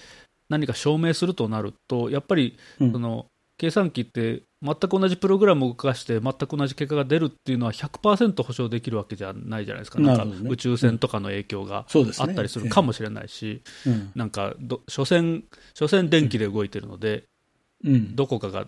[0.48, 3.26] 何か証明するとなると、やっぱりうんその
[3.60, 11.84] 計算機って全く同じプログラムを動かして全く同じ結果が出るっていうのは100%保証できるわけじゃないじゃないですか、なんか宇宙船とかの影響が。
[12.18, 14.12] あったりするかもしれないし、ん。
[14.14, 17.24] なんかど、所詮、所詮電気で動いてるので、
[17.84, 18.16] うん。
[18.16, 18.66] どこかが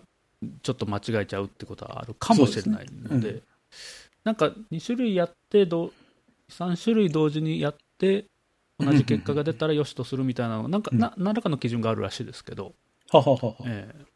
[0.61, 3.41] ちょっと間違えちゃうってことはあるかもしれないので、
[4.23, 5.91] なんか2種類やってど、
[6.51, 8.25] 3種類同時にやって、
[8.77, 10.99] 同じ結果が出たらよしとするみたいなの、なんか、うん。
[10.99, 12.75] な何らかの基準があるらしいですけど、
[13.11, 13.55] はははは。
[13.65, 14.12] え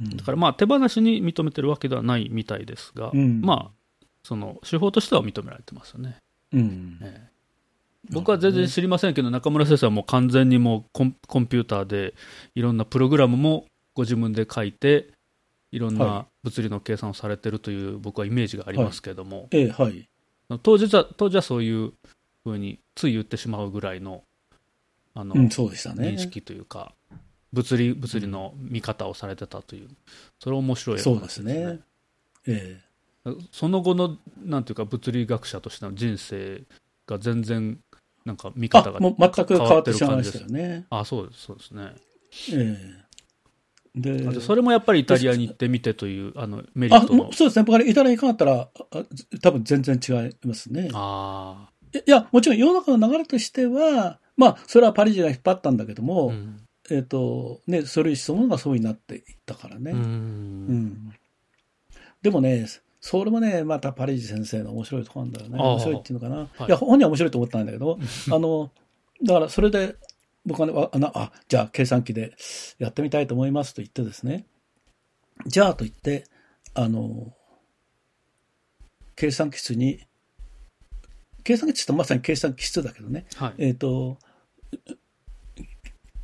[0.00, 6.16] だからまあ手放しに認めてるわけではないみたいですが、うんまあ、その手法としては認められてますよね。
[6.52, 6.98] うん。
[7.02, 7.38] ええ
[8.10, 12.14] 僕は全然知りませんけど、中村先生はもう完全にもうコンコンピューターで
[12.54, 15.08] いろんなプログラムもご自分で書いて、
[15.72, 20.08] いろんはな物理の計算をされてるという僕はイメージがありますけれども、ええ、はい。
[20.62, 21.92] 当時は当時はそういう
[22.44, 24.22] ふうについ言ってしまうぐらいの
[25.14, 26.08] あの、うん、そうでしたね。
[26.08, 26.94] 認識というか、
[27.52, 29.88] 物理物理の見方をされてたという、
[30.38, 31.80] それ面白い話そうですね。
[32.46, 32.80] え
[33.52, 36.62] その後のなんていうか物理学者としての人生
[37.06, 37.78] が全然
[38.24, 38.68] なんか見え。
[38.68, 40.86] 方が、あもう全く変わってしまいま感じですしたよね。
[40.90, 41.94] あそうですそうですね
[42.52, 43.04] え
[43.94, 44.00] え。
[44.00, 47.64] で、それもやっぱりイタリアに行ってみてというあのメリあ、ットのそうですね。
[47.64, 48.70] 僕はイタリアに行かなかったら、
[49.02, 49.04] あ
[49.42, 50.90] 多分全然違いますね。
[50.92, 51.68] あ
[52.06, 59.92] いや、もちろん世の中の流れとしては、まあ、それはパリジが引っ張ったんだけどあも、うんえっ、と、ね、ソルイそのものがそうになっていったからね。
[59.92, 61.14] ううんん。
[62.22, 62.66] でもね、
[63.00, 65.58] それもね、またパリジ先生の面白いところなんだよね。
[65.58, 66.36] 面白いっていうのかな。
[66.36, 67.98] はいい、や、本人は面白いと思ったんだけど、
[68.32, 68.70] あの、
[69.22, 69.96] だからそれで、
[70.44, 72.34] 僕はね、ああのあ、じゃあ計算機で
[72.78, 74.46] やってみたいと思いますと言ってですね、
[75.46, 76.24] じゃあと言って、
[76.74, 77.32] あの、
[79.14, 80.00] 計算機室に、
[81.44, 84.18] 計算機室ってまさに計算機室だけどね、はいえっ、と、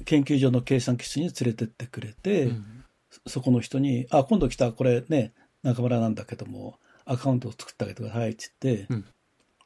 [0.05, 2.85] 研究所の計算機室に連れてってくれて、うん。
[3.27, 5.33] そこの人に、あ、今度来たこれね、
[5.63, 9.05] 中村なんだけども、アカウントを作ってあげてくださいって言って、うん。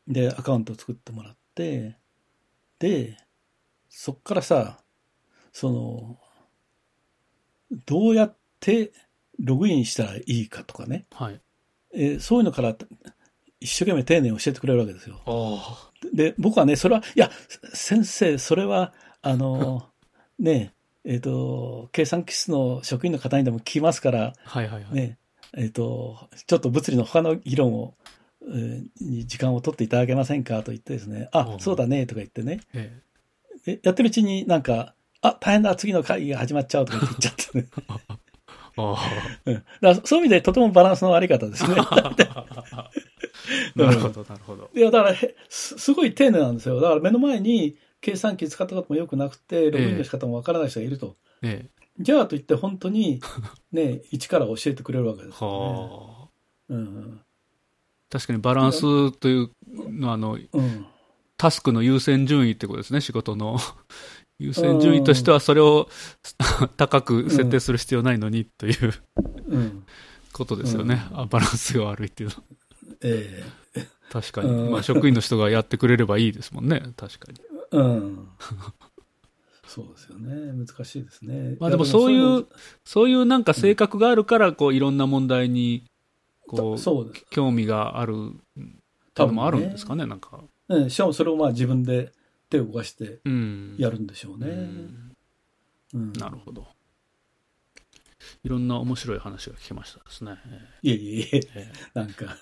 [0.09, 1.97] で、アカウントを作ってもらって、
[2.79, 3.17] で、
[3.89, 4.83] そっからさ、
[5.53, 6.19] その、
[7.87, 8.93] どうやって
[9.39, 11.41] ログインしたらいいかとかね、はい。
[11.95, 12.77] えーそういうのから
[13.61, 15.21] 一生懸命丁寧に教えてくれるわけですよ。
[15.27, 15.91] あ。
[16.13, 17.31] で、僕はね、それは、いや、
[17.75, 19.89] 先生、それは、あの、
[20.39, 20.73] ね、
[21.05, 24.95] えっ、と、計算機室の職員の方にでも聞きますから、はいはいはい。
[24.95, 25.19] ね、
[25.57, 27.95] えっ、と、ちょっと物理の他の議論を、
[28.43, 33.03] えーに時間を取っていただけませんかと言ってですね、あう、んそうだね、とか言ってね、え
[33.67, 37.67] えやってるうちになんか、あ、大変だ、次の会議が始まっちゃうとか言っちゃってね。
[38.79, 41.75] うんだからそういう意味でとてもバランスの悪い方ですね。
[41.79, 42.15] あ。
[43.75, 44.71] なるほど、なるほど。
[44.75, 46.81] いや、だからへす、すごい丁寧なんですよ。
[46.81, 51.17] だから目の前に計算機使ったこともよくなくて、ログインの仕方もわからない人がいると。
[51.43, 51.69] え
[52.01, 53.21] じゃあと言って本当に、
[53.73, 55.33] ね、 一から教えてくれるわけでえ。
[55.33, 55.57] すよ、ね。
[55.57, 56.29] はあ。
[56.71, 57.21] うん。
[58.11, 60.87] 確かにバランスというのは、あの、うん。
[61.37, 63.59] タスクの優先順位ってことですね、仕事の。
[64.39, 65.89] 優先順位としては、それを
[66.77, 68.95] 高く設定する必要ないのにという
[69.49, 69.85] うん。
[70.33, 71.03] ことですよね。
[71.13, 72.43] あバランスが悪いっていうのは。
[73.03, 73.45] え
[74.11, 74.51] 確かに。
[74.51, 76.81] うんまあ、職員の人がやってくれればいいですもんね。
[76.97, 77.41] 確かに。
[77.73, 78.29] えうん。
[79.67, 80.53] そうですよね。
[80.53, 81.57] 難しいですね。
[81.61, 82.45] まあでもそういうの
[82.85, 85.85] そういうなんか性格があるから、こう、いろんな問題に、
[86.47, 87.13] こう、そう。
[87.31, 88.61] 興味があるっ
[89.15, 90.41] ていうのもあるんですかね、なんか。
[90.69, 90.91] うん。
[90.91, 92.13] しかもそれをまあ自分で
[92.49, 93.77] 手を動かしてうん。
[93.79, 94.47] やるんでしょううね。
[94.47, 95.13] ん
[95.95, 96.13] うん。
[96.13, 96.67] なるほど。
[98.43, 100.39] いろんな面白い話が聞けましたですね。
[100.83, 102.37] いえいえいえ、ええなんか、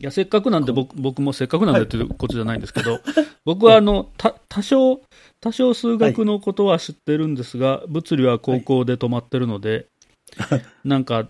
[0.00, 3.00] いや、せっかくなんで僕、僕もせっかくなんでということじゃないんですけど、
[3.44, 5.00] 僕はあの、た、多少、
[5.40, 9.86] 多少数学のことは知ってるんですが、物理は高校で止まってるので、
[10.84, 11.28] なんか、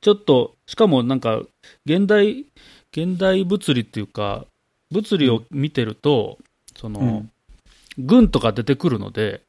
[0.00, 1.42] ちょっと、しかもなんか、
[1.86, 2.46] 現代、
[2.92, 4.46] 現代物理っていうか、
[4.90, 6.38] 物理を見てると、
[6.76, 7.30] その、うん。
[7.98, 9.42] 群とか出てくるので、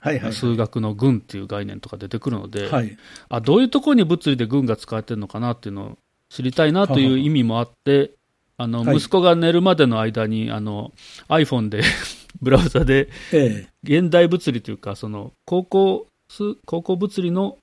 [0.00, 0.32] はいはい。
[0.32, 2.96] 数学の群っていう概念とか出てくるので、はい。
[3.28, 5.98] あどういうところに物理で群が使われてるのかなっていうのを
[6.30, 8.12] 知りたいなという意味もあって、
[8.56, 10.92] あのはい息子が寝るまでの間にあの
[11.28, 11.82] iPhone で
[12.42, 17.56] ブラウザでえ現代物理というかその高校数高校物理の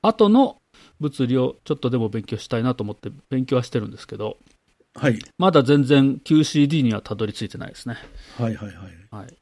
[0.00, 0.56] 後の
[0.98, 4.38] 物理をちょっとでも勉強したいなと思って勉強はしてるんですけど
[4.96, 5.18] えはい。
[5.38, 7.96] まだ全然 QCD にはたどり着いてないですね、
[8.38, 8.76] はいはいはい。
[9.10, 9.36] はい、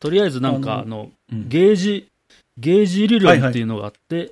[0.00, 2.08] とりあえずなんかああのうんゲージ
[2.56, 4.30] ゲージ理論っていうのがあって、群、はい。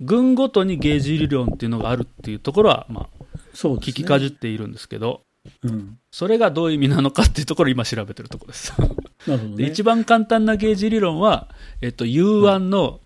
[0.00, 3.78] 群ごとにゲージ理論っていうのがあるっていうところは、まあ、そうね。
[3.78, 5.22] 聞きかじっているんですけど、
[5.62, 5.98] うん。
[6.10, 8.72] それがどういう意味なのかっていうところを今調べてるところです。
[9.26, 9.56] なるほどね。
[9.56, 11.48] で一番簡単なゲージ理論は、
[11.80, 13.00] えっと、U1 の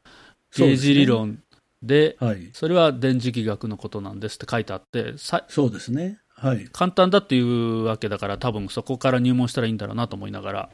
[0.57, 1.43] ゲージ理論
[1.83, 2.51] で、はい。
[2.53, 6.19] それは電磁気学のことなんですって書いてあって、さそうですね。
[6.35, 6.67] はい。
[6.73, 10.71] 簡単だっていうわけだから、多分そこから入門したらいいんだろうなと思いながら、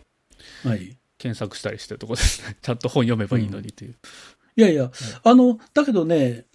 [0.65, 0.97] はい。
[1.19, 2.57] 検索したりしてるところですね。
[2.61, 3.97] ちゃんと本読めばいいのにという。
[4.57, 4.91] いやいや、
[5.23, 6.47] あの、だけどね、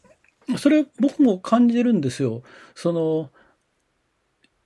[0.57, 2.43] それ僕も感じるんですよ。
[2.75, 3.29] その、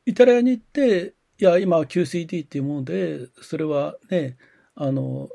[0.06, 4.38] イタリアに行って、いや、今 QCD っていうもので、それはね、
[4.76, 5.30] あの、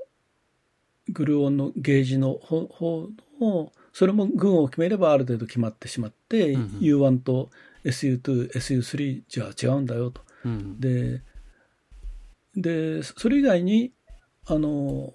[1.08, 3.08] グルオンのゲージの方方
[3.40, 7.50] の、それも群を決めればある程度決まってしまって、うんうん U1 と
[7.84, 10.22] SU2、SU3 じゃ違うんだよと。
[10.44, 11.22] うんで、
[12.56, 13.92] で、それ以外に、
[14.46, 15.12] あの、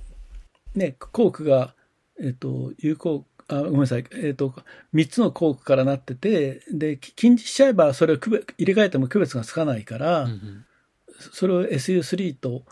[0.73, 1.74] ね、コークが、
[2.21, 4.53] えっ、と、有効、あ、ごめんなさい、えっ、と、
[4.93, 10.65] 3つのコークからなってて、で、き禁じしちゃえば、それを区別入れ替えても区別がつかないから、うんうん。
[11.19, 12.63] それを SU3 と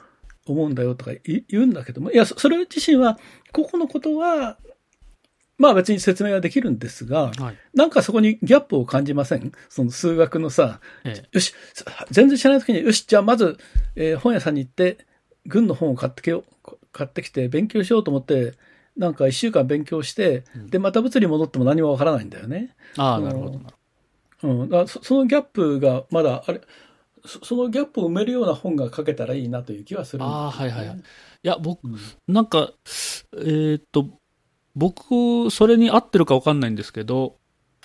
[0.46, 3.18] 思うんだよとか言言うんだけども、いや、そそれ自身は、
[3.52, 4.58] ここのことは、
[5.58, 7.58] まあ別に説明はできるんですが、はい。
[7.74, 9.52] なんかそこにギャップを感じません？
[9.70, 11.30] その数学のさ、ええ。
[11.32, 11.54] よし、
[12.10, 13.58] 全然知らない時に、よし、じゃあまず、
[13.96, 14.98] えー本屋さんに行って、
[15.46, 16.22] 軍の本を買って
[16.92, 18.54] 買ってきて勉強しようと思って、
[18.98, 22.76] なんか一週間勉強して、うんで、また物理戻っても何もわからないんだよね。
[22.98, 23.62] ああ、なるほど。
[24.44, 24.70] うん。
[24.70, 26.62] だそそのギャップがまだ、あれ、
[27.26, 31.02] そそのギャップを埋めるような本が書けたらいいなという気はするねああはいはいはいい
[31.44, 31.98] や、僕、うん
[32.28, 32.72] なんか、
[33.38, 34.08] えーっと、
[34.76, 37.38] 僕、それに合ってるか分かんないんですけど、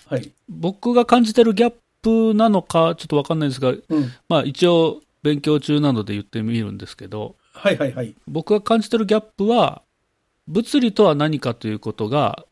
[0.06, 0.32] はい。
[0.48, 4.12] 僕が感じてるギャップなのか、ちょっと分かんないんですが、うん。
[4.28, 8.14] まあ一応、勉強中なので言ってみるんですけど、はいはいはい。
[8.26, 9.82] 僕が感じてるギャップは、
[10.48, 12.44] 物理とは何かということが、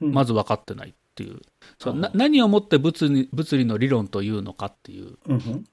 [0.00, 1.40] うんまず分かってないっていう。
[1.78, 5.16] そうなあ何をもって物理物理の理論というのかっていう。
[5.26, 5.64] うんうん。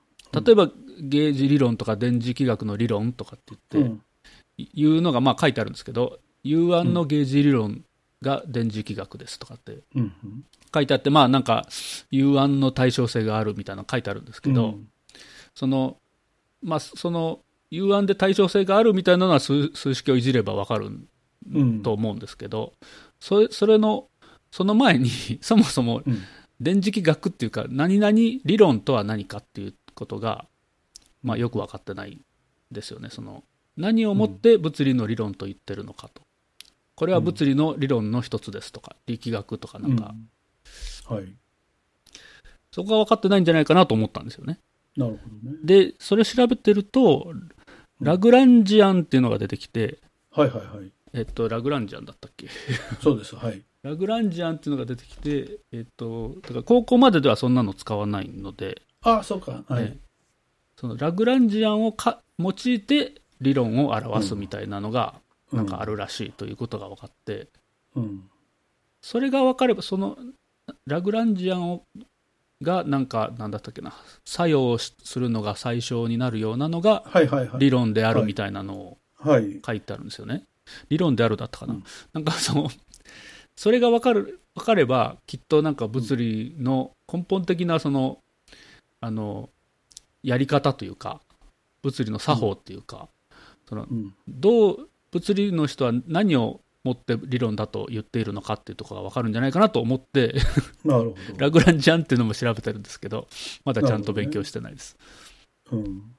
[0.45, 0.71] 例えば、
[1.01, 4.01] ゲージ理論とか電磁気学の理論とかって言って、うん。
[4.57, 7.83] いうのがまあ書いてあるんですけど、U1 のゲージ理論
[8.21, 9.79] が電磁気学ですとかって。
[10.73, 11.67] 書いてあって、まあなんか
[12.11, 14.87] U1 の対称性があるみたいなの書いてあるんですけど、うん
[15.53, 15.97] その、
[16.63, 17.41] まあその
[17.71, 21.07] U1 で対称性があるみたいなのは数数式をいじればわかるうん
[21.83, 22.73] と思うんですけど、
[23.19, 24.07] それそれの、
[24.51, 25.09] その前に
[25.41, 26.21] そもそもうん
[26.61, 30.45] 電磁気学っていうか、何々理論とは何かっていうことが、
[31.21, 32.19] まあよく分かってない
[32.71, 33.43] ですよね、その、
[33.75, 36.21] 何をもって物理の理論と言ってるのかと。
[36.95, 40.29] これは物理の理論の一つですとか、力学とかなんか、うん
[41.15, 41.25] はい。
[42.71, 44.59] そこが分かってないんじゃないかなと思ったんですよね。
[44.95, 45.57] なるほどね。
[45.63, 47.33] で、それ調べてると、
[47.99, 49.99] ラグランジアンっていうのが出てきて、
[50.31, 50.91] はいはいはい。
[51.13, 52.47] えっと、ラグランジアンだったっけ？
[53.01, 53.35] そうです。
[53.35, 53.61] はい。
[53.83, 59.63] ラグランジアンっていうのが出てきて、えっと、だから高校までではそんなの使わないので、あそうか。
[59.67, 59.83] はい。
[59.83, 59.97] ね
[60.75, 65.15] そのラグランジアンをか用いて理論を表すみたいなのが、
[65.51, 67.47] なんかあるらしいということが分かって、
[67.95, 68.23] うん。
[69.01, 70.17] それが分かれば、その
[70.87, 71.83] ラグランジアンを
[72.61, 73.93] がなんか、なんだったっけな、
[74.25, 77.59] 作用するのが最小になるようなのがはいはいはい。
[77.59, 79.59] 理論であるみたいなのをはい。
[79.65, 80.45] 書いてあるんですよね。
[80.89, 81.73] 理論であるだったかな。
[81.73, 81.83] うん
[82.13, 82.69] なんかその、
[83.55, 88.19] それが分かる、分かれば、きっとなんか物理の根本的なその、
[88.99, 89.49] あの、
[90.23, 91.21] やり方というか、
[91.81, 93.09] 物理の作法っていうか、
[93.67, 94.13] その、うん。
[94.27, 100.35] どう、物理の人は何をもって理論だと言っているのかっていうところが分かるんじゃないかなと思って、
[101.37, 103.27] ラグランジャンっていうのも調べてるんですけど、
[103.63, 104.97] まだちゃんと勉強してないです。
[105.71, 105.77] ど。
[105.77, 106.15] うん。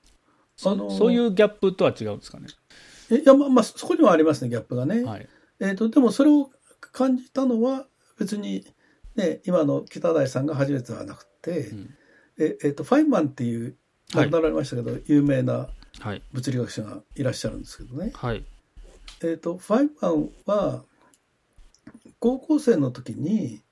[0.57, 2.47] そあのーそういうギャップとは違うんですかね。
[3.11, 5.05] えいや、まあ、まあ、そこにはありますね、ギャップがね。
[5.05, 5.29] はい。
[5.61, 6.51] えっ、と、でもそれを
[6.81, 7.87] 感じたのは、
[8.19, 8.67] 別に、
[9.17, 11.95] ね、今の北大さんが初めてではなくて、うん
[12.39, 13.75] ええーと、ファインマンっていう、はい
[14.15, 15.69] 亡くなられましたけど、有名な
[15.99, 16.23] はい。
[16.33, 18.13] 物理学者がいらっしゃるんですけどね。
[18.15, 18.45] はい。
[19.23, 20.85] えっ、と、ファインマンは、
[22.19, 23.63] 高校生の時に、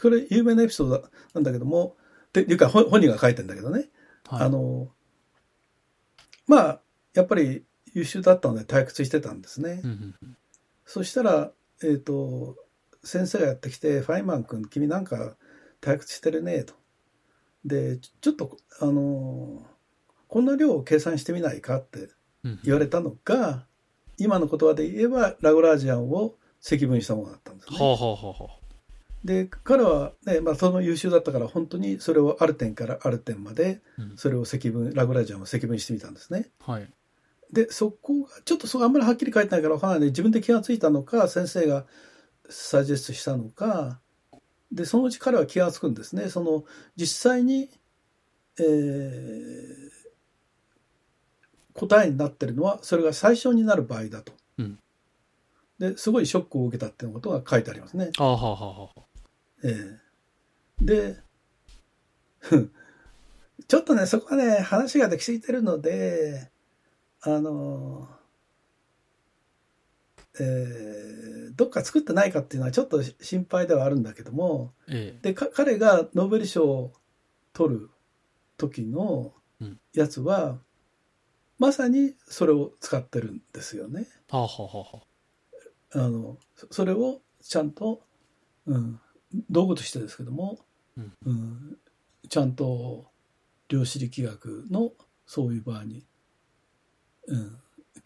[0.00, 1.04] これ有名なエピソード
[1.34, 1.96] なんだけども、
[2.32, 3.90] で、いうか本本人が書いてんだけどね、
[4.28, 4.42] はい。
[4.42, 4.88] あの、
[6.46, 6.80] まあ、
[7.14, 7.64] やっぱり
[7.94, 9.80] 優秀だったので退屈してたんですね。
[9.84, 10.36] うんうんうん
[10.84, 11.52] そしたら、
[11.82, 12.56] えっ、と、
[13.02, 15.36] 先生がやってきて、ファインマン君、君なんか
[15.80, 16.74] 退屈してるね、と。
[17.64, 19.62] で、ちちょっと、あの、
[20.28, 22.10] こんな量を計算してみないかって
[22.44, 23.64] うん言われたのが、
[24.18, 27.78] 今の言葉で言えば、ラグラージアンを積分したものだったんですね。
[27.78, 28.62] はあはあはあはあ。
[29.24, 36.50] で、彼はね、まあ、その優秀だったから、本当にそれをある点からある点まで、うんそれを積分、ラグラージアンを積分してみたんですね。
[36.60, 36.88] はい。
[37.52, 41.86] で、そこが、ちょっとそこあんまりはっきり書いてないからわからないので、自分で気がついたのか、先生が
[42.48, 44.00] サジェストしたのか、
[44.70, 46.30] で、そのうち彼は気がつくんですね。
[46.30, 46.64] その、
[46.96, 47.70] 実際に、
[48.58, 49.92] えー
[51.74, 54.32] 答えになってるのは、それが最小になる場合だと。
[54.58, 54.78] うん
[55.78, 58.10] で、すごいショックを受けたっていうことが書いてありますね。
[58.18, 59.00] ああはあはあはあ。
[59.64, 59.98] え
[60.80, 61.16] えで、
[63.66, 66.51] ちょっとね、そこはね、話ができすぎてるので、
[67.22, 68.08] あの、
[70.38, 71.22] えー
[71.56, 75.22] どっか作ってないかっていうのはちょっと心配ではあるんだけども、ええ。
[75.22, 76.92] で、か彼がノーベル賞を
[77.52, 77.90] 取る
[78.56, 80.58] 時のうんやつは、
[81.58, 84.06] まさにそれを使ってるんですよね。
[84.30, 85.02] はあはあはあは
[85.94, 86.04] あ。
[86.04, 88.00] あのそそれをちゃんと、
[88.66, 89.00] うん、
[89.50, 90.58] 道具としてですけども、
[90.96, 91.78] うんうん
[92.28, 93.06] ちゃんと
[93.68, 94.92] 量子力学の
[95.26, 96.06] そういう場合に、
[97.28, 97.56] うん、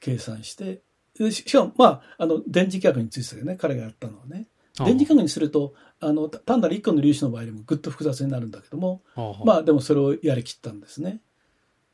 [0.01, 0.81] 計算して
[1.19, 4.47] でししかも、まあ、あの電磁気学についてたよね彼がやったのはね。
[4.79, 9.01] 電磁気学にするとあのた単なる一個の粒子の場合でもぐっと複雑になるんだけども
[9.43, 11.21] まあでもそれをやりきったんですね。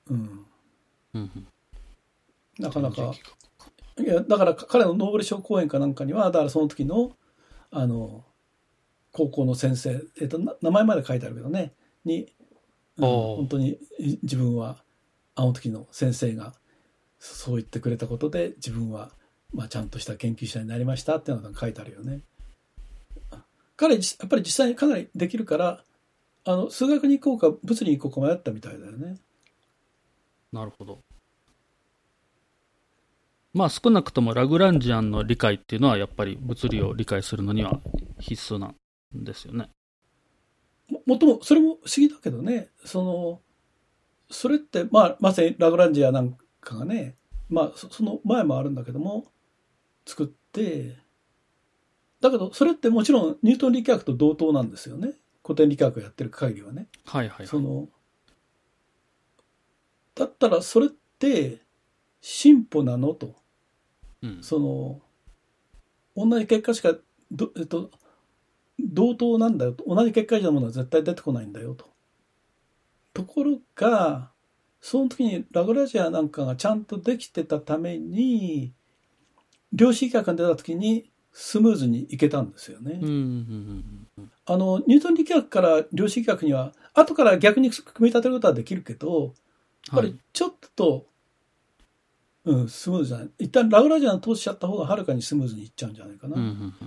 [0.09, 0.47] うん、
[1.15, 1.47] うんうん。
[2.59, 3.15] なかなか。
[3.99, 7.17] いや、だから彼のノーベル賞講演かなんかには、だからその時の、
[7.71, 8.25] あの、
[9.13, 11.75] 高校の先生、えっ、と、な名前まで書いてあるけどね、
[12.05, 12.33] に、
[12.99, 14.83] うん本当にい自分は、
[15.35, 16.55] あの時の先生が
[17.23, 19.13] そそう言ってくれたことで、自分は、
[19.55, 22.21] まあ、ちゃんとした研究者になりましたっていうのが書いてあるよね。
[23.77, 25.85] 彼、じやっぱり実際にかなりできるから、
[26.45, 29.19] あの、数学に行こうか、物理に行こうか迷ったみたいだよね。
[30.53, 30.99] なるほど。
[33.55, 37.81] まあ少なくともラグランジアンの理解っていうのはやっぱり物理を理解するのには
[38.19, 38.75] 必須なん
[39.13, 39.69] ですよね。
[40.89, 43.41] ももっとも、それも不思議だけどね、その、
[44.29, 47.17] それって、まあ、まさにラグランジアなんかがね、
[47.49, 49.27] まあ、そその前もあるんだけども、
[50.07, 50.97] 作って、
[52.21, 55.13] だけど、それってもちろんニュートン力学と同等なんですよね。
[55.45, 56.87] 古典力学をやってる限りはね。
[57.05, 57.47] はいはいはい。
[57.47, 57.89] その、
[60.15, 61.63] だったらそれって
[62.21, 63.35] 進歩なのと。
[64.23, 65.03] うん、その、
[66.17, 66.95] 同じ結果しか、
[67.33, 67.91] どえっと、
[68.79, 69.85] 同等なんだよと。
[69.87, 71.91] 同じ結果以上のものは絶対出てこないんだよと。
[73.13, 74.31] ところが、
[74.83, 78.73] その時にラグラジアなんかがちゃんとできてたために、
[79.73, 82.99] 量子力学が出た時にスムーズにいけたんですよね。
[84.45, 89.35] あの、ニュートン力学から量子力学には、後から逆に組み立てることはできるけど、
[89.93, 91.07] やっぱりちょっと、
[92.45, 93.31] うん、スムーズじゃない。
[93.39, 96.37] 一旦ラグラジアン通しちゃった方がはるかにスムーズにいっちゃうんじゃないかな。
[96.37, 96.41] い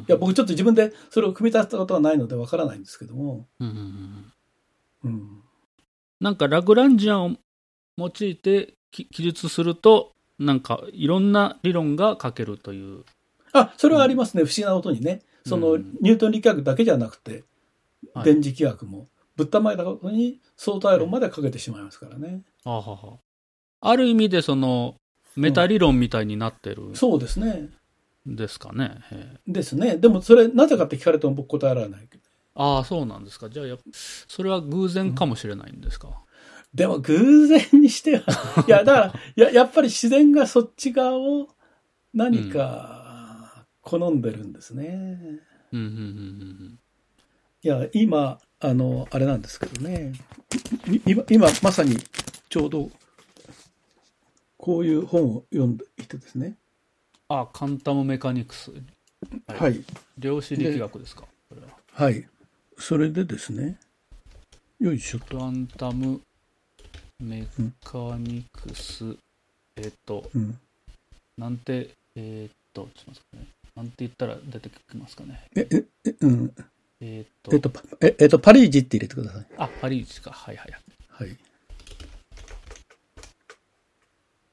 [0.07, 3.47] や、僕ちょっと自分でそれを組み立てたことはないのでわからないんですけども。
[3.61, 3.75] うんうん
[5.03, 5.41] うんうん。
[6.19, 7.35] なんかラグランジアンを
[7.97, 13.03] 用いてき記述すると、なんかいろんな理論が書けるという。
[13.53, 14.43] あ、それはありますね。
[14.43, 15.21] 不思議なことにね。
[15.45, 17.43] その、うんニュートン力学だけじゃなくて、
[18.13, 22.41] はい電磁気学も、ぶったまいたことに相対論までかけてしまいますからね。
[22.63, 23.17] あはは
[23.81, 24.95] ある意味でその
[25.35, 27.69] メタ理論みたいになってるんそうですね。
[28.25, 29.01] ですかね。
[29.47, 29.97] ですね。
[29.97, 32.23] でもそれ、なぜかって聞かれても僕答えられないけど。
[32.55, 33.49] ああ、そうなんですか。
[33.49, 33.77] じゃあや
[34.27, 36.09] それは偶然かもしれないんですか。
[36.75, 41.47] でも偶然にしては、いや、だから、ややっぱり自然がそっち側を
[42.13, 45.39] 何か好んでるんですね。
[45.71, 46.01] うんうんうんう
[46.71, 46.79] ん
[47.63, 50.13] いや、今、あの、あれなんですけどね。
[50.87, 51.97] い今、今まさに
[52.49, 52.91] ちょうど、
[54.57, 56.57] こういう本を読んでいてですね。
[57.27, 58.71] あ、カンタムメカニクス。
[59.47, 59.83] はいはい。
[60.19, 61.23] 量子力学ですか？
[61.49, 61.69] これは。
[61.91, 62.27] はい。
[62.77, 63.79] それでですね。
[64.79, 65.19] よいしょ。
[65.19, 66.21] クアンタム
[67.19, 67.47] メ
[67.83, 69.15] カニクス。
[69.77, 70.57] えっ、と、うん。
[71.37, 73.47] なんて、えっ、と、ちょっと待って。
[73.75, 75.43] なんて言ったら出てきますかね。
[75.55, 76.53] え、え、え、うん。
[76.99, 79.45] えっ、と、えっと、パえ、えっと、パリージって入れてください。
[79.57, 80.31] あ、パリージか。
[80.31, 81.27] はいはいはい。
[81.27, 81.37] はい。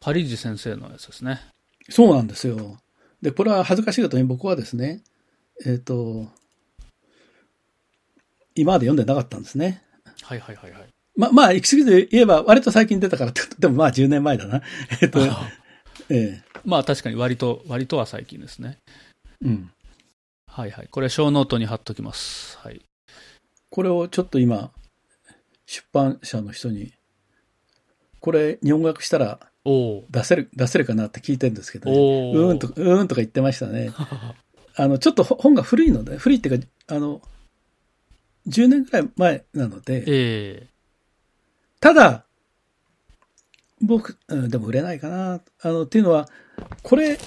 [0.01, 1.40] パリージ先生のやつですね。
[1.89, 2.78] そうなんですよ。
[3.20, 5.02] で、これは恥ずかしいことに僕はですね、
[5.64, 6.28] えっ、と、
[8.55, 9.82] 今まで読んでなかったんですね。
[10.22, 11.02] はいはいはいはい。
[11.16, 14.62] ま、まあ、行き過ぎて言えば割と最近出たからって、 でもまあ10年前だな。
[15.01, 15.20] えっと、
[16.09, 18.78] ええまあ確かに割と、割とは最近ですね。
[19.44, 19.70] うん。
[20.47, 20.89] はいはい。
[20.89, 22.59] これ小ノートに貼っときます。
[22.59, 22.82] はい。
[23.70, 24.70] これをちょっと今、
[25.66, 26.93] 出版社の人に、
[28.20, 29.40] これ日本語訳したら。
[30.10, 33.93] 出せる、出せるかなって聞いてるんですけど、ね、うーんとか、うーんとか言ってましたね。
[34.74, 37.22] あの、ちょっと本が古いので、古いっていうか、あの、
[38.48, 40.72] 10年ぐらい前なので、ええ
[41.83, 42.25] ただ、
[43.81, 45.41] 僕、うん、でも売れないかな。
[45.63, 46.29] あの、っていうのは、
[46.85, 47.19] これ、え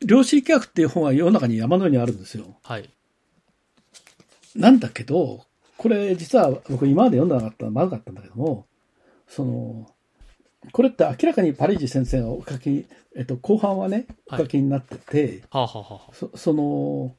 [0.00, 2.56] 量子力学っていう本は世の中に山のようにあるんですよ。
[2.62, 2.88] はい。
[4.56, 5.44] なんだけど、
[5.76, 8.66] これ実は僕今まで読んでなかったのまずかったんだけども、
[9.28, 9.90] その、
[10.72, 12.86] これって明らかにパリージ先生がお書き、
[13.16, 17.14] えっと、後半はね、おはい書きになってて、はあ、はあはあはあ、そその、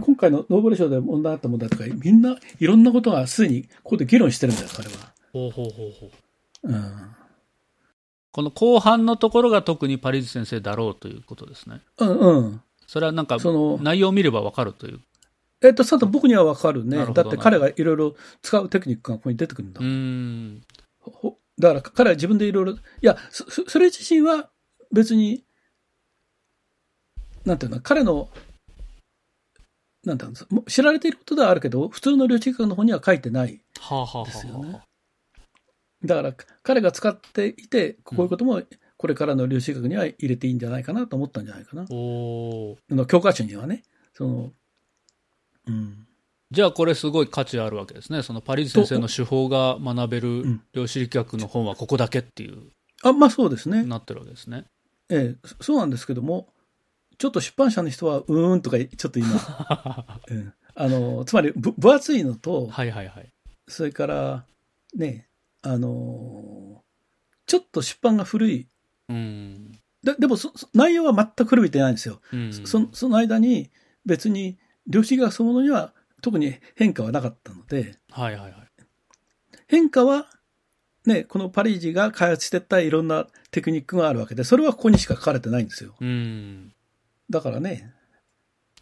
[0.00, 5.12] 今回のノーベル賞で問題あった問題とか、みんないろんなことがすでにここで議論してるんだよ、彼は。
[5.32, 6.68] ほうほうほうほう。
[6.68, 7.16] うん。
[8.32, 11.80] この後半のところが特にパリージ先生だろうということですね。
[11.98, 12.62] うんうん。
[12.86, 15.00] それはなんかその内容を見ればわかるという。
[15.62, 17.06] えっと、さと僕にはわかるね。
[17.12, 19.86] だって彼がいろいろ使うテクニックがここに出てくるんだうー。
[19.86, 20.62] ん。
[20.98, 24.48] ほだから彼は自分でいろいろ、いや、そそそれ自身は
[24.90, 25.44] 別に、
[27.44, 28.28] なんていうの、彼の、
[30.04, 33.60] なんていう知られていることではあるけど、普通の量子力学の方には書いてない。
[33.80, 34.82] はあ、はあはですよあはあね
[36.04, 38.62] だから彼が使っていて、こういうことも
[38.96, 41.86] これからの量子力学には入れていいんじゃないかなと思ったんじゃないかな。
[41.90, 43.82] おの教科書にはね。
[44.14, 44.52] その、
[45.66, 46.06] うん。
[46.50, 48.22] じゃあこれすごい価値あるわけですね。
[48.22, 52.70] そのパリージ先生の手法が学べるん量子力学の本はここだけっていう、
[53.02, 53.84] あ、まあそうですね。
[53.84, 54.64] なってるわけですね。
[55.08, 56.48] ええ、そそうなんですけども、
[57.22, 59.28] ちょっと出版社の人は、うーんとか、ちょっと今、
[60.28, 63.32] うんあの、つまり、ぶ分厚いのと、はいはいはい。
[63.68, 64.44] それから、
[64.96, 65.28] ね、
[65.60, 66.82] あの、
[67.46, 68.66] ちょっと出版が古い。
[69.08, 69.70] うん。
[70.02, 72.20] ででもそ、そ内容は全く古びてないんですよ。
[72.32, 73.70] うん、そその間に、
[74.04, 74.58] 別に、
[74.88, 78.68] 量子学そのものには特に変化はなかったので、はいはいはい。
[79.68, 80.26] 変化は、
[81.06, 85.94] ね、このパリージが開発していったいろんなテクニックがあるわけで、それはここにしか書かれてないんですよ。
[86.00, 86.74] うん。
[87.32, 87.92] だからね、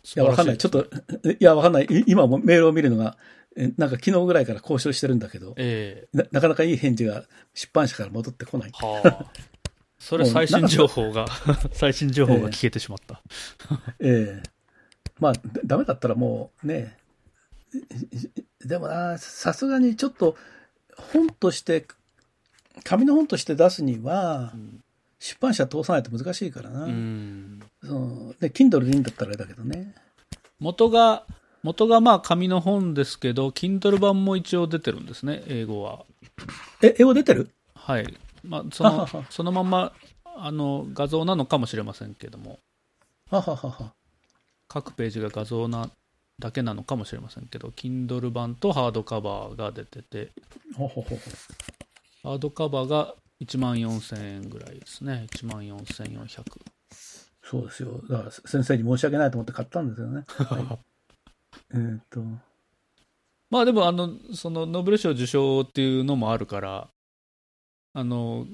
[0.05, 0.59] い素や、わかんない。
[0.59, 0.87] ちょっと、
[1.31, 1.85] いや、わかんない。
[1.85, 3.17] い今もメールを見るのが、
[3.57, 7.25] えなんか昨日ぐらいから交渉してるんだけど、ええななかなかいい返事が
[7.55, 8.71] 出版社から戻ってこない。
[8.73, 9.27] はあ。
[9.99, 11.27] それ最新情報が、
[11.73, 13.23] 最新情報が聞けてしまった。
[14.01, 14.43] ええ
[15.19, 16.97] まあ、だダメだったらもうね、
[18.65, 20.37] でもな、さすがにちょっと
[21.13, 21.87] 本として、
[22.83, 24.83] 紙の本として出すにはう、ん
[25.21, 26.85] 出版社通さないと難しいからな。
[26.85, 27.61] うん。
[27.83, 29.95] そのね、Kindle でいいんだったらあれだけどね。
[30.59, 31.27] 元が、
[31.63, 36.05] 元がまあ紙の本ですけど、Kindle 版も一応出てるんですね、英語は。
[36.83, 37.51] え、英語出てる？
[37.75, 38.15] はい。
[38.43, 39.93] まあ、そのそのまま、
[40.25, 42.61] あの、画像なのかもしれませんけども、
[43.31, 43.93] はははは。
[44.69, 45.91] 各ページが画像な、
[46.39, 50.31] だけなのかもしれませんけど、Kindle 版とハードカバーが出てて、
[50.75, 51.21] ほほほほ。
[52.23, 55.27] ハードカバーが1万4000円ぐらいですね。
[55.31, 56.45] 1万4400。
[57.51, 58.01] そうですよ。
[58.09, 60.23] だから先生に申し訳ないと思って買ったんですよね。
[60.39, 60.79] はい、
[61.73, 62.23] えーっと、
[63.51, 66.89] まあでも、あの、その、ノーベル賞受賞っていうのもあるから、
[67.93, 68.47] あの、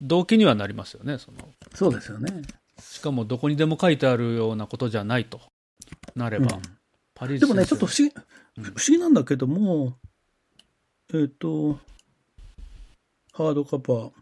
[0.00, 1.38] 動機にはなりますよね、その。
[1.74, 2.42] そうですよね。
[2.78, 5.40] しかも、どこにでも書いてあるようなことじゃないと
[6.14, 6.62] なれば、うん
[7.16, 8.14] パリでもね、ちょっと不思議、
[8.56, 9.96] うん不思議なんだけども、
[11.12, 11.80] えっ、と、
[13.32, 14.12] ハードカバー。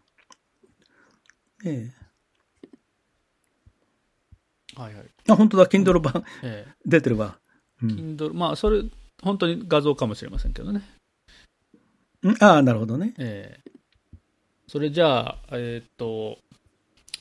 [1.63, 2.02] ね
[4.75, 5.05] はいはい。
[5.05, 5.31] え。
[5.31, 7.37] あ、本当だ、Kindle 版え出てるわ。
[7.81, 8.17] うえん。
[8.17, 8.83] Kindle、まあ、それ、
[9.21, 10.81] 本当に画像かもしれませんけどね。
[12.23, 13.13] うんああ、なるほどね。
[13.17, 13.71] ええ
[14.67, 16.39] それじゃあ、えーっと、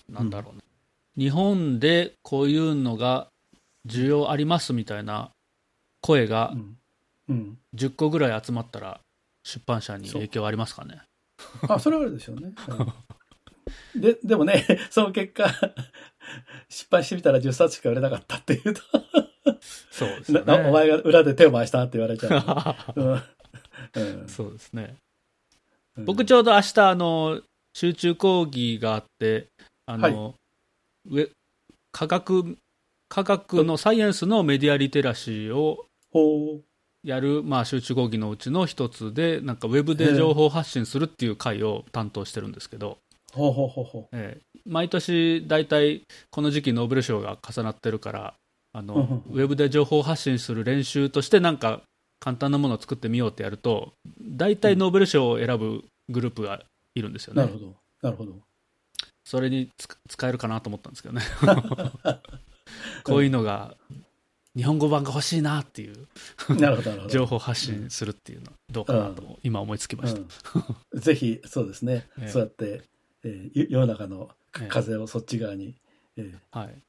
[0.08, 0.62] なんだろうね、
[1.18, 3.28] 日本でこういうのが
[3.86, 5.30] 需要ありますみたいな
[6.00, 6.76] 声がうん。
[7.28, 7.58] うん。
[7.74, 9.00] 10個ぐらい集まったら、
[9.44, 11.02] 出版社に影響ありますかね。
[11.68, 12.52] あ、それはあるでしょうね。
[12.68, 12.92] うん
[13.94, 15.44] で、でもね、 その結果、
[16.68, 18.80] 失敗してみたら10冊しか売れなかったっていうと、
[19.90, 20.46] そうですよね。
[20.46, 23.22] なお前が裏で手を回したって言われちゃう。
[24.28, 24.96] そうですね。
[25.96, 27.42] うん僕ちょうど明日、あの、
[27.74, 29.48] 集中講義があって、
[29.84, 30.36] あの、
[31.04, 31.28] 上
[31.90, 32.56] 科学、
[33.10, 35.86] 科学のサイエンスのメディアリテラシーを。
[37.04, 42.98] やる、まあ、集中講義のうちの一つで、なんかウェブで情報発信するっていう会を担当してるんですけど、
[43.32, 48.34] ほうほうほうほええ毎年、大体この時期、ノーベル賞が重なってるから、
[48.74, 51.82] あのうんうんウェブで情報発信する練習として、なんか
[52.20, 56.62] 簡単なものを作ってみようってやると、大体ノーベル賞を選ぶグループが
[56.94, 57.36] いるんですよう。
[57.36, 57.58] なねる。
[57.58, 57.74] ほど。
[58.02, 58.32] なるほど。
[59.24, 61.22] それにつ使えるかなと思ったんですけどね。
[63.04, 63.76] こういうのが、
[64.54, 66.06] 日本語版が欲しいなっていう。
[67.08, 70.20] 情報発信するっていうのはどうかなと今思いつきました。
[70.94, 72.08] うん、ぜひ、そうですね。
[72.20, 72.82] ええそうやって、
[73.24, 74.30] えー世の中の
[74.60, 75.74] ええ風をそっち側に。
[76.16, 76.82] えーはい。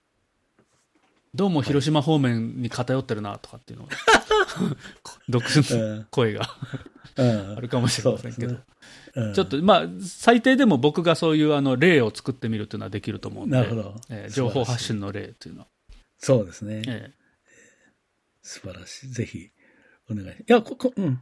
[1.34, 3.92] どうも広島方面に偏ってるなとかっていうのが、
[5.30, 6.48] 独自のうん声が
[7.18, 8.60] うん あるかもしれませんけど、ね
[9.16, 15.68] うんちょっと、まあ、最低でも僕がそういうあの例を作ってみるっていうのはできると思うんで、なるほどえー情報発信の例っていうのは。
[16.18, 16.82] そうですね。
[16.88, 17.24] えー
[18.46, 19.08] 素晴らしい。
[19.08, 19.52] ぜひ、
[20.12, 20.30] お願い。
[20.32, 21.22] いや、こ、こ、うん。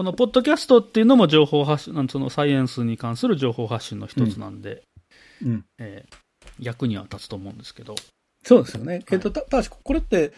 [0.00, 4.82] このポッドキャストっていうのも情報発信、そのサイエンスに関する情報発信の一つなんで、
[5.44, 5.64] うん。
[5.78, 6.14] えー
[6.58, 7.94] 役には立つと思うんですけど、
[8.42, 9.04] そうですよね。
[9.12, 10.32] えっ、と、た、ただし、これって、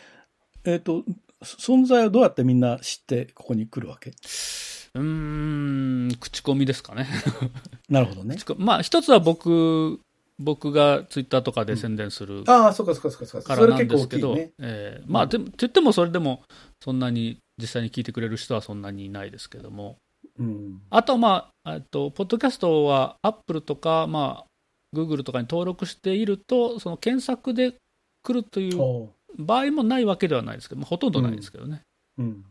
[0.65, 1.05] えっ、と、
[1.45, 4.11] そ存在をどうやってみんな知って、ここに来るわけ？
[4.11, 7.07] うーん、口コミですかね。
[7.89, 8.37] なるほどね。
[8.59, 10.01] まあ、一つは僕、
[10.41, 13.55] 僕がツイッターとかで宣伝するああ、そうかそうかそうかそうか。
[13.55, 14.51] からなんですけど、ね。
[14.59, 16.43] えーまあ、でも、って言ってもそれでも、
[16.83, 19.97] そんなに、実際に聞いてくれる人はそんなにいないですけども、
[20.39, 20.83] うん。
[20.91, 24.47] あとはまあ、えっと、ポッドキャストは、アップルとか、まあ、
[24.93, 27.75] グーグルとかに登録していると、その検索で
[28.23, 31.83] 来るという場合もないわけではないですけど、まあ、ほとんどないですけどね。
[32.19, 32.45] うん。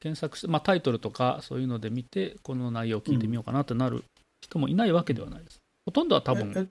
[0.00, 4.04] 検索して、まあ、タイトルとかそういうので見て、この内容を聞いてみようかなってなる
[4.40, 5.58] 人もいないわけではないです。
[5.86, 6.70] ほとんどは多え分、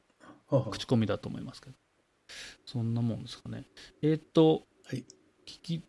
[0.71, 1.75] 口コミだと思いますけど。
[2.65, 3.65] そんなもんですかね。
[4.01, 5.03] えーっと、はい
[5.45, 5.83] 聞き、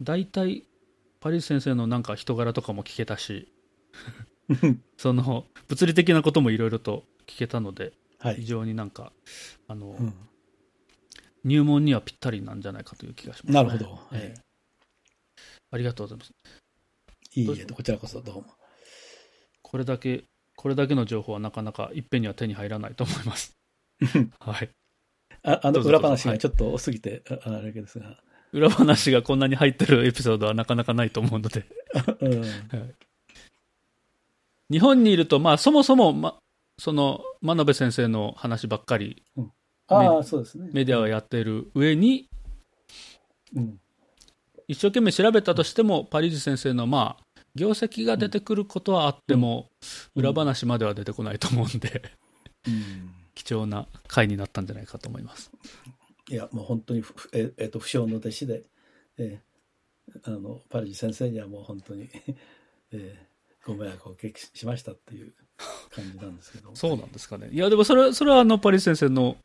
[0.00, 0.64] 大体、
[1.20, 3.52] パリス先生のなんか人柄とかも聞けたし、
[4.96, 8.44] その、物理的なこともいろいろと聞けたので、非はい。
[8.44, 9.12] 常になんか、
[9.66, 10.14] あの、うん
[11.44, 13.54] 入門にはぴったりなんじゃないかという気がします、ね。
[13.54, 14.40] なるほどええ
[15.70, 16.32] ありがとうございます。
[17.34, 18.44] いいえ、こちらこそどうも。
[19.62, 20.24] これだけ、
[20.56, 23.52] これだけの情報はなかなかいっぺんには手に入らないと思います。
[24.40, 24.70] はい。
[25.44, 28.20] ああの裏話がちょっと多すぎて、ああれですが。
[28.52, 31.66] 裏話がこんなに入ってるエピソードはなかなかないと思うので。
[32.20, 32.44] うん。
[34.70, 36.38] 日本にいると、まあ、そもそも、ま、
[36.78, 39.22] その、真鍋先生の話ばっかり
[39.88, 40.70] ああ、そうですね。
[40.72, 42.28] メディアはやってる上に、
[43.54, 43.80] うん。
[44.68, 49.70] 一生懸命調べたとしても、パリーズ先生の、まあ、業績が出てくることはあっても、
[50.14, 52.02] うん裏話までは出てこないと思うんで、
[52.66, 55.52] うん 貴重な回になったんじゃないかと思います。
[56.30, 58.64] いや、もう本当にふ、ええっと、不詳の弟子で、
[59.18, 59.48] えー
[60.24, 62.08] あの、パリジ先生にはもう本当に、
[62.92, 63.28] えー
[63.64, 65.34] ご迷惑をおかけしましたっていう
[65.90, 66.74] 感じなんですけど。
[66.74, 67.50] そうなんですかね。
[67.52, 69.36] いや、でもそれは、それはあの、パリ先生の、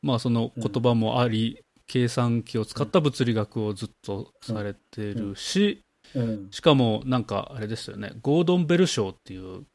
[0.00, 5.82] まあ、その言葉もあり、計算機を使った物理学をずっとされてるし、
[6.14, 6.48] うん。
[6.50, 9.66] しかも、なんか、あれですよね、ゴードン・ベル賞っていう。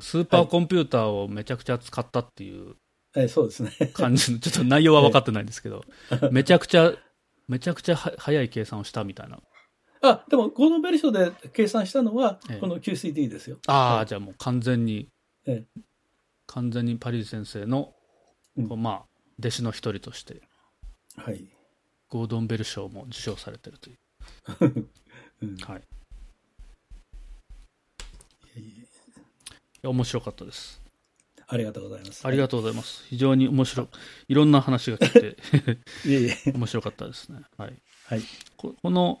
[0.00, 2.76] スーパーコンピューターをめちゃくちゃ使ったっていう
[3.16, 3.70] えーそうですね。
[3.94, 5.84] 感じの、ちょっと内容は分かってないんですけど、
[6.30, 6.92] めちゃくちゃ、
[7.48, 9.40] めちゃくちゃは早い計算をしたみたいな。
[10.02, 13.58] あ、でも、ゴードンベル賞で計算したのはええ、この QCD ですよ。
[13.66, 15.08] ああ、はいじゃあもう完全に
[15.46, 15.64] え
[16.46, 17.94] 完全にパリー先生の、
[18.56, 19.02] うんまあ、
[19.38, 20.42] 弟子の一人として、
[21.16, 21.44] はい。
[22.08, 23.98] ゴードンベル賞も受賞されてるという。
[25.42, 25.82] うんはい。
[29.82, 30.83] 面白かったです。
[31.54, 32.26] ありがとうございます。
[32.26, 33.04] ありがとうございます。
[33.08, 33.88] 非常に面白い、
[34.26, 35.36] いろんな話が聞けて、
[36.04, 36.52] いえいえ。
[36.52, 37.42] 面白かったですね。
[37.56, 37.74] はい。
[38.06, 38.22] はい。
[38.56, 39.20] ここの、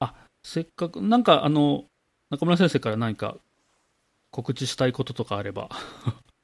[0.00, 1.84] あ、せっかく、なんかあの、
[2.30, 3.38] 中村先生から何か
[4.32, 5.68] 告知したいこととかあれば、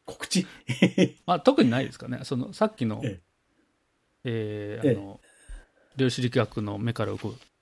[0.07, 0.47] 告知？
[1.27, 2.21] まあ、特にないですかね。
[2.23, 3.21] その、さっきの、え
[4.23, 5.21] ええーあの、
[5.97, 7.13] 量子力学の目から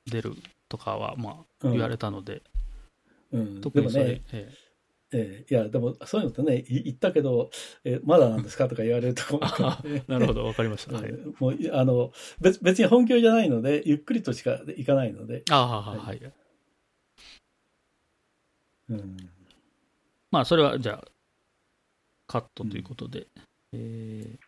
[0.05, 0.35] 出る
[0.69, 2.43] とかは、まあ、うん言われたので、
[3.33, 3.61] うん。
[3.63, 4.68] 特にそれ、ね、ええ
[5.13, 7.51] えいや、でも、そういうのってね、い言ったけど、
[7.85, 8.69] えまだなんですか？
[8.69, 9.41] とか言われると
[10.07, 10.95] なるほど、わかりました。
[10.97, 11.11] はい。
[11.11, 16.33] うんもう、いあの、別、別に本業じゃないので、ゆっくりとしかいかないので、ああ、はい、はい。
[18.91, 19.17] うん。
[20.31, 21.09] まあ、それは、じゃあ、
[22.27, 23.27] カットということで、
[23.73, 24.39] えー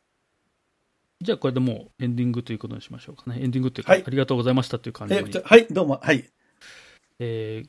[1.22, 3.42] じゃあ、これでもうエンディングということにしましょうかね。
[3.42, 6.24] エンディングっていうか、はいありがとうございましたという感じえ、にじゃはい、どうも、はい。
[7.18, 7.68] えー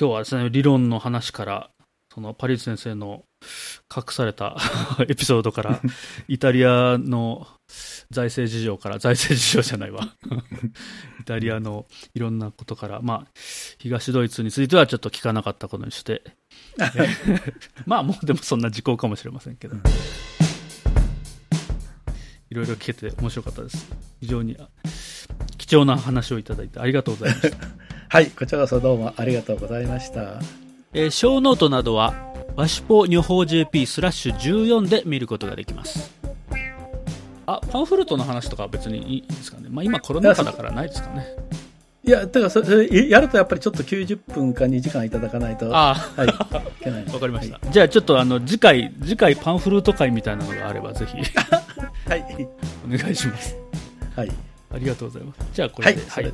[0.00, 1.70] 今日はですね、理論の話から、
[2.14, 3.24] そのパリス先生の
[3.94, 4.56] 隠された
[5.08, 5.82] エピソードから、
[6.28, 7.48] イタリアの
[8.08, 10.14] 財政事情から、財政事情じゃないわ。
[11.20, 11.84] イタリアの
[12.14, 13.30] いろんなことから、まあ、
[13.78, 16.22] 東ドイツについてはちょっと聞かなかったことにして、
[17.84, 19.82] まあ、もうでもそんな時効かもしれませんけどうん。
[22.50, 23.90] いろいろ聞けて面白かったです。
[24.20, 24.68] 非常にあ
[25.56, 27.56] 貴重な話をいただいてありがとうございました。
[28.10, 30.40] はい、こちらこそどうもありがとうございました。
[30.94, 32.14] えーショーノートなどは、
[32.56, 36.10] わしぽ女法 JP スラッシュ14で見ることができます。
[37.46, 39.68] あ、パンフルートの話とかは別にいいですかね。
[39.70, 41.26] まあ今コロナ禍だからないですかね。
[42.04, 46.32] いや、てか、それ、やるとやっぱりちょっと90分か2時間いただかないと、はあい、い
[46.82, 47.54] けないあ、 わかりました。
[47.56, 51.22] はじゃあちょっとあの、次回、次回パンフルート会みたいなのがあればぜひい。
[52.08, 52.48] はい。
[52.86, 53.56] お願いします。
[54.16, 54.30] はい。
[54.72, 55.40] ありがとうございます。
[55.52, 55.96] じゃあこはい。
[55.96, 56.32] れで、それ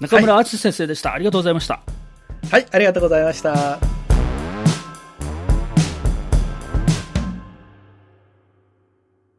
[0.00, 1.12] 中村敦先生でした。
[1.12, 1.80] ありがとうございました。
[2.50, 3.78] はい、ありがとうございました。